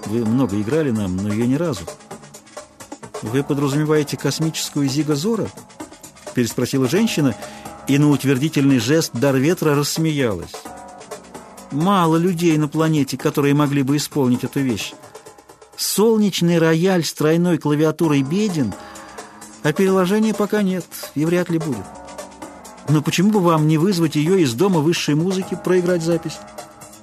Вы 0.06 0.26
много 0.26 0.60
играли 0.60 0.92
нам, 0.92 1.16
но 1.18 1.34
я 1.34 1.46
ни 1.46 1.56
разу». 1.56 1.86
«Вы 3.22 3.44
подразумеваете 3.44 4.18
космическую 4.18 4.90
Зига-Зора?»— 4.90 5.48
переспросила 6.34 6.88
женщина, 6.88 7.36
и 7.88 8.00
на 8.00 8.10
утвердительный 8.10 8.80
жест 8.80 9.12
Дарветра 9.14 9.76
рассмеялась. 9.76 10.54
«Мало 11.72 12.18
людей 12.18 12.58
на 12.58 12.68
планете, 12.68 13.18
которые 13.18 13.54
могли 13.54 13.84
бы 13.84 13.98
исполнить 13.98 14.44
эту 14.44 14.60
вещь. 14.60 14.94
Солнечный 15.78 16.60
рояль 16.60 17.04
с 17.04 17.14
тройной 17.14 17.58
клавиатурой 17.58 18.22
беден, 18.24 18.74
а 19.64 19.72
переложения 19.72 20.34
пока 20.34 20.62
нет 20.62 20.86
и 21.16 21.26
вряд 21.26 21.50
ли 21.50 21.60
будет. 21.60 21.86
Но 22.90 23.02
почему 23.02 23.32
бы 23.32 23.40
вам 23.40 23.68
не 23.68 23.78
вызвать 23.78 24.16
ее 24.16 24.42
из 24.42 24.54
дома 24.54 24.80
высшей 24.80 25.16
музыки, 25.16 25.58
проиграть 25.64 26.04
запись? 26.04 26.38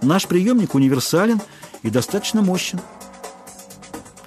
Наш 0.03 0.27
приемник 0.27 0.75
универсален 0.75 1.41
и 1.83 1.91
достаточно 1.91 2.43
мощен». 2.43 2.81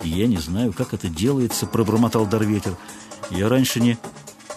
«Я 0.03 0.25
не 0.25 0.37
знаю, 0.37 0.73
как 0.73 0.95
это 0.95 1.07
делается»,— 1.07 1.65
пробормотал 1.67 2.25
Дарветер. 2.25 2.75
«Я 3.29 3.47
раньше 3.47 3.79
не...» 3.79 3.97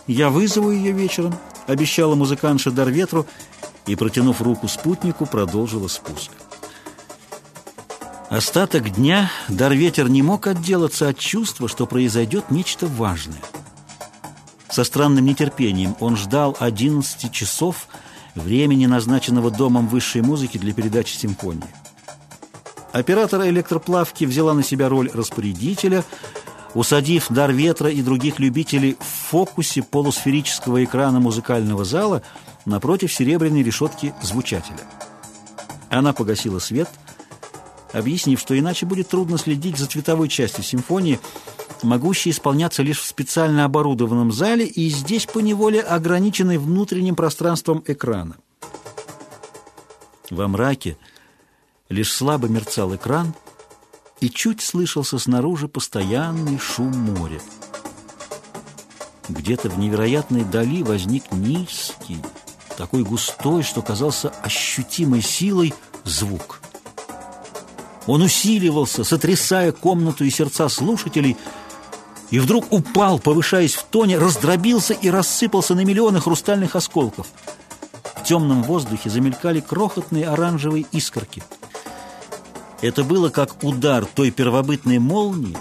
«Я 0.06 0.30
вызову 0.30 0.70
ее 0.70 0.92
вечером»,— 0.92 1.34
обещала 1.66 2.14
музыкантша 2.14 2.70
Дарветру 2.70 3.26
и, 3.86 3.96
протянув 3.96 4.40
руку 4.42 4.68
спутнику, 4.68 5.26
продолжила 5.26 5.88
спуск. 5.88 6.30
Остаток 8.30 8.90
дня 8.90 9.30
Дарветер 9.48 10.08
не 10.08 10.22
мог 10.22 10.46
отделаться 10.46 11.08
от 11.08 11.18
чувства, 11.18 11.68
что 11.68 11.86
произойдет 11.86 12.50
нечто 12.50 12.86
важное. 12.86 13.40
Со 14.70 14.82
странным 14.82 15.24
нетерпением 15.24 15.94
он 16.00 16.16
ждал 16.16 16.56
11 16.58 17.30
часов 17.30 17.86
времени, 18.34 18.86
назначенного 18.86 19.50
Домом 19.50 19.86
высшей 19.86 20.22
музыки 20.22 20.58
для 20.58 20.72
передачи 20.72 21.14
симфонии. 21.16 21.62
Оператор 22.92 23.46
электроплавки 23.46 24.24
взяла 24.24 24.54
на 24.54 24.62
себя 24.62 24.88
роль 24.88 25.10
распорядителя, 25.12 26.04
усадив 26.74 27.26
дар 27.28 27.52
ветра 27.52 27.90
и 27.90 28.02
других 28.02 28.38
любителей 28.38 28.96
в 28.98 29.30
фокусе 29.30 29.82
полусферического 29.82 30.82
экрана 30.82 31.20
музыкального 31.20 31.84
зала 31.84 32.22
напротив 32.64 33.12
серебряной 33.12 33.62
решетки 33.62 34.14
звучателя. 34.22 34.80
Она 35.90 36.12
погасила 36.12 36.58
свет, 36.58 36.88
объяснив, 37.92 38.40
что 38.40 38.58
иначе 38.58 38.86
будет 38.86 39.08
трудно 39.08 39.38
следить 39.38 39.78
за 39.78 39.86
цветовой 39.86 40.28
частью 40.28 40.64
симфонии, 40.64 41.20
могущей 41.82 42.30
исполняться 42.30 42.82
лишь 42.82 43.00
в 43.00 43.06
специально 43.06 43.64
оборудованном 43.64 44.32
зале 44.32 44.66
и 44.66 44.88
здесь 44.88 45.26
поневоле 45.26 45.80
ограниченной 45.80 46.58
внутренним 46.58 47.14
пространством 47.14 47.82
экрана. 47.86 48.36
Во 50.30 50.48
мраке 50.48 50.96
Лишь 51.88 52.12
слабо 52.12 52.48
мерцал 52.48 52.94
экран, 52.94 53.34
и 54.20 54.30
чуть 54.30 54.62
слышался 54.62 55.18
снаружи 55.18 55.68
постоянный 55.68 56.58
шум 56.58 56.92
моря. 56.92 57.40
Где-то 59.28 59.68
в 59.68 59.78
невероятной 59.78 60.44
дали 60.44 60.82
возник 60.82 61.30
низкий, 61.30 62.18
такой 62.76 63.02
густой, 63.02 63.62
что 63.62 63.82
казался 63.82 64.30
ощутимой 64.42 65.22
силой, 65.22 65.74
звук. 66.04 66.60
Он 68.06 68.22
усиливался, 68.22 69.04
сотрясая 69.04 69.72
комнату 69.72 70.24
и 70.24 70.30
сердца 70.30 70.68
слушателей, 70.68 71.36
и 72.30 72.38
вдруг 72.38 72.72
упал, 72.72 73.18
повышаясь 73.18 73.74
в 73.74 73.84
тоне, 73.84 74.18
раздробился 74.18 74.92
и 74.92 75.08
рассыпался 75.08 75.74
на 75.74 75.84
миллионы 75.84 76.20
хрустальных 76.20 76.76
осколков. 76.76 77.28
В 78.16 78.24
темном 78.24 78.62
воздухе 78.62 79.10
замелькали 79.10 79.60
крохотные 79.60 80.28
оранжевые 80.28 80.86
искорки– 80.92 81.42
это 82.84 83.02
было 83.02 83.30
как 83.30 83.64
удар 83.64 84.04
той 84.04 84.30
первобытной 84.30 84.98
молнии, 84.98 85.56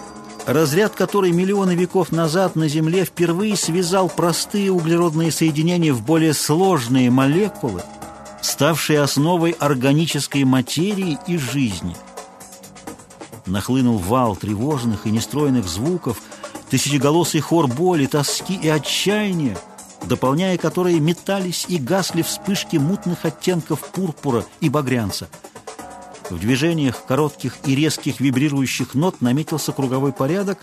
разряд 0.45 0.95
которой 0.95 1.31
миллионы 1.31 1.75
веков 1.75 2.11
назад 2.11 2.55
на 2.55 2.67
Земле 2.67 3.05
впервые 3.05 3.55
связал 3.55 4.09
простые 4.09 4.71
углеродные 4.71 5.31
соединения 5.31 5.93
в 5.93 6.03
более 6.03 6.33
сложные 6.33 7.09
молекулы, 7.09 7.83
ставшие 8.41 9.01
основой 9.01 9.51
органической 9.51 10.43
материи 10.43 11.17
и 11.27 11.37
жизни. 11.37 11.95
Нахлынул 13.45 13.97
вал 13.97 14.35
тревожных 14.35 15.05
и 15.05 15.11
нестроенных 15.11 15.67
звуков, 15.67 16.21
тысячеголосый 16.69 17.41
хор 17.41 17.67
боли, 17.67 18.05
тоски 18.05 18.55
и 18.55 18.69
отчаяния, 18.69 19.57
дополняя 20.05 20.57
которые 20.57 20.99
метались 20.99 21.65
и 21.67 21.77
гасли 21.77 22.21
вспышки 22.21 22.77
мутных 22.77 23.25
оттенков 23.25 23.79
пурпура 23.91 24.45
и 24.59 24.69
багрянца– 24.69 25.29
в 26.33 26.39
движениях 26.39 27.05
коротких 27.05 27.57
и 27.65 27.75
резких 27.75 28.19
вибрирующих 28.19 28.95
нот 28.95 29.21
наметился 29.21 29.71
круговой 29.71 30.11
порядок, 30.11 30.59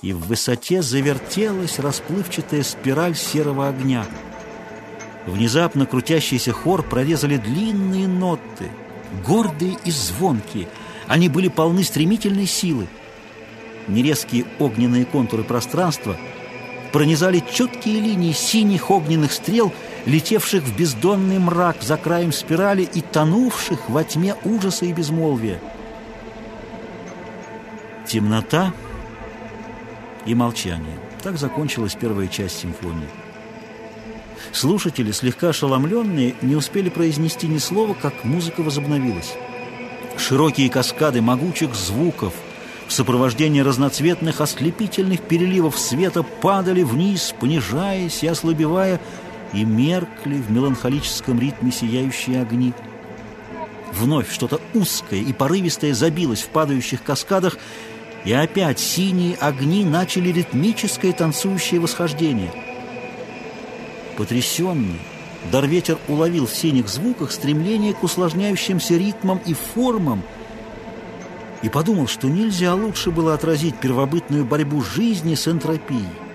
и 0.00 0.12
в 0.12 0.20
высоте 0.26 0.80
завертелась 0.80 1.78
расплывчатая 1.78 2.62
спираль 2.62 3.14
серого 3.14 3.68
огня. 3.68 4.06
Внезапно 5.26 5.84
крутящийся 5.84 6.52
хор 6.52 6.82
прорезали 6.82 7.36
длинные 7.36 8.08
ноты, 8.08 8.70
гордые 9.26 9.76
и 9.84 9.90
звонкие. 9.90 10.68
Они 11.06 11.28
были 11.28 11.48
полны 11.48 11.84
стремительной 11.84 12.46
силы. 12.46 12.86
Нерезкие 13.88 14.46
огненные 14.58 15.04
контуры 15.04 15.42
пространства 15.42 16.16
пронизали 16.92 17.42
четкие 17.52 18.00
линии 18.00 18.32
синих 18.32 18.90
огненных 18.90 19.32
стрел— 19.32 19.72
летевших 20.08 20.64
в 20.64 20.74
бездонный 20.74 21.38
мрак 21.38 21.82
за 21.82 21.98
краем 21.98 22.32
спирали 22.32 22.82
и 22.82 23.02
тонувших 23.02 23.90
во 23.90 24.02
тьме 24.04 24.34
ужаса 24.42 24.86
и 24.86 24.92
безмолвия. 24.92 25.60
Темнота 28.06 28.72
и 30.24 30.34
молчание. 30.34 30.98
Так 31.22 31.36
закончилась 31.38 31.94
первая 31.94 32.26
часть 32.26 32.58
симфонии. 32.58 33.08
Слушатели, 34.52 35.12
слегка 35.12 35.50
ошеломленные, 35.50 36.34
не 36.40 36.56
успели 36.56 36.88
произнести 36.88 37.46
ни 37.46 37.58
слова, 37.58 37.92
как 37.92 38.24
музыка 38.24 38.62
возобновилась. 38.62 39.34
Широкие 40.16 40.70
каскады 40.70 41.20
могучих 41.20 41.74
звуков 41.74 42.32
в 42.86 42.92
сопровождении 42.94 43.60
разноцветных 43.60 44.40
ослепительных 44.40 45.20
переливов 45.20 45.78
света 45.78 46.22
падали 46.22 46.82
вниз, 46.82 47.34
понижаясь 47.38 48.22
и 48.22 48.26
ослабевая, 48.26 49.00
и 49.52 49.64
меркли 49.64 50.36
в 50.36 50.50
меланхолическом 50.50 51.40
ритме 51.40 51.70
сияющие 51.72 52.42
огни. 52.42 52.72
Вновь 53.92 54.32
что-то 54.32 54.60
узкое 54.74 55.20
и 55.20 55.32
порывистое 55.32 55.94
забилось 55.94 56.42
в 56.42 56.48
падающих 56.48 57.02
каскадах, 57.02 57.58
и 58.24 58.32
опять 58.32 58.78
синие 58.78 59.36
огни 59.36 59.84
начали 59.84 60.30
ритмическое 60.30 61.12
танцующее 61.12 61.80
восхождение. 61.80 62.52
Потрясенный, 64.16 65.00
Дарветер 65.52 65.98
уловил 66.08 66.46
в 66.46 66.54
синих 66.54 66.88
звуках 66.88 67.32
стремление 67.32 67.94
к 67.94 68.02
усложняющимся 68.02 68.96
ритмам 68.96 69.40
и 69.46 69.54
формам 69.54 70.22
и 71.62 71.68
подумал, 71.68 72.06
что 72.06 72.28
нельзя 72.28 72.74
лучше 72.74 73.10
было 73.10 73.34
отразить 73.34 73.78
первобытную 73.78 74.44
борьбу 74.44 74.82
жизни 74.82 75.34
с 75.34 75.48
энтропией 75.48 76.27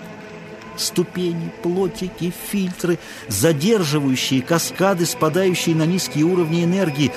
ступени, 0.78 1.52
плотики, 1.62 2.34
фильтры, 2.52 3.00
задерживающие 3.28 4.42
каскады, 4.42 5.06
спадающие 5.06 5.76
на 5.76 5.86
низкие 5.86 6.26
уровни 6.26 6.64
энергии. 6.64 7.12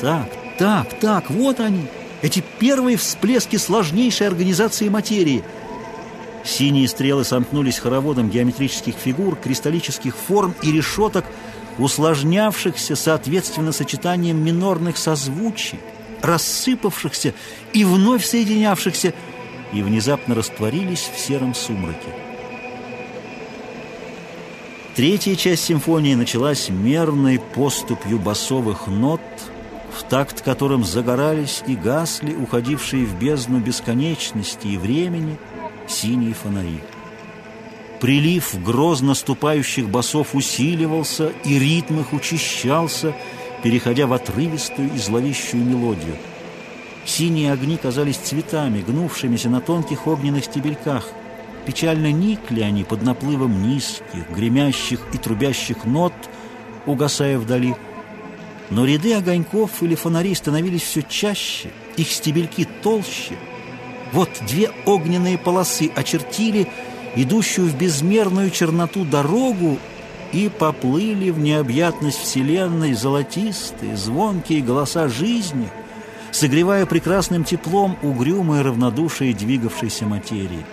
Так, 0.00 0.30
так, 0.58 0.98
так, 0.98 1.30
вот 1.30 1.60
они, 1.60 1.86
эти 2.22 2.42
первые 2.58 2.96
всплески 2.96 3.56
сложнейшей 3.56 4.26
организации 4.26 4.88
материи. 4.88 5.44
Синие 6.44 6.88
стрелы 6.88 7.24
сомкнулись 7.24 7.78
хороводом 7.78 8.30
геометрических 8.30 8.94
фигур, 8.94 9.36
кристаллических 9.36 10.16
форм 10.16 10.54
и 10.62 10.72
решеток, 10.72 11.24
усложнявшихся 11.78 12.96
соответственно 12.96 13.72
сочетанием 13.72 14.42
минорных 14.42 14.96
созвучий, 14.96 15.78
рассыпавшихся 16.22 17.34
и 17.72 17.84
вновь 17.84 18.24
соединявшихся, 18.24 19.14
и 19.72 19.82
внезапно 19.82 20.34
растворились 20.34 21.10
в 21.14 21.18
сером 21.18 21.54
сумраке. 21.54 22.29
Третья 24.96 25.36
часть 25.36 25.64
симфонии 25.64 26.14
началась 26.14 26.68
мерной 26.68 27.38
поступью 27.38 28.18
басовых 28.18 28.88
нот, 28.88 29.20
в 29.96 30.02
такт 30.02 30.40
которым 30.42 30.84
загорались 30.84 31.62
и 31.66 31.76
гасли 31.76 32.34
уходившие 32.34 33.06
в 33.06 33.16
бездну 33.16 33.60
бесконечности 33.60 34.66
и 34.66 34.76
времени 34.76 35.38
синие 35.86 36.34
фонари. 36.34 36.80
Прилив 38.00 38.54
грозно 38.64 39.14
ступающих 39.14 39.88
басов 39.88 40.34
усиливался, 40.34 41.32
и 41.44 41.58
ритм 41.58 42.00
их 42.00 42.12
учащался, 42.12 43.14
переходя 43.62 44.06
в 44.06 44.12
отрывистую 44.12 44.90
и 44.94 44.98
зловещую 44.98 45.64
мелодию. 45.64 46.16
Синие 47.04 47.52
огни 47.52 47.76
казались 47.76 48.16
цветами, 48.16 48.84
гнувшимися 48.86 49.50
на 49.50 49.60
тонких 49.60 50.06
огненных 50.06 50.46
стебельках. 50.46 51.08
Печально 51.66 52.10
никли 52.10 52.62
они 52.62 52.84
под 52.84 53.02
наплывом 53.02 53.62
низких, 53.62 54.28
гремящих 54.30 55.00
и 55.12 55.18
трубящих 55.18 55.84
нот, 55.84 56.14
угасая 56.86 57.38
вдали. 57.38 57.74
Но 58.70 58.84
ряды 58.84 59.14
огоньков 59.14 59.82
или 59.82 59.94
фонарей 59.94 60.34
становились 60.34 60.82
все 60.82 61.02
чаще, 61.02 61.70
их 61.96 62.10
стебельки 62.10 62.66
толще. 62.82 63.36
Вот 64.12 64.30
две 64.48 64.70
огненные 64.86 65.38
полосы 65.38 65.90
очертили 65.94 66.68
идущую 67.16 67.68
в 67.68 67.76
безмерную 67.76 68.50
черноту 68.50 69.04
дорогу 69.04 69.78
и 70.32 70.48
поплыли 70.48 71.30
в 71.30 71.38
необъятность 71.38 72.20
Вселенной 72.20 72.94
золотистые, 72.94 73.96
звонкие 73.96 74.62
голоса 74.62 75.08
жизни, 75.08 75.68
согревая 76.30 76.86
прекрасным 76.86 77.44
теплом 77.44 77.96
угрюмое 78.02 78.62
равнодушие 78.62 79.34
двигавшейся 79.34 80.06
материи. 80.06 80.64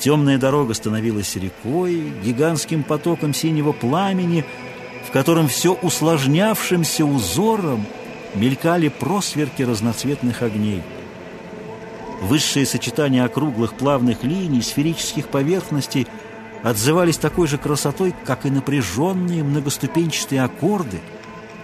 Темная 0.00 0.38
дорога 0.38 0.72
становилась 0.72 1.36
рекой, 1.36 2.10
гигантским 2.24 2.84
потоком 2.84 3.34
синего 3.34 3.72
пламени, 3.72 4.46
в 5.06 5.10
котором 5.10 5.46
все 5.46 5.74
усложнявшимся 5.74 7.04
узором 7.04 7.84
мелькали 8.34 8.88
просверки 8.88 9.62
разноцветных 9.62 10.40
огней. 10.40 10.82
Высшие 12.22 12.64
сочетания 12.64 13.24
округлых 13.24 13.74
плавных 13.74 14.24
линий, 14.24 14.62
сферических 14.62 15.28
поверхностей 15.28 16.06
отзывались 16.62 17.18
такой 17.18 17.46
же 17.46 17.58
красотой, 17.58 18.14
как 18.24 18.46
и 18.46 18.50
напряженные 18.50 19.44
многоступенчатые 19.44 20.42
аккорды, 20.42 21.00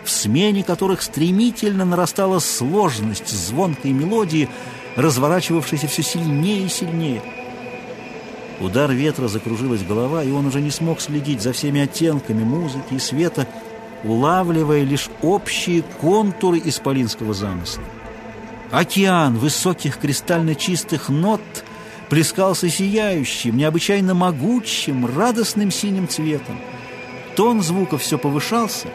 в 0.04 0.10
смене 0.10 0.62
которых 0.62 1.00
стремительно 1.00 1.86
нарастала 1.86 2.38
сложность 2.40 3.28
звонкой 3.28 3.92
мелодии, 3.92 4.50
разворачивавшейся 4.96 5.88
все 5.88 6.02
сильнее 6.02 6.66
и 6.66 6.68
сильнее. 6.68 7.22
Удар 8.60 8.90
ветра 8.90 9.28
закружилась 9.28 9.82
голова, 9.82 10.24
и 10.24 10.30
он 10.30 10.46
уже 10.46 10.60
не 10.60 10.70
смог 10.70 11.00
следить 11.00 11.42
за 11.42 11.52
всеми 11.52 11.82
оттенками 11.82 12.42
музыки 12.42 12.94
и 12.94 12.98
света, 12.98 13.46
улавливая 14.02 14.82
лишь 14.82 15.10
общие 15.22 15.82
контуры 16.00 16.60
исполинского 16.64 17.34
замысла. 17.34 17.84
Океан 18.70 19.36
высоких 19.36 19.98
кристально 19.98 20.54
чистых 20.54 21.08
нот 21.08 21.42
плескался 22.08 22.68
сияющим, 22.70 23.56
необычайно 23.56 24.14
могучим, 24.14 25.06
радостным 25.06 25.70
синим 25.70 26.08
цветом. 26.08 26.58
Тон 27.36 27.62
звука 27.62 27.98
все 27.98 28.16
повышался, 28.16 28.88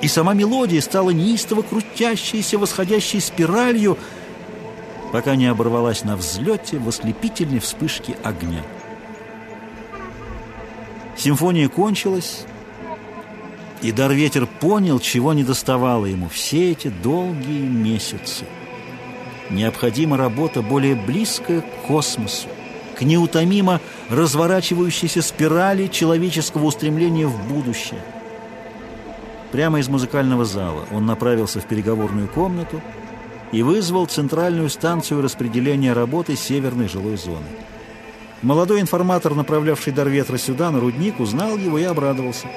и 0.00 0.08
сама 0.08 0.34
мелодия 0.34 0.80
стала 0.80 1.10
неистово 1.10 1.62
крутящейся, 1.62 2.56
восходящей 2.58 3.20
спиралью, 3.20 3.98
пока 5.10 5.34
не 5.34 5.46
оборвалась 5.46 6.04
на 6.04 6.16
взлете 6.16 6.78
в 6.78 6.88
ослепительной 6.88 7.58
вспышке 7.58 8.16
огня. 8.22 8.62
Симфония 11.22 11.68
кончилась, 11.68 12.46
и 13.80 13.92
Дарветер 13.92 14.44
понял, 14.46 14.98
чего 14.98 15.32
не 15.32 15.44
доставало 15.44 16.06
ему 16.06 16.28
все 16.28 16.72
эти 16.72 16.88
долгие 16.88 17.62
месяцы. 17.62 18.44
Необходима 19.48 20.16
работа 20.16 20.62
более 20.62 20.96
близкая 20.96 21.60
к 21.60 21.86
космосу, 21.86 22.48
к 22.96 23.02
неутомимо 23.02 23.80
разворачивающейся 24.10 25.22
спирали 25.22 25.86
человеческого 25.86 26.64
устремления 26.64 27.28
в 27.28 27.46
будущее. 27.46 28.02
Прямо 29.52 29.78
из 29.78 29.88
музыкального 29.88 30.44
зала 30.44 30.86
он 30.90 31.06
направился 31.06 31.60
в 31.60 31.66
переговорную 31.66 32.26
комнату 32.26 32.80
и 33.52 33.62
вызвал 33.62 34.06
центральную 34.06 34.68
станцию 34.68 35.22
распределения 35.22 35.92
работы 35.92 36.34
северной 36.34 36.88
жилой 36.88 37.16
зоны. 37.16 37.46
Молодой 38.42 38.80
информатор, 38.80 39.34
направлявший 39.34 39.92
дар 39.92 40.08
ветра 40.08 40.36
сюда, 40.36 40.72
на 40.72 40.80
рудник, 40.80 41.20
узнал 41.20 41.56
его 41.56 41.78
и 41.78 41.84
обрадовался. 41.84 42.48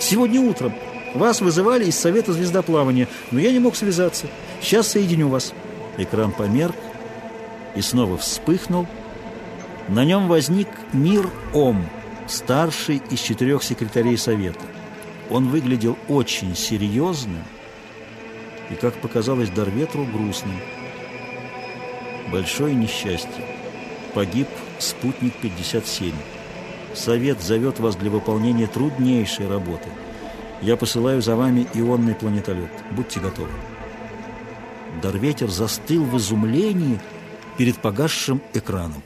«Сегодня 0.00 0.40
утром 0.40 0.72
вас 1.14 1.42
вызывали 1.42 1.84
из 1.84 1.98
Совета 1.98 2.32
звездоплавания, 2.32 3.08
но 3.30 3.38
я 3.38 3.52
не 3.52 3.58
мог 3.58 3.76
связаться. 3.76 4.26
Сейчас 4.62 4.88
соединю 4.88 5.28
вас». 5.28 5.52
Экран 5.98 6.32
померк 6.32 6.74
и 7.76 7.82
снова 7.82 8.16
вспыхнул. 8.16 8.86
На 9.88 10.04
нем 10.04 10.28
возник 10.28 10.68
Мир 10.94 11.28
Ом, 11.52 11.86
старший 12.26 13.02
из 13.10 13.20
четырех 13.20 13.62
секретарей 13.62 14.16
Совета. 14.16 14.64
Он 15.30 15.48
выглядел 15.48 15.98
очень 16.08 16.56
серьезным 16.56 17.44
и, 18.70 18.74
как 18.74 18.94
показалось 18.94 19.50
Дарветру, 19.50 20.06
грустным. 20.06 20.58
Большое 22.32 22.74
несчастье. 22.74 23.44
Погиб 24.14 24.48
спутник 24.78 25.34
57. 25.34 26.12
Совет 26.94 27.40
зовет 27.42 27.80
вас 27.80 27.96
для 27.96 28.10
выполнения 28.10 28.66
труднейшей 28.66 29.48
работы. 29.48 29.88
Я 30.62 30.76
посылаю 30.76 31.20
за 31.22 31.36
вами 31.36 31.66
ионный 31.74 32.14
планетолет. 32.14 32.70
Будьте 32.92 33.20
готовы. 33.20 33.50
Дарветер 35.02 35.50
застыл 35.50 36.04
в 36.04 36.16
изумлении 36.16 37.00
перед 37.58 37.78
погасшим 37.78 38.40
экраном. 38.52 39.02